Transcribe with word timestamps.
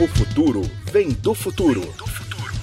O 0.00 0.08
futuro 0.08 0.62
vem 0.90 1.10
do 1.10 1.34
futuro. 1.34 1.82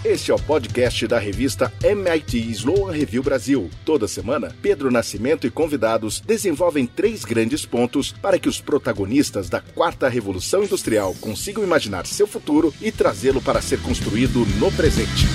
Este 0.03 0.31
é 0.31 0.33
o 0.33 0.39
podcast 0.39 1.05
da 1.05 1.19
revista 1.19 1.71
MIT 1.83 2.35
Sloan 2.49 2.91
Review 2.91 3.21
Brasil. 3.21 3.69
Toda 3.85 4.07
semana, 4.07 4.55
Pedro 4.59 4.89
Nascimento 4.89 5.45
e 5.45 5.51
convidados 5.51 6.19
desenvolvem 6.19 6.87
três 6.87 7.23
grandes 7.23 7.63
pontos 7.63 8.11
para 8.11 8.39
que 8.39 8.49
os 8.49 8.59
protagonistas 8.59 9.49
da 9.49 9.61
quarta 9.61 10.09
revolução 10.09 10.63
industrial 10.63 11.13
consigam 11.21 11.63
imaginar 11.63 12.07
seu 12.07 12.25
futuro 12.25 12.73
e 12.81 12.91
trazê-lo 12.91 13.39
para 13.39 13.61
ser 13.61 13.79
construído 13.83 14.43
no 14.59 14.71
presente. 14.71 15.27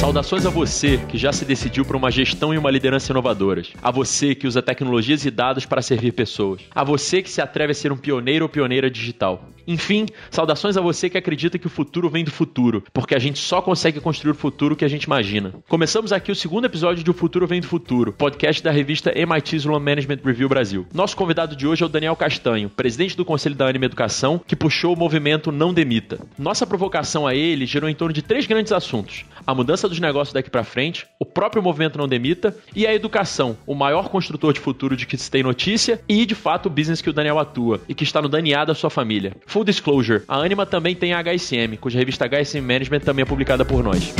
Saudações 0.00 0.46
a 0.46 0.50
você 0.50 0.96
que 0.96 1.18
já 1.18 1.30
se 1.30 1.44
decidiu 1.44 1.84
para 1.84 1.94
uma 1.94 2.10
gestão 2.10 2.54
e 2.54 2.58
uma 2.58 2.70
liderança 2.70 3.12
inovadoras. 3.12 3.74
A 3.82 3.90
você 3.90 4.34
que 4.34 4.46
usa 4.46 4.62
tecnologias 4.62 5.26
e 5.26 5.30
dados 5.30 5.66
para 5.66 5.82
servir 5.82 6.12
pessoas. 6.12 6.62
A 6.74 6.82
você 6.82 7.20
que 7.20 7.30
se 7.30 7.42
atreve 7.42 7.72
a 7.72 7.74
ser 7.74 7.92
um 7.92 7.98
pioneiro 7.98 8.46
ou 8.46 8.48
pioneira 8.48 8.90
digital. 8.90 9.50
Enfim, 9.66 10.06
saudações 10.30 10.76
a 10.78 10.80
você 10.80 11.10
que 11.10 11.18
acredita 11.18 11.58
que 11.58 11.66
o 11.66 11.70
futuro 11.70 12.08
vem 12.08 12.24
do 12.24 12.30
futuro, 12.30 12.82
porque 12.94 13.14
a 13.14 13.18
gente 13.18 13.38
só 13.38 13.60
consegue 13.60 14.00
construir 14.00 14.32
o 14.32 14.34
futuro 14.34 14.74
que 14.74 14.86
a 14.86 14.88
gente 14.88 15.04
imagina. 15.04 15.52
Começamos 15.68 16.12
aqui 16.12 16.32
o 16.32 16.34
segundo 16.34 16.64
episódio 16.64 17.04
de 17.04 17.10
O 17.10 17.14
Futuro 17.14 17.46
Vem 17.46 17.60
do 17.60 17.66
Futuro, 17.66 18.12
podcast 18.14 18.62
da 18.62 18.70
revista 18.70 19.12
MIT 19.14 19.56
Sloan 19.56 19.80
Management 19.80 20.20
Review 20.24 20.48
Brasil. 20.48 20.86
Nosso 20.94 21.14
convidado 21.14 21.54
de 21.54 21.66
hoje 21.66 21.82
é 21.82 21.86
o 21.86 21.90
Daniel 21.90 22.16
Castanho, 22.16 22.70
presidente 22.70 23.16
do 23.16 23.24
Conselho 23.24 23.54
da 23.54 23.68
Anima 23.68 23.84
Educação, 23.84 24.40
que 24.44 24.56
puxou 24.56 24.94
o 24.94 24.98
movimento 24.98 25.52
Não 25.52 25.74
Demita. 25.74 26.18
Nossa 26.38 26.66
provocação 26.66 27.26
a 27.26 27.34
ele 27.34 27.66
gerou 27.66 27.88
em 27.88 27.94
torno 27.94 28.14
de 28.14 28.22
três 28.22 28.46
grandes 28.46 28.72
assuntos: 28.72 29.24
a 29.46 29.54
mudança 29.54 29.89
dos 29.90 30.00
negócios 30.00 30.32
daqui 30.32 30.48
para 30.48 30.64
frente, 30.64 31.06
o 31.18 31.26
próprio 31.26 31.62
movimento 31.62 31.98
Não 31.98 32.08
Demita 32.08 32.56
e 32.74 32.86
a 32.86 32.94
educação, 32.94 33.56
o 33.66 33.74
maior 33.74 34.08
construtor 34.08 34.52
de 34.52 34.60
futuro 34.60 34.96
de 34.96 35.06
que 35.06 35.18
se 35.18 35.30
tem 35.30 35.42
notícia 35.42 36.00
e, 36.08 36.24
de 36.24 36.34
fato, 36.34 36.66
o 36.66 36.70
business 36.70 37.02
que 37.02 37.10
o 37.10 37.12
Daniel 37.12 37.38
atua 37.38 37.80
e 37.88 37.94
que 37.94 38.04
está 38.04 38.22
no 38.22 38.28
DNA 38.28 38.64
da 38.64 38.74
sua 38.74 38.88
família. 38.88 39.36
Full 39.46 39.64
disclosure, 39.64 40.22
a 40.26 40.38
Anima 40.38 40.64
também 40.64 40.94
tem 40.94 41.12
a 41.12 41.22
HSM, 41.22 41.76
cuja 41.78 41.98
revista 41.98 42.26
HSM 42.26 42.60
Management 42.60 43.00
também 43.00 43.22
é 43.22 43.26
publicada 43.26 43.64
por 43.64 43.82
nós. 43.82 44.14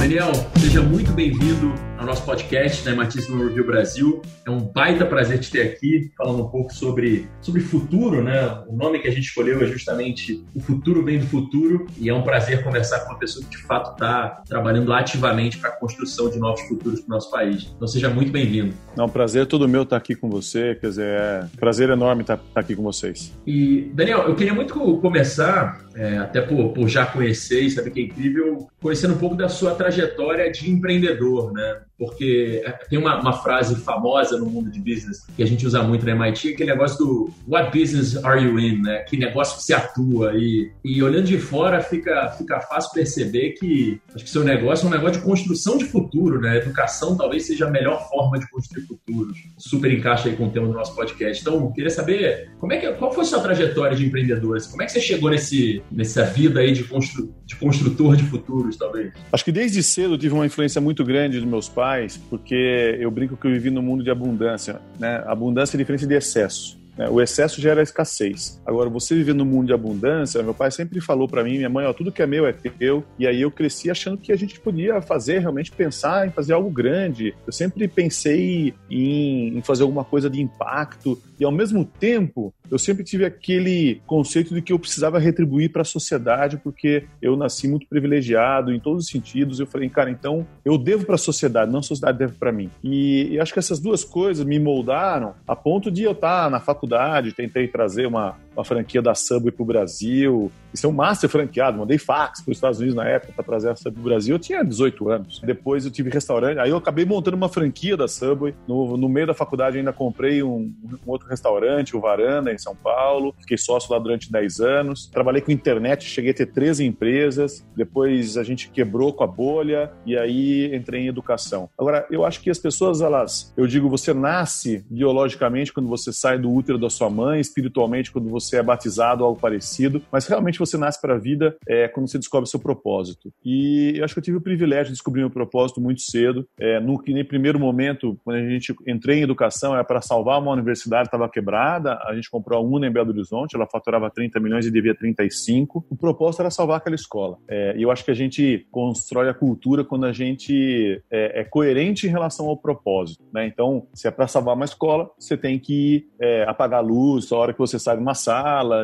Daniel, 0.00 0.32
seja 0.76 0.88
muito 0.88 1.10
bem-vindo 1.12 1.72
ao 1.96 2.04
nosso 2.04 2.22
podcast 2.26 2.84
da 2.84 2.90
Ematíssimo 2.90 3.42
Review 3.42 3.64
Brasil. 3.64 4.20
É 4.44 4.50
um 4.50 4.60
baita 4.60 5.06
prazer 5.06 5.38
te 5.38 5.50
ter 5.50 5.62
aqui, 5.62 6.10
falando 6.14 6.44
um 6.44 6.48
pouco 6.48 6.74
sobre, 6.74 7.26
sobre 7.40 7.62
futuro, 7.62 8.22
né? 8.22 8.62
O 8.68 8.76
nome 8.76 8.98
que 8.98 9.08
a 9.08 9.10
gente 9.10 9.24
escolheu 9.24 9.62
é 9.62 9.66
justamente 9.66 10.44
O 10.54 10.60
Futuro 10.60 11.02
Vem 11.02 11.18
do 11.18 11.26
Futuro, 11.26 11.86
e 11.98 12.10
é 12.10 12.14
um 12.14 12.20
prazer 12.22 12.62
conversar 12.62 13.00
com 13.00 13.12
uma 13.12 13.18
pessoa 13.18 13.42
que 13.44 13.56
de 13.56 13.62
fato 13.62 13.92
está 13.92 14.42
trabalhando 14.46 14.92
ativamente 14.92 15.56
para 15.56 15.70
a 15.70 15.72
construção 15.72 16.28
de 16.28 16.38
novos 16.38 16.60
futuros 16.68 17.00
para 17.00 17.06
o 17.06 17.14
nosso 17.14 17.30
país. 17.30 17.72
Então 17.74 17.88
seja 17.88 18.10
muito 18.10 18.30
bem-vindo. 18.30 18.74
É 18.96 19.02
um 19.02 19.08
prazer 19.08 19.46
todo 19.46 19.66
meu 19.66 19.82
estar 19.82 19.96
aqui 19.96 20.14
com 20.14 20.28
você, 20.28 20.74
quer 20.74 20.88
dizer, 20.88 21.06
é 21.06 21.44
um 21.54 21.56
prazer 21.56 21.88
enorme 21.88 22.20
estar, 22.20 22.34
estar 22.34 22.60
aqui 22.60 22.76
com 22.76 22.82
vocês. 22.82 23.32
E, 23.46 23.90
Daniel, 23.94 24.28
eu 24.28 24.34
queria 24.34 24.52
muito 24.52 24.74
começar, 24.98 25.86
é, 25.94 26.18
até 26.18 26.42
por, 26.42 26.74
por 26.74 26.86
já 26.86 27.06
conhecer 27.06 27.62
e 27.62 27.70
saber 27.70 27.90
que 27.90 28.00
é 28.00 28.02
incrível, 28.04 28.68
conhecendo 28.78 29.14
um 29.14 29.18
pouco 29.18 29.34
da 29.34 29.48
sua 29.48 29.74
trajetória 29.74 30.50
de 30.52 30.65
empreendedor, 30.66 31.52
né? 31.52 31.82
Porque 31.98 32.62
é, 32.64 32.72
tem 32.72 32.98
uma, 32.98 33.20
uma, 33.20 33.32
frase 33.32 33.76
famosa 33.76 34.38
no 34.38 34.46
mundo 34.46 34.70
de 34.70 34.78
business 34.80 35.24
que 35.36 35.42
a 35.42 35.46
gente 35.46 35.66
usa 35.66 35.82
muito 35.82 36.04
na 36.04 36.12
MIT, 36.12 36.54
aquele 36.54 36.70
negócio 36.70 36.98
do 36.98 37.30
what 37.48 37.76
business 37.76 38.22
are 38.24 38.42
you 38.42 38.58
in, 38.58 38.82
né? 38.82 38.98
Que 39.00 39.16
negócio 39.16 39.56
que 39.56 39.62
se 39.62 39.72
atua 39.72 40.34
e, 40.34 40.70
e 40.84 41.02
olhando 41.02 41.26
de 41.26 41.38
fora 41.38 41.80
fica, 41.80 42.28
fica 42.30 42.60
fácil 42.60 42.92
perceber 42.92 43.52
que 43.52 44.00
acho 44.14 44.24
que 44.24 44.30
seu 44.30 44.44
negócio 44.44 44.86
é 44.86 44.88
um 44.88 44.92
negócio 44.92 45.18
de 45.18 45.24
construção 45.24 45.78
de 45.78 45.84
futuro, 45.84 46.40
né? 46.40 46.56
educação 46.56 47.16
talvez 47.16 47.46
seja 47.46 47.66
a 47.66 47.70
melhor 47.70 48.08
forma 48.08 48.38
de 48.38 48.48
construir 48.50 48.82
futuros. 48.82 49.38
Super 49.58 49.92
encaixa 49.92 50.28
aí 50.28 50.36
com 50.36 50.46
o 50.46 50.50
tema 50.50 50.66
do 50.66 50.72
nosso 50.72 50.94
podcast. 50.94 51.42
Então, 51.42 51.72
queria 51.72 51.90
saber 51.90 52.50
como 52.58 52.72
é 52.72 52.78
que, 52.78 52.92
qual 52.94 53.12
foi 53.12 53.22
a 53.22 53.26
sua 53.26 53.40
trajetória 53.40 53.96
de 53.96 54.06
empreendedor? 54.06 54.58
Como 54.70 54.82
é 54.82 54.86
que 54.86 54.92
você 54.92 55.00
chegou 55.00 55.30
nesse, 55.30 55.82
nessa 55.90 56.24
vida 56.24 56.60
aí 56.60 56.72
de, 56.72 56.84
constru, 56.84 57.34
de 57.44 57.56
construtor 57.56 58.16
de 58.16 58.24
futuros, 58.24 58.76
talvez? 58.76 59.12
Acho 59.32 59.44
que 59.44 59.52
desde 59.52 59.82
cedo 59.82 60.18
tive 60.18 60.34
uma 60.34 60.46
influência 60.46 60.80
muito 60.80 61.04
grande 61.04 61.38
dos 61.38 61.48
meus 61.48 61.68
pais 61.68 61.85
pais, 61.86 62.16
porque 62.16 62.96
eu 62.98 63.08
brinco 63.12 63.36
que 63.36 63.46
eu 63.46 63.52
vivi 63.52 63.70
num 63.70 63.80
mundo 63.80 64.02
de 64.02 64.10
abundância. 64.10 64.80
Né? 64.98 65.22
Abundância 65.24 65.76
é 65.76 65.78
diferente 65.78 66.04
de 66.04 66.14
excesso. 66.14 66.76
Né? 66.96 67.08
O 67.08 67.20
excesso 67.20 67.60
gera 67.60 67.80
escassez. 67.80 68.60
Agora, 68.66 68.90
você 68.90 69.14
viver 69.14 69.34
no 69.34 69.44
mundo 69.44 69.68
de 69.68 69.72
abundância, 69.72 70.42
meu 70.42 70.52
pai 70.52 70.70
sempre 70.72 71.00
falou 71.00 71.28
para 71.28 71.44
mim, 71.44 71.58
minha 71.58 71.68
mãe, 71.68 71.86
ó, 71.86 71.92
tudo 71.92 72.10
que 72.10 72.22
é 72.22 72.26
meu 72.26 72.44
é 72.44 72.52
teu. 72.52 73.04
E 73.18 73.26
aí 73.26 73.40
eu 73.40 73.52
cresci 73.52 73.88
achando 73.88 74.18
que 74.18 74.32
a 74.32 74.36
gente 74.36 74.58
podia 74.58 75.00
fazer, 75.00 75.38
realmente 75.38 75.70
pensar 75.70 76.26
em 76.26 76.30
fazer 76.30 76.54
algo 76.54 76.70
grande. 76.70 77.32
Eu 77.46 77.52
sempre 77.52 77.86
pensei 77.86 78.74
em, 78.90 79.56
em 79.56 79.62
fazer 79.62 79.84
alguma 79.84 80.04
coisa 80.04 80.28
de 80.28 80.40
impacto. 80.40 81.20
E 81.38 81.44
ao 81.44 81.52
mesmo 81.52 81.84
tempo, 81.84 82.52
eu 82.70 82.78
sempre 82.78 83.04
tive 83.04 83.24
aquele 83.24 84.00
conceito 84.06 84.54
de 84.54 84.62
que 84.62 84.72
eu 84.72 84.78
precisava 84.78 85.18
retribuir 85.18 85.70
para 85.70 85.82
a 85.82 85.84
sociedade, 85.84 86.56
porque 86.56 87.04
eu 87.20 87.36
nasci 87.36 87.68
muito 87.68 87.86
privilegiado 87.86 88.72
em 88.72 88.80
todos 88.80 89.04
os 89.04 89.10
sentidos. 89.10 89.60
Eu 89.60 89.66
falei, 89.66 89.88
cara, 89.88 90.10
então 90.10 90.46
eu 90.64 90.78
devo 90.78 91.04
para 91.04 91.14
a 91.14 91.18
sociedade, 91.18 91.70
não 91.70 91.80
a 91.80 91.82
sociedade 91.82 92.18
deve 92.18 92.34
para 92.34 92.52
mim. 92.52 92.70
E, 92.82 93.28
e 93.32 93.40
acho 93.40 93.52
que 93.52 93.58
essas 93.58 93.78
duas 93.78 94.04
coisas 94.04 94.44
me 94.44 94.58
moldaram 94.58 95.34
a 95.46 95.54
ponto 95.54 95.90
de 95.90 96.02
eu 96.02 96.12
estar 96.12 96.50
na 96.50 96.60
faculdade, 96.60 97.32
tentei 97.32 97.68
trazer 97.68 98.06
uma, 98.06 98.36
uma 98.56 98.64
franquia 98.64 99.02
da 99.02 99.14
Subway 99.14 99.52
para 99.52 99.62
o 99.62 99.66
Brasil, 99.66 100.50
e 100.72 100.78
ser 100.78 100.86
um 100.86 100.92
master 100.92 101.28
franqueado. 101.28 101.78
Mandei 101.78 101.98
fax 101.98 102.40
para 102.40 102.50
os 102.50 102.56
Estados 102.56 102.78
Unidos 102.78 102.96
na 102.96 103.06
época 103.06 103.32
para 103.32 103.44
trazer 103.44 103.70
a 103.70 103.76
Subway 103.76 103.92
para 103.92 104.00
o 104.00 104.04
Brasil. 104.04 104.34
Eu 104.34 104.38
tinha 104.38 104.64
18 104.64 105.08
anos. 105.08 105.40
Depois 105.44 105.84
eu 105.84 105.90
tive 105.90 106.10
restaurante, 106.10 106.58
aí 106.58 106.70
eu 106.70 106.76
acabei 106.76 107.04
montando 107.04 107.36
uma 107.36 107.48
franquia 107.48 107.96
da 107.96 108.08
Subway. 108.08 108.54
No, 108.66 108.96
no 108.96 109.08
meio 109.08 109.26
da 109.26 109.34
faculdade 109.34 109.78
ainda 109.78 109.92
comprei 109.92 110.42
um, 110.42 110.72
um 110.84 111.10
outro 111.10 111.28
restaurante, 111.28 111.96
o 111.96 112.00
Varanda, 112.00 112.52
em 112.52 112.58
São 112.58 112.74
Paulo. 112.74 113.34
Fiquei 113.40 113.58
sócio 113.58 113.92
lá 113.92 113.98
durante 113.98 114.30
10 114.30 114.60
anos. 114.60 115.06
Trabalhei 115.06 115.40
com 115.40 115.50
internet, 115.52 116.04
cheguei 116.04 116.30
a 116.30 116.34
ter 116.34 116.46
13 116.46 116.84
empresas. 116.84 117.64
Depois 117.76 118.36
a 118.36 118.42
gente 118.42 118.70
quebrou 118.70 119.12
com 119.12 119.24
a 119.24 119.26
bolha 119.26 119.92
e 120.04 120.16
aí 120.16 120.74
entrei 120.74 121.02
em 121.02 121.08
educação. 121.08 121.68
Agora, 121.78 122.06
eu 122.10 122.24
acho 122.24 122.40
que 122.40 122.50
as 122.50 122.58
pessoas, 122.58 123.00
elas, 123.00 123.52
eu 123.56 123.66
digo, 123.66 123.88
você 123.88 124.14
nasce 124.14 124.84
biologicamente 124.90 125.72
quando 125.72 125.88
você 125.88 126.12
sai 126.12 126.38
do 126.38 126.50
útero 126.52 126.78
da 126.78 126.90
sua 126.90 127.10
mãe, 127.10 127.40
espiritualmente 127.40 128.10
quando 128.10 128.28
você 128.28 128.45
é 128.54 128.62
batizado 128.62 129.24
algo 129.24 129.40
parecido, 129.40 130.02
mas 130.12 130.26
realmente 130.26 130.58
você 130.58 130.76
nasce 130.76 131.00
para 131.00 131.14
a 131.14 131.18
vida 131.18 131.56
é, 131.66 131.88
quando 131.88 132.08
você 132.08 132.18
descobre 132.18 132.48
seu 132.48 132.60
propósito. 132.60 133.32
E 133.44 133.94
eu 133.96 134.04
acho 134.04 134.14
que 134.14 134.20
eu 134.20 134.24
tive 134.24 134.36
o 134.36 134.40
privilégio 134.40 134.86
de 134.86 134.92
descobrir 134.92 135.20
meu 135.20 135.30
propósito 135.30 135.80
muito 135.80 136.02
cedo. 136.02 136.46
É, 136.58 136.78
no 136.78 137.02
que 137.02 137.12
nem 137.12 137.24
primeiro 137.24 137.58
momento, 137.58 138.18
quando 138.24 138.36
a 138.36 138.48
gente 138.48 138.74
entrei 138.86 139.18
em 139.18 139.22
educação, 139.22 139.74
era 139.74 139.84
para 139.84 140.00
salvar 140.00 140.40
uma 140.40 140.52
universidade 140.52 141.08
estava 141.08 141.28
quebrada, 141.28 141.98
a 142.06 142.14
gente 142.14 142.30
comprou 142.30 142.58
a 142.58 142.62
UNA 142.62 142.88
em 142.88 142.92
Belo 142.92 143.10
Horizonte, 143.10 143.56
ela 143.56 143.66
faturava 143.66 144.10
30 144.10 144.38
milhões 144.38 144.66
e 144.66 144.70
devia 144.70 144.94
35. 144.94 145.86
O 145.88 145.96
propósito 145.96 146.40
era 146.40 146.50
salvar 146.50 146.78
aquela 146.78 146.94
escola. 146.94 147.38
É, 147.48 147.74
e 147.76 147.82
eu 147.82 147.90
acho 147.90 148.04
que 148.04 148.10
a 148.10 148.14
gente 148.14 148.66
constrói 148.70 149.28
a 149.28 149.34
cultura 149.34 149.84
quando 149.84 150.04
a 150.04 150.12
gente 150.12 151.02
é, 151.10 151.40
é 151.40 151.44
coerente 151.44 152.06
em 152.06 152.10
relação 152.10 152.46
ao 152.46 152.56
propósito. 152.56 153.24
Né? 153.32 153.46
Então, 153.46 153.86
se 153.94 154.06
é 154.06 154.10
para 154.10 154.26
salvar 154.26 154.54
uma 154.54 154.64
escola, 154.64 155.10
você 155.18 155.36
tem 155.36 155.58
que 155.58 156.08
é, 156.20 156.44
apagar 156.44 156.80
a 156.80 156.82
luz 156.82 157.30
a 157.32 157.36
hora 157.36 157.52
que 157.52 157.58
você 157.58 157.78
sai 157.78 157.96
de 157.96 158.02
uma 158.02 158.14
sala 158.14 158.35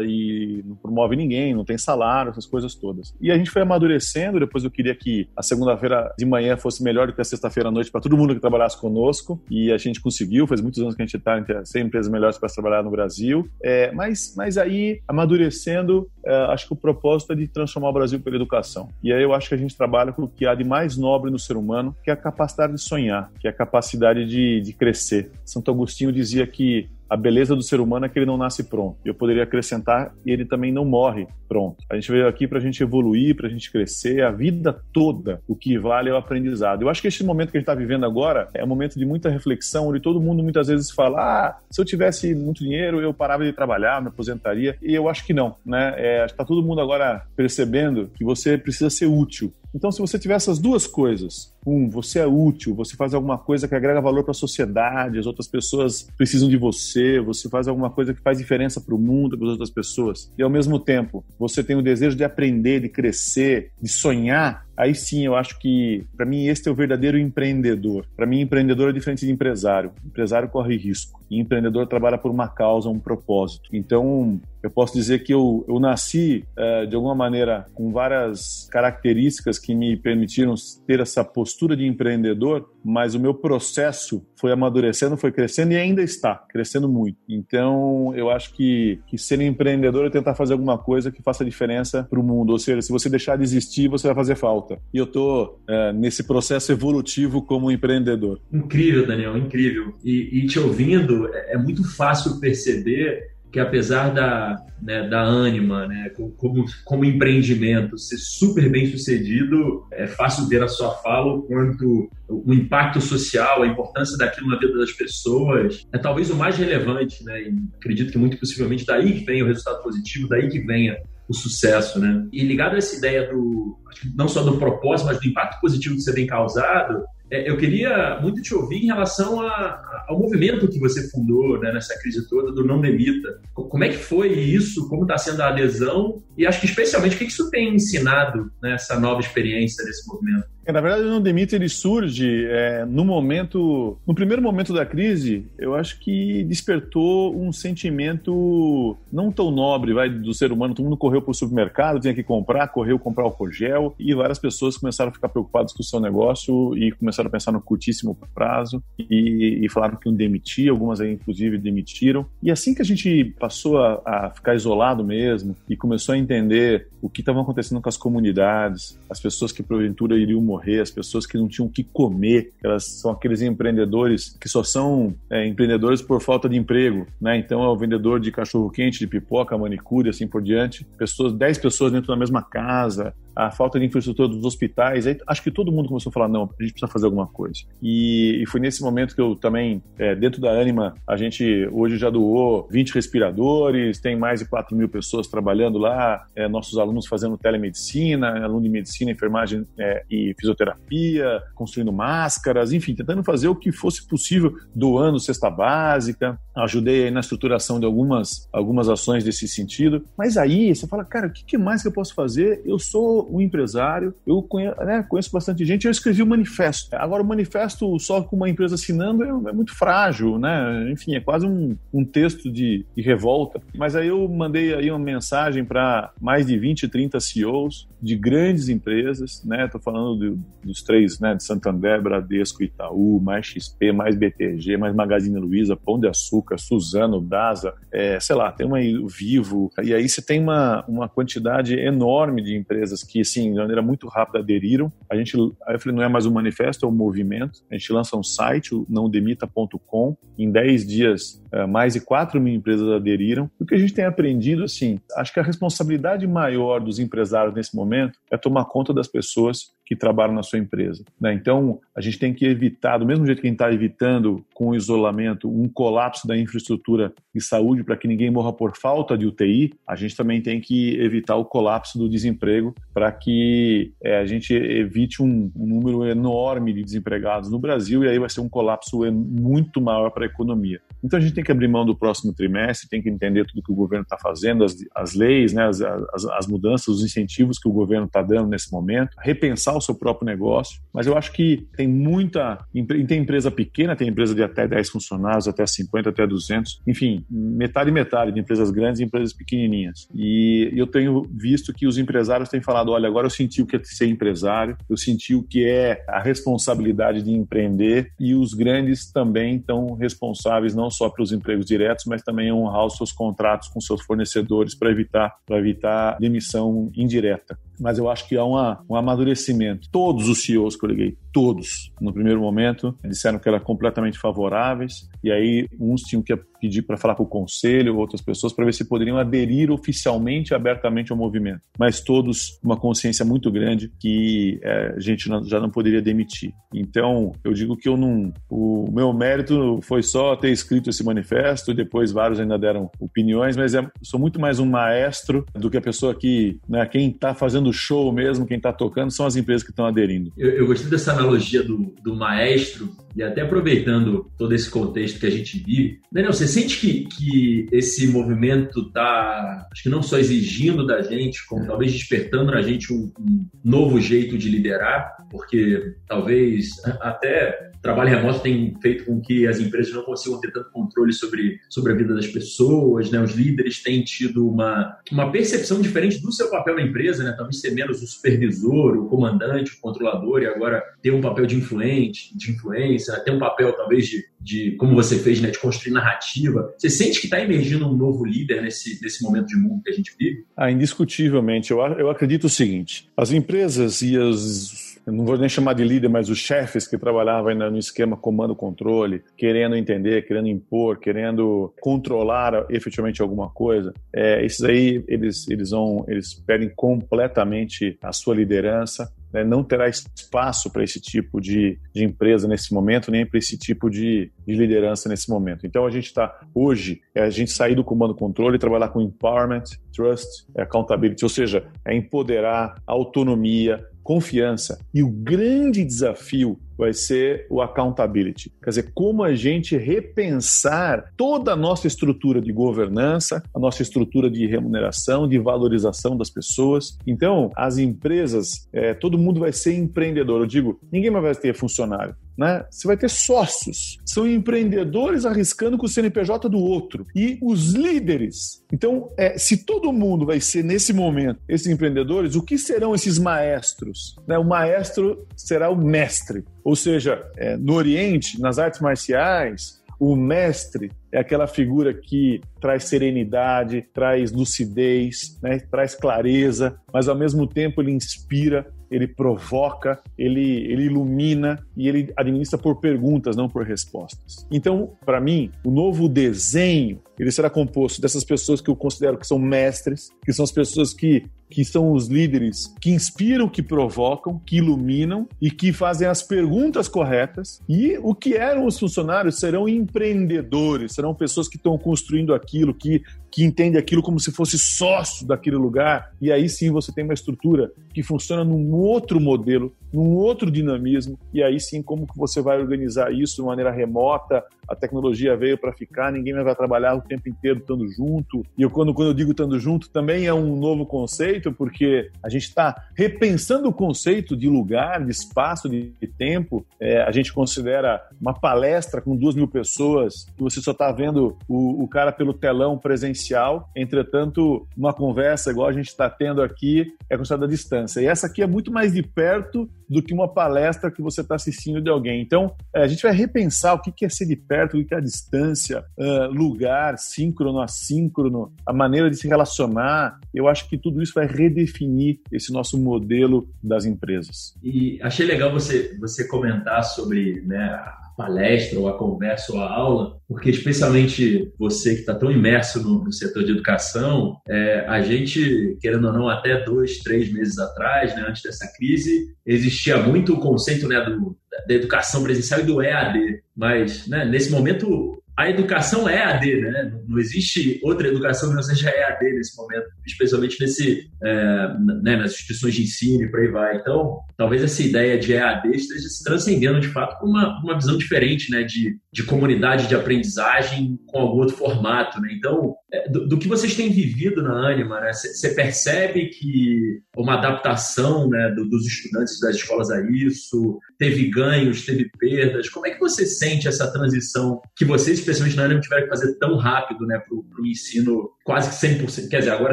e 0.04 0.62
não 0.64 0.76
promove 0.76 1.16
ninguém, 1.16 1.54
não 1.54 1.64
tem 1.64 1.78
salário, 1.78 2.30
essas 2.30 2.46
coisas 2.46 2.74
todas. 2.74 3.14
E 3.20 3.30
a 3.30 3.36
gente 3.36 3.50
foi 3.50 3.62
amadurecendo, 3.62 4.40
depois 4.40 4.64
eu 4.64 4.70
queria 4.70 4.94
que 4.94 5.28
a 5.36 5.42
segunda-feira 5.42 6.12
de 6.18 6.24
manhã 6.24 6.56
fosse 6.56 6.82
melhor 6.82 7.06
do 7.06 7.12
que 7.12 7.20
a 7.20 7.24
sexta-feira 7.24 7.68
à 7.68 7.72
noite 7.72 7.90
para 7.90 8.00
todo 8.00 8.16
mundo 8.16 8.34
que 8.34 8.40
trabalhasse 8.40 8.78
conosco, 8.78 9.40
e 9.50 9.72
a 9.72 9.78
gente 9.78 10.00
conseguiu, 10.00 10.46
faz 10.46 10.60
muitos 10.60 10.80
anos 10.80 10.94
que 10.94 11.02
a 11.02 11.06
gente 11.06 11.16
está 11.16 11.38
entre 11.38 11.56
as 11.56 11.68
100 11.68 11.86
empresas 11.86 12.10
melhores 12.10 12.38
para 12.38 12.48
trabalhar 12.48 12.82
no 12.82 12.90
Brasil, 12.90 13.48
é, 13.62 13.92
mas, 13.92 14.34
mas 14.36 14.58
aí, 14.58 15.00
amadurecendo, 15.06 16.08
é, 16.24 16.34
acho 16.52 16.66
que 16.66 16.72
o 16.72 16.76
propósito 16.76 17.32
é 17.32 17.36
de 17.36 17.48
transformar 17.48 17.90
o 17.90 17.92
Brasil 17.92 18.20
pela 18.20 18.36
educação. 18.36 18.88
E 19.02 19.12
aí 19.12 19.22
eu 19.22 19.34
acho 19.34 19.48
que 19.48 19.54
a 19.54 19.58
gente 19.58 19.76
trabalha 19.76 20.12
com 20.12 20.22
o 20.22 20.28
que 20.28 20.46
há 20.46 20.54
de 20.54 20.64
mais 20.64 20.96
nobre 20.96 21.30
no 21.30 21.38
ser 21.38 21.56
humano, 21.56 21.94
que 22.02 22.10
é 22.10 22.12
a 22.12 22.16
capacidade 22.16 22.74
de 22.74 22.80
sonhar, 22.80 23.30
que 23.40 23.46
é 23.46 23.50
a 23.50 23.54
capacidade 23.54 24.26
de, 24.26 24.60
de 24.60 24.72
crescer. 24.72 25.30
Santo 25.44 25.70
Agostinho 25.70 26.12
dizia 26.12 26.46
que 26.46 26.88
a 27.12 27.16
beleza 27.16 27.54
do 27.54 27.62
ser 27.62 27.78
humano 27.78 28.06
é 28.06 28.08
que 28.08 28.18
ele 28.18 28.24
não 28.24 28.38
nasce 28.38 28.64
pronto. 28.64 28.96
Eu 29.04 29.12
poderia 29.12 29.42
acrescentar, 29.42 30.14
ele 30.24 30.46
também 30.46 30.72
não 30.72 30.82
morre 30.82 31.28
pronto. 31.46 31.76
A 31.90 31.94
gente 31.94 32.10
veio 32.10 32.26
aqui 32.26 32.48
para 32.48 32.56
a 32.56 32.60
gente 32.60 32.82
evoluir, 32.82 33.36
para 33.36 33.48
a 33.48 33.50
gente 33.50 33.70
crescer, 33.70 34.22
a 34.22 34.30
vida 34.30 34.80
toda. 34.94 35.42
O 35.46 35.54
que 35.54 35.76
vale 35.78 36.08
é 36.08 36.12
o 36.14 36.16
aprendizado. 36.16 36.80
Eu 36.80 36.88
acho 36.88 37.02
que 37.02 37.08
esse 37.08 37.22
momento 37.22 37.50
que 37.50 37.58
a 37.58 37.60
gente 37.60 37.68
está 37.68 37.74
vivendo 37.74 38.06
agora 38.06 38.48
é 38.54 38.64
um 38.64 38.66
momento 38.66 38.98
de 38.98 39.04
muita 39.04 39.28
reflexão, 39.28 39.88
onde 39.88 40.00
todo 40.00 40.22
mundo 40.22 40.42
muitas 40.42 40.68
vezes 40.68 40.90
fala: 40.90 41.20
ah, 41.20 41.58
se 41.70 41.78
eu 41.78 41.84
tivesse 41.84 42.34
muito 42.34 42.64
dinheiro, 42.64 43.02
eu 43.02 43.12
parava 43.12 43.44
de 43.44 43.52
trabalhar, 43.52 44.00
me 44.00 44.08
aposentaria. 44.08 44.78
E 44.80 44.94
eu 44.94 45.06
acho 45.06 45.26
que 45.26 45.34
não, 45.34 45.56
né? 45.66 45.92
É, 45.98 46.24
está 46.24 46.46
todo 46.46 46.62
mundo 46.62 46.80
agora 46.80 47.26
percebendo 47.36 48.10
que 48.16 48.24
você 48.24 48.56
precisa 48.56 48.88
ser 48.88 49.04
útil. 49.04 49.52
Então, 49.74 49.90
se 49.90 50.00
você 50.00 50.18
tiver 50.18 50.34
essas 50.34 50.58
duas 50.58 50.86
coisas, 50.86 51.52
Um, 51.66 51.88
você 51.88 52.18
é 52.18 52.26
útil, 52.26 52.74
você 52.74 52.96
faz 52.96 53.14
alguma 53.14 53.38
coisa 53.38 53.68
que 53.68 53.74
agrega 53.74 54.00
valor 54.00 54.22
para 54.22 54.32
a 54.32 54.34
sociedade, 54.34 55.18
as 55.18 55.26
outras 55.26 55.46
pessoas 55.46 56.08
precisam 56.16 56.48
de 56.48 56.56
você, 56.56 57.20
você 57.20 57.48
faz 57.48 57.68
alguma 57.68 57.90
coisa 57.90 58.12
que 58.12 58.20
faz 58.20 58.38
diferença 58.38 58.80
para 58.80 58.94
o 58.94 58.98
mundo, 58.98 59.36
para 59.36 59.46
as 59.46 59.52
outras 59.52 59.70
pessoas. 59.70 60.30
E 60.36 60.42
ao 60.42 60.50
mesmo 60.50 60.78
tempo, 60.78 61.24
você 61.38 61.62
tem 61.62 61.76
o 61.76 61.82
desejo 61.82 62.16
de 62.16 62.24
aprender, 62.24 62.80
de 62.80 62.88
crescer, 62.88 63.70
de 63.80 63.88
sonhar, 63.88 64.66
aí 64.76 64.94
sim 64.94 65.24
eu 65.24 65.34
acho 65.34 65.58
que, 65.58 66.04
para 66.16 66.26
mim, 66.26 66.46
este 66.46 66.68
é 66.68 66.72
o 66.72 66.74
verdadeiro 66.74 67.18
empreendedor. 67.18 68.06
Para 68.16 68.26
mim, 68.26 68.40
empreendedor 68.40 68.90
é 68.90 68.92
diferente 68.92 69.26
de 69.26 69.32
empresário. 69.32 69.92
empresário 70.04 70.48
corre 70.48 70.76
risco. 70.76 71.22
E 71.30 71.38
empreendedor 71.40 71.86
trabalha 71.86 72.18
por 72.18 72.30
uma 72.30 72.48
causa, 72.48 72.88
um 72.88 72.98
propósito. 72.98 73.70
Então, 73.72 74.40
eu 74.62 74.70
posso 74.70 74.94
dizer 74.94 75.24
que 75.24 75.32
eu, 75.32 75.64
eu 75.68 75.80
nasci, 75.80 76.44
é, 76.56 76.86
de 76.86 76.94
alguma 76.94 77.14
maneira, 77.14 77.66
com 77.74 77.90
várias 77.90 78.68
características 78.70 79.58
que 79.58 79.74
me 79.74 79.96
permitiram 79.96 80.54
ter 80.86 81.00
essa 81.00 81.24
postura 81.24 81.51
de 81.76 81.86
empreendedor, 81.86 82.70
mas 82.84 83.14
o 83.14 83.20
meu 83.20 83.34
processo 83.34 84.24
foi 84.36 84.52
amadurecendo, 84.52 85.16
foi 85.16 85.30
crescendo 85.30 85.72
e 85.72 85.76
ainda 85.76 86.02
está 86.02 86.34
crescendo 86.34 86.88
muito. 86.88 87.18
Então, 87.28 88.12
eu 88.16 88.30
acho 88.30 88.52
que, 88.54 89.00
que 89.06 89.16
ser 89.16 89.40
empreendedor 89.40 90.06
é 90.06 90.10
tentar 90.10 90.34
fazer 90.34 90.52
alguma 90.54 90.78
coisa 90.78 91.10
que 91.10 91.22
faça 91.22 91.44
diferença 91.44 92.06
para 92.08 92.18
o 92.18 92.22
mundo. 92.22 92.50
Ou 92.50 92.58
seja, 92.58 92.82
se 92.82 92.90
você 92.90 93.08
deixar 93.08 93.36
de 93.36 93.44
existir, 93.44 93.88
você 93.88 94.06
vai 94.06 94.16
fazer 94.16 94.34
falta. 94.34 94.78
E 94.92 94.98
eu 94.98 95.04
estou 95.04 95.60
é, 95.68 95.92
nesse 95.92 96.24
processo 96.24 96.72
evolutivo 96.72 97.42
como 97.42 97.70
empreendedor. 97.70 98.40
Incrível, 98.52 99.06
Daniel, 99.06 99.36
incrível. 99.36 99.94
E, 100.04 100.40
e 100.40 100.46
te 100.46 100.58
ouvindo, 100.58 101.28
é, 101.32 101.54
é 101.54 101.58
muito 101.58 101.84
fácil 101.96 102.40
perceber 102.40 103.32
que 103.52 103.60
apesar 103.60 104.08
da, 104.14 104.56
né, 104.80 105.06
da 105.06 105.22
ânima, 105.22 105.86
né, 105.86 106.10
como, 106.36 106.64
como 106.84 107.04
empreendimento 107.04 107.98
ser 107.98 108.16
super 108.16 108.70
bem 108.70 108.86
sucedido, 108.86 109.86
é 109.92 110.06
fácil 110.06 110.48
ver 110.48 110.62
a 110.62 110.68
sua 110.68 110.90
fala 111.02 111.34
o 111.34 111.42
quanto 111.42 112.10
o 112.28 112.54
impacto 112.54 112.98
social, 113.00 113.62
a 113.62 113.66
importância 113.66 114.16
daquilo 114.16 114.48
na 114.48 114.58
vida 114.58 114.78
das 114.78 114.92
pessoas 114.92 115.86
é 115.92 115.98
talvez 115.98 116.30
o 116.30 116.36
mais 116.36 116.56
relevante, 116.56 117.22
né? 117.24 117.42
E 117.42 117.54
acredito 117.76 118.10
que 118.10 118.18
muito 118.18 118.38
possivelmente 118.38 118.86
daí 118.86 119.20
que 119.20 119.24
venha 119.26 119.44
o 119.44 119.48
resultado 119.48 119.82
positivo, 119.82 120.28
daí 120.28 120.48
que 120.48 120.60
venha 120.60 120.96
o 121.28 121.34
sucesso, 121.34 121.98
né? 121.98 122.26
E 122.32 122.42
ligado 122.42 122.74
a 122.74 122.78
essa 122.78 122.96
ideia 122.96 123.30
do 123.30 123.76
não 124.16 124.28
só 124.28 124.42
do 124.42 124.56
propósito, 124.56 125.06
mas 125.06 125.20
do 125.20 125.26
impacto 125.26 125.60
positivo 125.60 125.94
que 125.94 126.00
você 126.00 126.14
tem 126.14 126.26
causado, 126.26 127.04
eu 127.32 127.56
queria 127.56 128.18
muito 128.20 128.42
te 128.42 128.54
ouvir 128.54 128.82
em 128.82 128.86
relação 128.86 129.40
a, 129.40 130.04
ao 130.06 130.18
movimento 130.18 130.68
que 130.68 130.78
você 130.78 131.08
fundou 131.08 131.58
né, 131.58 131.72
nessa 131.72 131.98
crise 131.98 132.28
toda 132.28 132.52
do 132.52 132.62
Não 132.62 132.78
Demita. 132.78 133.40
Como 133.54 133.82
é 133.82 133.88
que 133.88 133.96
foi 133.96 134.32
isso? 134.32 134.86
Como 134.88 135.02
está 135.02 135.16
sendo 135.16 135.40
a 135.40 135.48
adesão? 135.48 136.22
E 136.36 136.46
acho 136.46 136.60
que 136.60 136.66
especialmente 136.66 137.16
o 137.16 137.18
que 137.18 137.24
isso 137.24 137.50
tem 137.50 137.74
ensinado 137.74 138.52
nessa 138.62 139.00
nova 139.00 139.20
experiência 139.20 139.82
desse 139.82 140.06
movimento? 140.06 140.44
É, 140.64 140.72
na 140.72 140.80
verdade, 140.80 141.04
o 141.04 141.10
Não 141.10 141.20
Demite 141.20 141.56
ele 141.56 141.68
surge 141.68 142.46
é, 142.46 142.84
no 142.84 143.04
momento, 143.04 143.98
no 144.06 144.14
primeiro 144.14 144.40
momento 144.40 144.72
da 144.72 144.86
crise, 144.86 145.44
eu 145.58 145.74
acho 145.74 145.98
que 145.98 146.44
despertou 146.44 147.36
um 147.36 147.52
sentimento 147.52 148.96
não 149.12 149.32
tão 149.32 149.50
nobre, 149.50 149.92
vai, 149.92 150.08
do 150.08 150.32
ser 150.32 150.52
humano. 150.52 150.74
Todo 150.74 150.84
mundo 150.84 150.96
correu 150.96 151.20
para 151.20 151.32
o 151.32 151.34
supermercado, 151.34 152.00
tinha 152.00 152.14
que 152.14 152.22
comprar, 152.22 152.68
correu 152.68 152.98
comprar 152.98 153.24
álcool 153.24 153.50
gel 153.50 153.94
e 153.98 154.14
várias 154.14 154.38
pessoas 154.38 154.76
começaram 154.76 155.10
a 155.10 155.14
ficar 155.14 155.28
preocupadas 155.28 155.72
com 155.72 155.82
o 155.82 155.84
seu 155.84 155.98
negócio 155.98 156.76
e 156.76 156.92
começaram 156.92 157.28
a 157.28 157.30
pensar 157.30 157.50
no 157.50 157.60
curtíssimo 157.60 158.16
prazo 158.34 158.82
e, 158.98 159.60
e 159.62 159.68
falaram 159.68 159.96
que 159.96 160.08
iam 160.08 160.14
demitir, 160.14 160.70
algumas 160.70 161.00
aí 161.00 161.12
inclusive 161.12 161.58
demitiram. 161.58 162.24
E 162.42 162.50
assim 162.50 162.74
que 162.74 162.82
a 162.82 162.84
gente 162.84 163.34
passou 163.38 163.78
a, 163.78 164.00
a 164.04 164.30
ficar 164.30 164.54
isolado 164.54 165.04
mesmo 165.04 165.56
e 165.68 165.76
começou 165.76 166.14
a 166.14 166.18
entender 166.18 166.88
o 167.00 167.08
que 167.08 167.20
estava 167.20 167.40
acontecendo 167.40 167.80
com 167.80 167.88
as 167.88 167.96
comunidades, 167.96 168.96
as 169.10 169.20
pessoas 169.20 169.50
que 169.50 169.62
porventura 169.62 170.16
iriam 170.16 170.51
morrer, 170.52 170.80
as 170.80 170.90
pessoas 170.90 171.26
que 171.26 171.38
não 171.38 171.48
tinham 171.48 171.66
o 171.66 171.70
que 171.70 171.82
comer, 171.82 172.52
elas 172.62 172.84
são 172.84 173.10
aqueles 173.10 173.42
empreendedores 173.42 174.36
que 174.40 174.48
só 174.48 174.62
são 174.62 175.14
é, 175.30 175.46
empreendedores 175.46 176.02
por 176.02 176.20
falta 176.20 176.48
de 176.48 176.56
emprego, 176.56 177.06
né? 177.20 177.36
Então 177.38 177.62
é 177.62 177.68
o 177.68 177.76
vendedor 177.76 178.20
de 178.20 178.30
cachorro 178.30 178.70
quente, 178.70 178.98
de 178.98 179.06
pipoca, 179.06 179.56
manicure, 179.56 180.10
assim 180.10 180.26
por 180.26 180.42
diante. 180.42 180.84
Pessoas, 180.96 181.32
10 181.32 181.58
pessoas 181.58 181.92
dentro 181.92 182.08
da 182.08 182.16
mesma 182.16 182.42
casa, 182.42 183.14
a 183.34 183.50
falta 183.50 183.78
de 183.78 183.86
infraestrutura 183.86 184.28
dos 184.28 184.44
hospitais. 184.44 185.06
Aí, 185.06 185.16
acho 185.26 185.42
que 185.42 185.50
todo 185.50 185.72
mundo 185.72 185.88
começou 185.88 186.10
a 186.10 186.12
falar: 186.12 186.28
não, 186.28 186.44
a 186.44 186.62
gente 186.62 186.72
precisa 186.72 186.90
fazer 186.90 187.06
alguma 187.06 187.26
coisa. 187.26 187.60
E, 187.82 188.42
e 188.42 188.46
foi 188.46 188.60
nesse 188.60 188.82
momento 188.82 189.14
que 189.14 189.20
eu 189.20 189.36
também, 189.36 189.82
é, 189.98 190.14
dentro 190.14 190.40
da 190.40 190.50
Anima, 190.52 190.94
a 191.06 191.16
gente 191.16 191.68
hoje 191.72 191.96
já 191.96 192.10
doou 192.10 192.68
20 192.70 192.94
respiradores, 192.94 194.00
tem 194.00 194.16
mais 194.16 194.40
de 194.40 194.48
4 194.48 194.76
mil 194.76 194.88
pessoas 194.88 195.26
trabalhando 195.26 195.78
lá, 195.78 196.24
é, 196.36 196.48
nossos 196.48 196.78
alunos 196.78 197.06
fazendo 197.06 197.36
telemedicina, 197.38 198.44
aluno 198.44 198.62
de 198.62 198.68
medicina, 198.68 199.10
enfermagem 199.10 199.66
é, 199.78 200.04
e 200.10 200.34
fisioterapia, 200.38 201.42
construindo 201.54 201.92
máscaras, 201.92 202.72
enfim, 202.72 202.94
tentando 202.94 203.22
fazer 203.24 203.48
o 203.48 203.56
que 203.56 203.72
fosse 203.72 204.06
possível, 204.06 204.52
doando 204.74 205.18
cesta 205.18 205.50
básica. 205.50 206.38
Ajudei 206.54 207.10
na 207.10 207.20
estruturação 207.20 207.80
de 207.80 207.86
algumas, 207.86 208.48
algumas 208.52 208.88
ações 208.88 209.24
desse 209.24 209.48
sentido. 209.48 210.04
Mas 210.16 210.36
aí 210.36 210.74
você 210.74 210.86
fala, 210.86 211.04
cara, 211.04 211.28
o 211.28 211.32
que 211.32 211.56
mais 211.56 211.82
que 211.82 211.88
eu 211.88 211.92
posso 211.92 212.14
fazer? 212.14 212.62
Eu 212.64 212.78
sou 212.78 213.28
um 213.34 213.40
empresário, 213.40 214.14
eu 214.26 214.42
conheço, 214.42 214.76
né, 214.84 215.04
conheço 215.08 215.30
bastante 215.32 215.64
gente, 215.64 215.86
eu 215.86 215.90
escrevi 215.90 216.22
o 216.22 216.26
um 216.26 216.28
manifesto. 216.28 216.94
Agora, 216.96 217.22
o 217.22 217.26
manifesto 217.26 217.98
só 217.98 218.22
com 218.22 218.36
uma 218.36 218.48
empresa 218.48 218.74
assinando 218.74 219.24
é, 219.24 219.28
é 219.50 219.52
muito 219.52 219.74
frágil, 219.74 220.38
né? 220.38 220.90
Enfim, 220.90 221.14
é 221.14 221.20
quase 221.20 221.46
um, 221.46 221.76
um 221.92 222.04
texto 222.04 222.50
de, 222.50 222.84
de, 222.94 223.02
revolta. 223.02 223.60
Mas 223.76 223.96
aí 223.96 224.08
eu 224.08 224.28
mandei 224.28 224.74
aí 224.74 224.90
uma 224.90 224.98
mensagem 224.98 225.64
para 225.64 226.12
mais 226.20 226.46
de 226.46 226.58
20, 226.58 226.88
30 226.88 227.20
CEOs 227.20 227.88
de 228.00 228.16
grandes 228.16 228.68
empresas, 228.68 229.42
né? 229.44 229.66
Estou 229.66 229.80
falando 229.80 230.18
de, 230.18 230.38
dos 230.66 230.82
três, 230.82 231.18
né? 231.20 231.34
De 231.34 231.44
Santander, 231.44 232.02
Bradesco, 232.02 232.62
Itaú, 232.62 233.20
mais 233.20 233.46
XP, 233.46 233.92
mais 233.92 234.16
BTG, 234.16 234.76
mais 234.76 234.94
Magazine 234.94 235.38
Luiza, 235.38 235.76
Pão 235.76 235.98
de 235.98 236.08
Açúcar, 236.08 236.41
Suzano, 236.56 237.20
Brasa, 237.20 237.74
é, 237.92 238.18
sei 238.20 238.36
lá, 238.36 238.52
tem 238.52 238.66
uma 238.66 238.78
Vivo. 239.08 239.70
E 239.82 239.94
aí 239.94 240.08
você 240.08 240.20
tem 240.20 240.40
uma, 240.40 240.84
uma 240.86 241.08
quantidade 241.08 241.74
enorme 241.78 242.42
de 242.42 242.56
empresas 242.56 243.02
que, 243.02 243.20
assim, 243.20 243.52
de 243.52 243.58
maneira 243.58 243.82
muito 243.82 244.08
rápida 244.08 244.38
aderiram. 244.40 244.92
A 245.10 245.16
gente, 245.16 245.36
eu 245.36 245.56
falei, 245.78 245.96
não 245.96 246.02
é 246.02 246.08
mais 246.08 246.26
um 246.26 246.32
manifesto, 246.32 246.84
é 246.84 246.88
um 246.88 246.92
movimento. 246.92 247.60
A 247.70 247.74
gente 247.74 247.92
lança 247.92 248.16
um 248.16 248.22
site, 248.22 248.74
o 248.74 248.86
nãodemita.com. 248.88 250.16
Em 250.38 250.50
10 250.50 250.86
dias, 250.86 251.42
é, 251.52 251.66
mais 251.66 251.92
de 251.92 252.00
4 252.00 252.40
mil 252.40 252.54
empresas 252.54 252.88
aderiram. 252.88 253.50
O 253.60 253.66
que 253.66 253.74
a 253.74 253.78
gente 253.78 253.92
tem 253.92 254.04
aprendido, 254.04 254.64
assim, 254.64 254.98
acho 255.16 255.32
que 255.32 255.40
a 255.40 255.42
responsabilidade 255.42 256.26
maior 256.26 256.80
dos 256.80 256.98
empresários 256.98 257.54
nesse 257.54 257.76
momento 257.76 258.18
é 258.30 258.36
tomar 258.36 258.64
conta 258.64 258.92
das 258.92 259.06
pessoas 259.06 259.72
que 259.84 259.96
trabalham 259.96 260.34
na 260.34 260.42
sua 260.42 260.58
empresa. 260.58 261.04
Né? 261.20 261.34
Então, 261.34 261.80
a 261.94 262.00
gente 262.00 262.18
tem 262.18 262.32
que 262.32 262.46
evitar, 262.46 262.98
do 262.98 263.06
mesmo 263.06 263.26
jeito 263.26 263.40
que 263.40 263.46
a 263.46 263.50
gente 263.50 263.60
está 263.60 263.72
evitando 263.72 264.44
com 264.54 264.68
o 264.68 264.76
isolamento 264.76 265.50
um 265.50 265.68
colapso 265.68 266.26
da 266.26 266.36
infraestrutura 266.36 267.12
de 267.34 267.40
saúde 267.40 267.82
para 267.82 267.96
que 267.96 268.08
ninguém 268.08 268.30
morra 268.30 268.52
por 268.52 268.76
falta 268.76 269.16
de 269.16 269.26
UTI, 269.26 269.72
a 269.86 269.96
gente 269.96 270.16
também 270.16 270.40
tem 270.40 270.60
que 270.60 270.98
evitar 271.00 271.36
o 271.36 271.44
colapso 271.44 271.98
do 271.98 272.08
desemprego 272.08 272.74
para 272.94 273.10
que 273.10 273.92
é, 274.02 274.18
a 274.18 274.24
gente 274.24 274.54
evite 274.54 275.22
um, 275.22 275.50
um, 275.56 275.66
número 275.66 276.06
enorme 276.06 276.72
de 276.72 276.82
desempregados 276.82 277.50
no 277.50 277.58
Brasil 277.58 278.04
e 278.04 278.08
aí 278.08 278.18
vai 278.18 278.30
ser 278.30 278.40
um 278.40 278.48
colapso 278.48 279.00
muito 279.12 279.80
maior 279.80 280.10
para 280.10 280.24
a 280.24 280.26
economia. 280.26 280.80
Então, 281.02 281.18
a 281.18 281.22
gente 281.22 281.34
tem 281.34 281.42
que 281.42 281.50
abrir 281.50 281.68
mão 281.68 281.84
do 281.84 281.96
próximo 281.96 282.32
trimestre, 282.32 282.88
tem 282.88 283.02
que 283.02 283.08
entender 283.08 283.44
tudo 283.46 283.62
que 283.62 283.72
o 283.72 283.74
governo 283.74 284.04
está 284.04 284.16
fazendo, 284.16 284.64
as, 284.64 284.76
as 284.94 285.14
leis, 285.14 285.52
né, 285.52 285.66
as, 285.66 285.80
as, 285.80 286.24
as 286.24 286.46
mudanças, 286.46 286.88
os 286.88 287.04
incentivos 287.04 287.58
que 287.58 287.68
o 287.68 287.72
governo 287.72 288.06
está 288.06 288.22
dando 288.22 288.48
nesse 288.48 288.70
momento, 288.70 289.16
repensar 289.18 289.71
o 289.76 289.80
seu 289.80 289.94
próprio 289.94 290.26
negócio. 290.26 290.80
Mas 290.92 291.06
eu 291.06 291.16
acho 291.16 291.32
que 291.32 291.66
tem 291.76 291.88
muita. 291.88 292.58
Tem 293.06 293.18
empresa 293.18 293.50
pequena, 293.50 293.96
tem 293.96 294.08
empresa 294.08 294.34
de 294.34 294.42
até 294.42 294.66
10 294.66 294.90
funcionários, 294.90 295.48
até 295.48 295.66
50, 295.66 296.10
até 296.10 296.26
200. 296.26 296.80
Enfim, 296.86 297.24
metade 297.30 297.90
e 297.90 297.92
metade 297.92 298.32
de 298.32 298.40
empresas 298.40 298.70
grandes 298.70 299.00
e 299.00 299.04
empresas 299.04 299.32
pequenininhas. 299.32 300.08
E 300.14 300.72
eu 300.74 300.86
tenho 300.86 301.26
visto 301.30 301.72
que 301.72 301.86
os 301.86 301.98
empresários 301.98 302.48
têm 302.48 302.60
falado: 302.60 302.90
olha, 302.90 303.08
agora 303.08 303.26
eu 303.26 303.30
senti 303.30 303.62
o 303.62 303.66
que 303.66 303.76
é 303.76 303.80
ser 303.82 304.06
empresário, 304.06 304.76
eu 304.88 304.96
senti 304.96 305.34
o 305.34 305.42
que 305.42 305.66
é 305.66 306.04
a 306.08 306.20
responsabilidade 306.20 307.22
de 307.22 307.30
empreender 307.30 308.12
e 308.18 308.34
os 308.34 308.54
grandes 308.54 309.10
também 309.10 309.56
estão 309.56 309.94
responsáveis 309.94 310.74
não 310.74 310.90
só 310.90 311.08
pelos 311.08 311.32
empregos 311.32 311.66
diretos, 311.66 312.04
mas 312.06 312.22
também 312.22 312.52
honrar 312.52 312.86
os 312.86 312.96
seus 312.96 313.12
contratos 313.12 313.68
com 313.68 313.80
seus 313.80 314.02
fornecedores 314.02 314.74
para 314.74 314.90
evitar, 314.90 315.36
evitar 315.50 316.18
demissão 316.18 316.90
indireta 316.96 317.58
mas 317.82 317.98
eu 317.98 318.08
acho 318.08 318.28
que 318.28 318.36
há 318.36 318.44
uma, 318.44 318.82
um 318.88 318.94
amadurecimento. 318.94 319.88
Todos 319.90 320.28
os 320.28 320.44
CEOs 320.44 320.76
que 320.76 320.84
eu 320.84 320.90
liguei, 320.90 321.16
todos, 321.32 321.92
no 322.00 322.12
primeiro 322.12 322.40
momento, 322.40 322.94
disseram 323.04 323.38
que 323.38 323.48
eram 323.48 323.60
completamente 323.60 324.18
favoráveis, 324.18 325.08
e 325.24 325.30
aí 325.30 325.66
uns 325.80 326.02
tinham 326.02 326.22
que 326.22 326.36
pedir 326.62 326.82
para 326.82 326.96
falar 326.96 327.16
com 327.16 327.24
o 327.24 327.26
conselho, 327.26 327.96
outras 327.96 328.20
pessoas, 328.20 328.52
para 328.52 328.64
ver 328.64 328.72
se 328.72 328.84
poderiam 328.84 329.18
aderir 329.18 329.68
oficialmente, 329.72 330.54
abertamente 330.54 331.10
ao 331.10 331.18
movimento. 331.18 331.62
Mas 331.76 332.00
todos 332.00 332.60
uma 332.62 332.76
consciência 332.76 333.24
muito 333.24 333.50
grande 333.50 333.90
que 333.98 334.60
é, 334.62 334.94
a 334.96 335.00
gente 335.00 335.28
não, 335.28 335.42
já 335.42 335.58
não 335.58 335.68
poderia 335.68 336.00
demitir. 336.00 336.52
Então, 336.72 337.32
eu 337.42 337.52
digo 337.52 337.76
que 337.76 337.88
eu 337.88 337.96
não. 337.96 338.32
O 338.48 338.88
meu 338.92 339.12
mérito 339.12 339.80
foi 339.82 340.04
só 340.04 340.36
ter 340.36 340.50
escrito 340.50 340.90
esse 340.90 341.02
manifesto, 341.02 341.74
depois 341.74 342.12
vários 342.12 342.38
ainda 342.38 342.56
deram 342.56 342.88
opiniões, 343.00 343.56
mas 343.56 343.74
é, 343.74 343.84
sou 344.00 344.20
muito 344.20 344.40
mais 344.40 344.60
um 344.60 344.66
maestro 344.66 345.44
do 345.54 345.68
que 345.68 345.76
a 345.76 345.82
pessoa 345.82 346.14
que, 346.14 346.60
né, 346.68 346.86
quem 346.86 347.10
está 347.10 347.34
fazendo 347.34 347.72
show 347.72 348.12
mesmo, 348.12 348.46
quem 348.46 348.56
está 348.56 348.72
tocando, 348.72 349.10
são 349.10 349.26
as 349.26 349.34
empresas 349.34 349.64
que 349.64 349.70
estão 349.70 349.84
aderindo. 349.84 350.32
Eu, 350.36 350.50
eu, 350.50 350.66
gostei 350.66 350.88
dessa 350.88 351.12
analogia 351.22 351.62
do, 351.62 351.94
do 352.02 352.14
maestro, 352.14 352.94
e 353.14 353.22
até 353.22 353.42
aproveitando 353.42 354.30
todo 354.38 354.54
esse 354.54 354.70
contexto 354.70 355.20
que 355.20 355.26
a 355.26 355.30
gente 355.30 355.58
vive, 355.58 356.00
Daniel, 356.10 356.32
você 356.32 356.46
sente 356.46 356.80
que, 356.80 357.04
que 357.06 357.66
esse 357.72 358.06
movimento 358.06 358.80
está, 358.86 359.68
acho 359.72 359.82
que 359.82 359.88
não 359.88 360.02
só 360.02 360.18
exigindo 360.18 360.86
da 360.86 361.02
gente, 361.02 361.46
como 361.46 361.66
talvez 361.66 361.92
despertando 361.92 362.52
na 362.52 362.62
gente 362.62 362.92
um, 362.92 363.12
um 363.18 363.46
novo 363.64 364.00
jeito 364.00 364.36
de 364.36 364.48
liderar, 364.48 365.16
porque 365.30 365.96
talvez 366.06 366.70
até 367.00 367.72
trabalho 367.82 368.10
remoto 368.10 368.40
tem 368.40 368.74
feito 368.80 369.04
com 369.04 369.20
que 369.20 369.46
as 369.46 369.58
empresas 369.58 369.92
não 369.92 370.04
consigam 370.04 370.40
ter 370.40 370.52
tanto 370.52 370.70
controle 370.70 371.12
sobre, 371.12 371.58
sobre 371.68 371.92
a 371.92 371.96
vida 371.96 372.14
das 372.14 372.28
pessoas, 372.28 373.10
né? 373.10 373.20
Os 373.20 373.34
líderes 373.34 373.82
têm 373.82 374.04
tido 374.04 374.48
uma, 374.48 374.96
uma 375.10 375.32
percepção 375.32 375.80
diferente 375.80 376.22
do 376.22 376.32
seu 376.32 376.48
papel 376.48 376.76
na 376.76 376.82
empresa, 376.82 377.24
né? 377.24 377.34
Talvez 377.36 377.60
ser 377.60 377.72
menos 377.72 378.00
o 378.00 378.06
supervisor, 378.06 378.96
o 378.96 379.08
comandante, 379.08 379.72
o 379.72 379.80
controlador, 379.80 380.42
e 380.42 380.46
agora 380.46 380.82
ter 381.02 381.10
um 381.10 381.20
papel 381.20 381.44
de 381.44 381.56
influente, 381.56 382.36
de 382.36 382.52
influência, 382.52 383.01
ter 383.24 383.30
um 383.30 383.38
papel 383.38 383.72
talvez 383.72 384.06
de, 384.06 384.24
de 384.40 384.72
como 384.72 384.94
você 384.94 385.18
fez, 385.18 385.40
né? 385.40 385.50
De 385.50 385.58
construir 385.58 385.92
narrativa. 385.92 386.72
Você 386.76 386.90
sente 386.90 387.20
que 387.20 387.26
está 387.26 387.40
emergindo 387.40 387.86
um 387.86 387.96
novo 387.96 388.24
líder 388.24 388.62
nesse, 388.62 389.00
nesse 389.02 389.22
momento 389.22 389.46
de 389.46 389.56
mundo 389.56 389.82
que 389.82 389.90
a 389.90 389.94
gente 389.94 390.14
vive? 390.18 390.44
Ah, 390.56 390.70
indiscutivelmente. 390.70 391.70
Eu, 391.70 391.78
eu 391.78 392.10
acredito 392.10 392.44
o 392.44 392.50
seguinte: 392.50 393.08
as 393.16 393.32
empresas 393.32 394.02
e 394.02 394.16
as 394.16 394.92
não 395.06 395.24
vou 395.24 395.36
nem 395.36 395.48
chamar 395.48 395.74
de 395.74 395.82
líder, 395.82 396.08
mas 396.08 396.28
os 396.28 396.38
chefes 396.38 396.86
que 396.86 396.96
trabalhavam 396.96 397.54
no 397.54 397.78
esquema 397.78 398.16
comando-controle, 398.16 399.22
querendo 399.36 399.74
entender, 399.74 400.26
querendo 400.26 400.48
impor, 400.48 400.98
querendo 400.98 401.74
controlar 401.80 402.66
efetivamente 402.70 403.20
alguma 403.20 403.48
coisa, 403.48 403.92
é, 404.14 404.44
esses 404.44 404.62
aí, 404.62 405.02
eles, 405.08 405.48
eles 405.48 405.70
vão, 405.70 406.04
eles 406.06 406.34
perdem 406.34 406.70
completamente 406.74 407.98
a 408.00 408.12
sua 408.12 408.34
liderança, 408.34 409.12
né, 409.32 409.44
não 409.44 409.64
terá 409.64 409.88
espaço 409.88 410.70
para 410.70 410.84
esse 410.84 411.00
tipo 411.00 411.40
de, 411.40 411.78
de, 411.94 412.04
empresa 412.04 412.46
nesse 412.46 412.72
momento, 412.74 413.10
nem 413.10 413.24
para 413.24 413.38
esse 413.38 413.56
tipo 413.56 413.88
de, 413.88 414.30
de, 414.46 414.54
liderança 414.54 415.08
nesse 415.08 415.30
momento. 415.30 415.66
Então 415.66 415.86
a 415.86 415.90
gente 415.90 416.06
está 416.06 416.40
hoje, 416.54 417.00
é 417.14 417.22
a 417.22 417.30
gente 417.30 417.50
sair 417.50 417.74
do 417.74 417.84
comando 417.84 418.14
controle 418.14 418.56
e 418.56 418.58
trabalhar 418.58 418.88
com 418.88 419.00
empowerment, 419.00 419.64
trust, 419.94 420.46
accountability, 420.56 421.24
ou 421.24 421.28
seja, 421.28 421.66
é 421.84 421.94
empoderar 421.94 422.74
autonomia, 422.86 423.84
confiança. 424.02 424.78
E 424.92 425.02
o 425.02 425.08
grande 425.08 425.84
desafio 425.84 426.58
vai 426.76 426.92
ser 426.92 427.46
o 427.48 427.60
accountability. 427.60 428.52
Quer 428.62 428.70
dizer, 428.70 428.90
como 428.94 429.22
a 429.22 429.34
gente 429.34 429.76
repensar 429.76 431.12
toda 431.16 431.52
a 431.52 431.56
nossa 431.56 431.86
estrutura 431.86 432.40
de 432.40 432.52
governança, 432.52 433.42
a 433.54 433.58
nossa 433.58 433.82
estrutura 433.82 434.28
de 434.28 434.46
remuneração, 434.46 435.28
de 435.28 435.38
valorização 435.38 436.16
das 436.16 436.30
pessoas. 436.30 436.98
Então, 437.06 437.50
as 437.54 437.78
empresas, 437.78 438.66
é, 438.72 438.94
todo 438.94 439.18
mundo 439.18 439.40
vai 439.40 439.52
ser 439.52 439.74
empreendedor. 439.74 440.40
Eu 440.40 440.46
digo, 440.46 440.80
ninguém 440.90 441.10
mais 441.10 441.22
vai 441.22 441.34
ter 441.34 441.54
funcionário. 441.54 442.16
Né? 442.36 442.64
Você 442.70 442.86
vai 442.86 442.96
ter 442.96 443.10
sócios, 443.10 443.98
são 444.06 444.26
empreendedores 444.26 445.24
arriscando 445.24 445.76
com 445.76 445.86
o 445.86 445.88
CNPJ 445.88 446.48
do 446.48 446.58
outro. 446.58 447.06
E 447.14 447.38
os 447.42 447.72
líderes. 447.72 448.64
Então, 448.72 449.10
é, 449.18 449.36
se 449.38 449.64
todo 449.64 449.92
mundo 449.92 450.26
vai 450.26 450.40
ser 450.40 450.64
nesse 450.64 450.92
momento 450.92 451.40
esses 451.48 451.66
empreendedores, 451.66 452.34
o 452.34 452.42
que 452.42 452.56
serão 452.56 452.94
esses 452.94 453.18
maestros? 453.18 454.16
Né? 454.26 454.38
O 454.38 454.44
maestro 454.44 455.26
será 455.36 455.70
o 455.70 455.76
mestre. 455.76 456.44
Ou 456.64 456.76
seja, 456.76 457.30
é, 457.36 457.56
no 457.56 457.74
Oriente, 457.74 458.40
nas 458.40 458.58
artes 458.58 458.80
marciais, 458.80 459.82
o 460.04 460.16
mestre 460.16 460.90
é 461.12 461.20
aquela 461.20 461.46
figura 461.46 461.94
que 461.94 462.40
traz 462.60 462.84
serenidade, 462.84 463.82
traz 463.94 464.32
lucidez, 464.32 465.38
né? 465.40 465.60
traz 465.70 465.94
clareza, 465.94 466.76
mas 466.92 467.08
ao 467.08 467.16
mesmo 467.16 467.46
tempo 467.46 467.80
ele 467.80 467.92
inspira, 467.92 468.66
ele 468.92 469.06
provoca, 469.08 470.00
ele, 470.18 470.66
ele 470.70 470.84
ilumina 470.84 471.58
e 471.76 471.88
ele 471.88 472.12
administra 472.16 472.58
por 472.58 472.76
perguntas, 472.76 473.34
não 473.34 473.48
por 473.48 473.64
respostas. 473.64 474.46
Então, 474.50 474.92
para 475.04 475.20
mim, 475.20 475.50
o 475.64 475.70
novo 475.70 476.08
desenho 476.08 477.00
ele 477.22 477.30
será 477.30 477.48
composto 477.48 478.00
dessas 478.00 478.24
pessoas 478.24 478.60
que 478.60 478.68
eu 478.68 478.76
considero 478.76 479.18
que 479.18 479.26
são 479.26 479.38
mestres, 479.38 480.10
que 480.24 480.32
são 480.32 480.44
as 480.44 480.52
pessoas 480.52 480.92
que 480.92 481.24
que 481.52 481.66
são 481.66 481.92
os 481.92 482.08
líderes 482.08 482.74
que 482.80 482.90
inspiram, 482.90 483.46
que 483.46 483.62
provocam, 483.62 484.40
que 484.46 484.56
iluminam 484.56 485.28
e 485.38 485.50
que 485.50 485.70
fazem 485.70 486.08
as 486.08 486.22
perguntas 486.22 486.88
corretas. 486.88 487.60
E 487.68 487.98
o 487.98 488.14
que 488.14 488.34
eram 488.34 488.64
os 488.64 488.78
funcionários 488.78 489.38
serão 489.38 489.68
empreendedores, 489.68 490.94
serão 490.94 491.14
pessoas 491.14 491.48
que 491.48 491.58
estão 491.58 491.76
construindo 491.76 492.32
aquilo, 492.32 492.72
que 492.72 493.02
que 493.32 493.42
entende 493.42 493.78
aquilo 493.78 494.02
como 494.02 494.20
se 494.20 494.30
fosse 494.30 494.58
sócio 494.58 495.26
daquele 495.26 495.56
lugar, 495.56 496.12
e 496.20 496.30
aí 496.30 496.50
sim 496.50 496.70
você 496.70 496.92
tem 496.92 497.02
uma 497.02 497.14
estrutura 497.14 497.72
que 497.94 498.02
funciona 498.02 498.44
num 498.44 498.74
outro 498.74 499.18
modelo, 499.18 499.74
num 499.90 500.14
outro 500.16 500.50
dinamismo, 500.50 501.18
e 501.32 501.42
aí 501.42 501.58
sim 501.58 501.82
como 501.82 502.06
que 502.06 502.18
você 502.18 502.42
vai 502.42 502.60
organizar 502.60 503.10
isso 503.10 503.36
de 503.36 503.42
maneira 503.42 503.70
remota, 503.70 504.44
a 504.68 504.74
tecnologia 504.74 505.36
veio 505.36 505.58
para 505.58 505.72
ficar, 505.72 506.12
ninguém 506.12 506.32
mais 506.32 506.44
vai 506.44 506.54
trabalhar 506.54 506.94
o 506.94 507.02
tempo 507.02 507.28
inteiro 507.28 507.58
estando 507.58 507.86
junto, 507.88 508.44
e 508.56 508.62
eu, 508.62 508.70
quando, 508.70 508.94
quando 508.94 509.08
eu 509.08 509.14
digo 509.14 509.32
estando 509.32 509.58
junto, 509.58 509.90
também 509.90 510.26
é 510.26 510.34
um 510.34 510.56
novo 510.56 510.86
conceito, 510.86 511.52
porque 511.52 512.10
a 512.22 512.28
gente 512.28 512.44
está 512.44 512.88
repensando 512.94 513.68
o 513.68 513.72
conceito 513.72 514.36
de 514.36 514.48
lugar, 514.48 515.04
de 515.04 515.10
espaço, 515.10 515.68
de 515.68 515.92
tempo, 516.18 516.64
é, 516.80 517.02
a 517.02 517.10
gente 517.10 517.32
considera 517.32 518.02
uma 518.20 518.34
palestra 518.34 519.00
com 519.00 519.16
duas 519.16 519.34
mil 519.34 519.48
pessoas, 519.48 520.26
que 520.36 520.42
você 520.42 520.60
só 520.60 520.72
está 520.72 520.90
vendo 520.92 521.36
o, 521.48 521.82
o 521.82 521.88
cara 521.88 522.12
pelo 522.12 522.32
telão 522.32 522.78
presencial 522.78 523.70
entretanto, 523.74 524.66
uma 524.76 524.92
conversa 524.92 525.50
igual 525.50 525.68
a 525.68 525.72
gente 525.72 525.88
está 525.88 526.08
tendo 526.08 526.42
aqui 526.42 526.94
é 527.10 527.16
considerada 527.16 527.48
distância. 527.48 528.00
E 528.00 528.06
essa 528.06 528.26
aqui 528.26 528.42
é 528.42 528.46
muito 528.46 528.72
mais 528.72 528.92
de 528.92 529.02
perto 529.02 529.68
do 529.88 530.02
que 530.02 530.14
uma 530.14 530.26
palestra 530.26 530.90
que 530.90 531.02
você 531.02 531.20
está 531.20 531.34
assistindo 531.34 531.80
de 531.80 531.90
alguém. 531.90 532.22
Então, 532.22 532.54
é, 532.74 532.82
a 532.82 532.86
gente 532.86 533.02
vai 533.02 533.12
repensar 533.12 533.74
o 533.74 533.80
que 533.80 534.04
é 534.04 534.08
ser 534.08 534.26
de 534.26 534.36
perto, 534.36 534.51
o 534.52 534.84
que 534.84 534.94
é 534.94 534.98
a 534.98 535.00
distância, 535.00 535.84
uh, 535.96 536.30
lugar, 536.30 536.98
síncrono, 536.98 537.60
assíncrono, 537.60 538.52
a 538.66 538.72
maneira 538.72 539.10
de 539.10 539.16
se 539.16 539.28
relacionar. 539.28 540.20
Eu 540.34 540.48
acho 540.48 540.68
que 540.68 540.78
tudo 540.78 541.02
isso 541.02 541.14
vai 541.14 541.26
redefinir 541.26 542.20
esse 542.30 542.52
nosso 542.52 542.78
modelo 542.78 543.48
das 543.62 543.84
empresas. 543.84 544.54
E 544.62 544.98
achei 545.02 545.26
legal 545.26 545.52
você, 545.52 545.96
você 545.98 546.26
comentar 546.26 546.84
sobre 546.84 547.42
né, 547.42 547.80
palestra 548.16 548.78
ou 548.78 548.88
a 548.88 548.96
conversa 548.96 549.52
ou 549.52 549.60
a 549.60 549.70
aula, 549.70 550.16
porque 550.28 550.50
especialmente 550.50 551.52
você 551.58 551.94
que 551.94 552.00
está 552.00 552.14
tão 552.14 552.30
imerso 552.30 552.82
no, 552.82 553.04
no, 553.04 553.12
setor 553.12 553.44
de 553.44 553.52
educação, 553.52 554.36
é, 554.48 554.84
a 554.88 555.00
gente, 555.02 555.76
querendo 555.80 556.06
ou 556.06 556.12
não, 556.12 556.28
até 556.28 556.62
dois, 556.64 556.98
três 556.98 557.32
meses 557.32 557.58
atrás, 557.58 558.14
né, 558.14 558.24
antes 558.28 558.42
dessa 558.42 558.70
crise, 558.76 559.34
existia 559.44 559.98
muito 559.98 560.34
o 560.34 560.40
conceito 560.40 560.88
né, 560.88 561.00
do, 561.00 561.36
da 561.66 561.74
educação 561.74 562.22
presencial 562.22 562.60
e 562.60 562.64
do 562.64 562.82
EAD, 562.82 563.42
mas 563.56 564.06
né, 564.08 564.24
nesse 564.24 564.50
momento 564.50 565.21
a 565.36 565.48
educação 565.48 566.08
é 566.08 566.22
AD, 566.22 566.60
né? 566.60 566.92
Não 567.08 567.18
existe 567.18 567.80
outra 567.82 568.08
educação 568.08 568.50
que 568.50 568.54
não 568.54 568.62
seja 568.62 568.90
EAD 568.90 569.32
nesse 569.32 569.56
momento, 569.56 569.86
especialmente 570.06 570.60
nesse, 570.60 571.10
é, 571.22 571.68
né, 572.02 572.16
nas 572.16 572.32
instituições 572.32 572.74
de 572.74 572.82
ensino 572.82 573.24
e 573.24 573.30
por 573.30 573.40
aí 573.40 573.48
vai. 573.48 573.76
Então, 573.76 574.18
talvez 574.36 574.62
essa 574.62 574.82
ideia 574.82 575.18
de 575.18 575.32
EAD 575.32 575.70
esteja 575.70 576.08
se 576.08 576.22
transcendendo 576.22 576.80
de 576.80 576.88
fato 576.88 577.18
para 577.18 577.26
uma, 577.26 577.60
uma 577.62 577.74
visão 577.74 577.96
diferente, 577.96 578.50
né, 578.50 578.62
de, 578.62 578.98
de 579.10 579.22
comunidade 579.22 579.88
de 579.88 579.94
aprendizagem 579.94 580.98
com 581.06 581.18
algum 581.18 581.38
outro 581.38 581.56
formato, 581.56 582.20
né? 582.20 582.28
Então, 582.32 582.74
é, 582.92 583.08
do, 583.08 583.26
do, 583.26 583.38
que 583.38 583.48
vocês 583.48 583.74
têm 583.74 583.90
vivido 583.90 584.42
na 584.42 584.70
Anima, 584.70 585.00
né? 585.00 585.12
Você 585.14 585.54
percebe 585.54 586.26
que 586.26 587.00
uma 587.16 587.38
adaptação 587.38 588.28
né, 588.28 588.50
do, 588.54 588.68
dos 588.68 588.86
estudantes 588.86 589.40
das 589.40 589.56
escolas 589.56 589.90
a 589.90 590.00
isso, 590.10 590.78
teve 590.98 591.30
ganhos, 591.30 591.86
teve 591.86 592.10
perdas. 592.18 592.68
Como 592.68 592.86
é 592.86 592.90
que 592.90 593.00
você 593.00 593.24
sente 593.24 593.66
essa 593.66 593.90
transição 593.90 594.60
que 594.76 594.84
vocês, 594.84 595.21
especialmente 595.22 595.56
na 595.56 595.64
Anima, 595.64 595.80
tiveram 595.80 596.04
que 596.04 596.08
fazer 596.08 596.34
tão 596.34 596.56
rápido 596.56 597.06
né, 597.06 597.18
para 597.18 597.34
o 597.34 597.66
ensino 597.66 598.30
quase 598.44 598.70
que 598.70 599.04
100%, 599.04 599.28
quer 599.28 599.38
dizer, 599.38 599.50
agora 599.50 599.72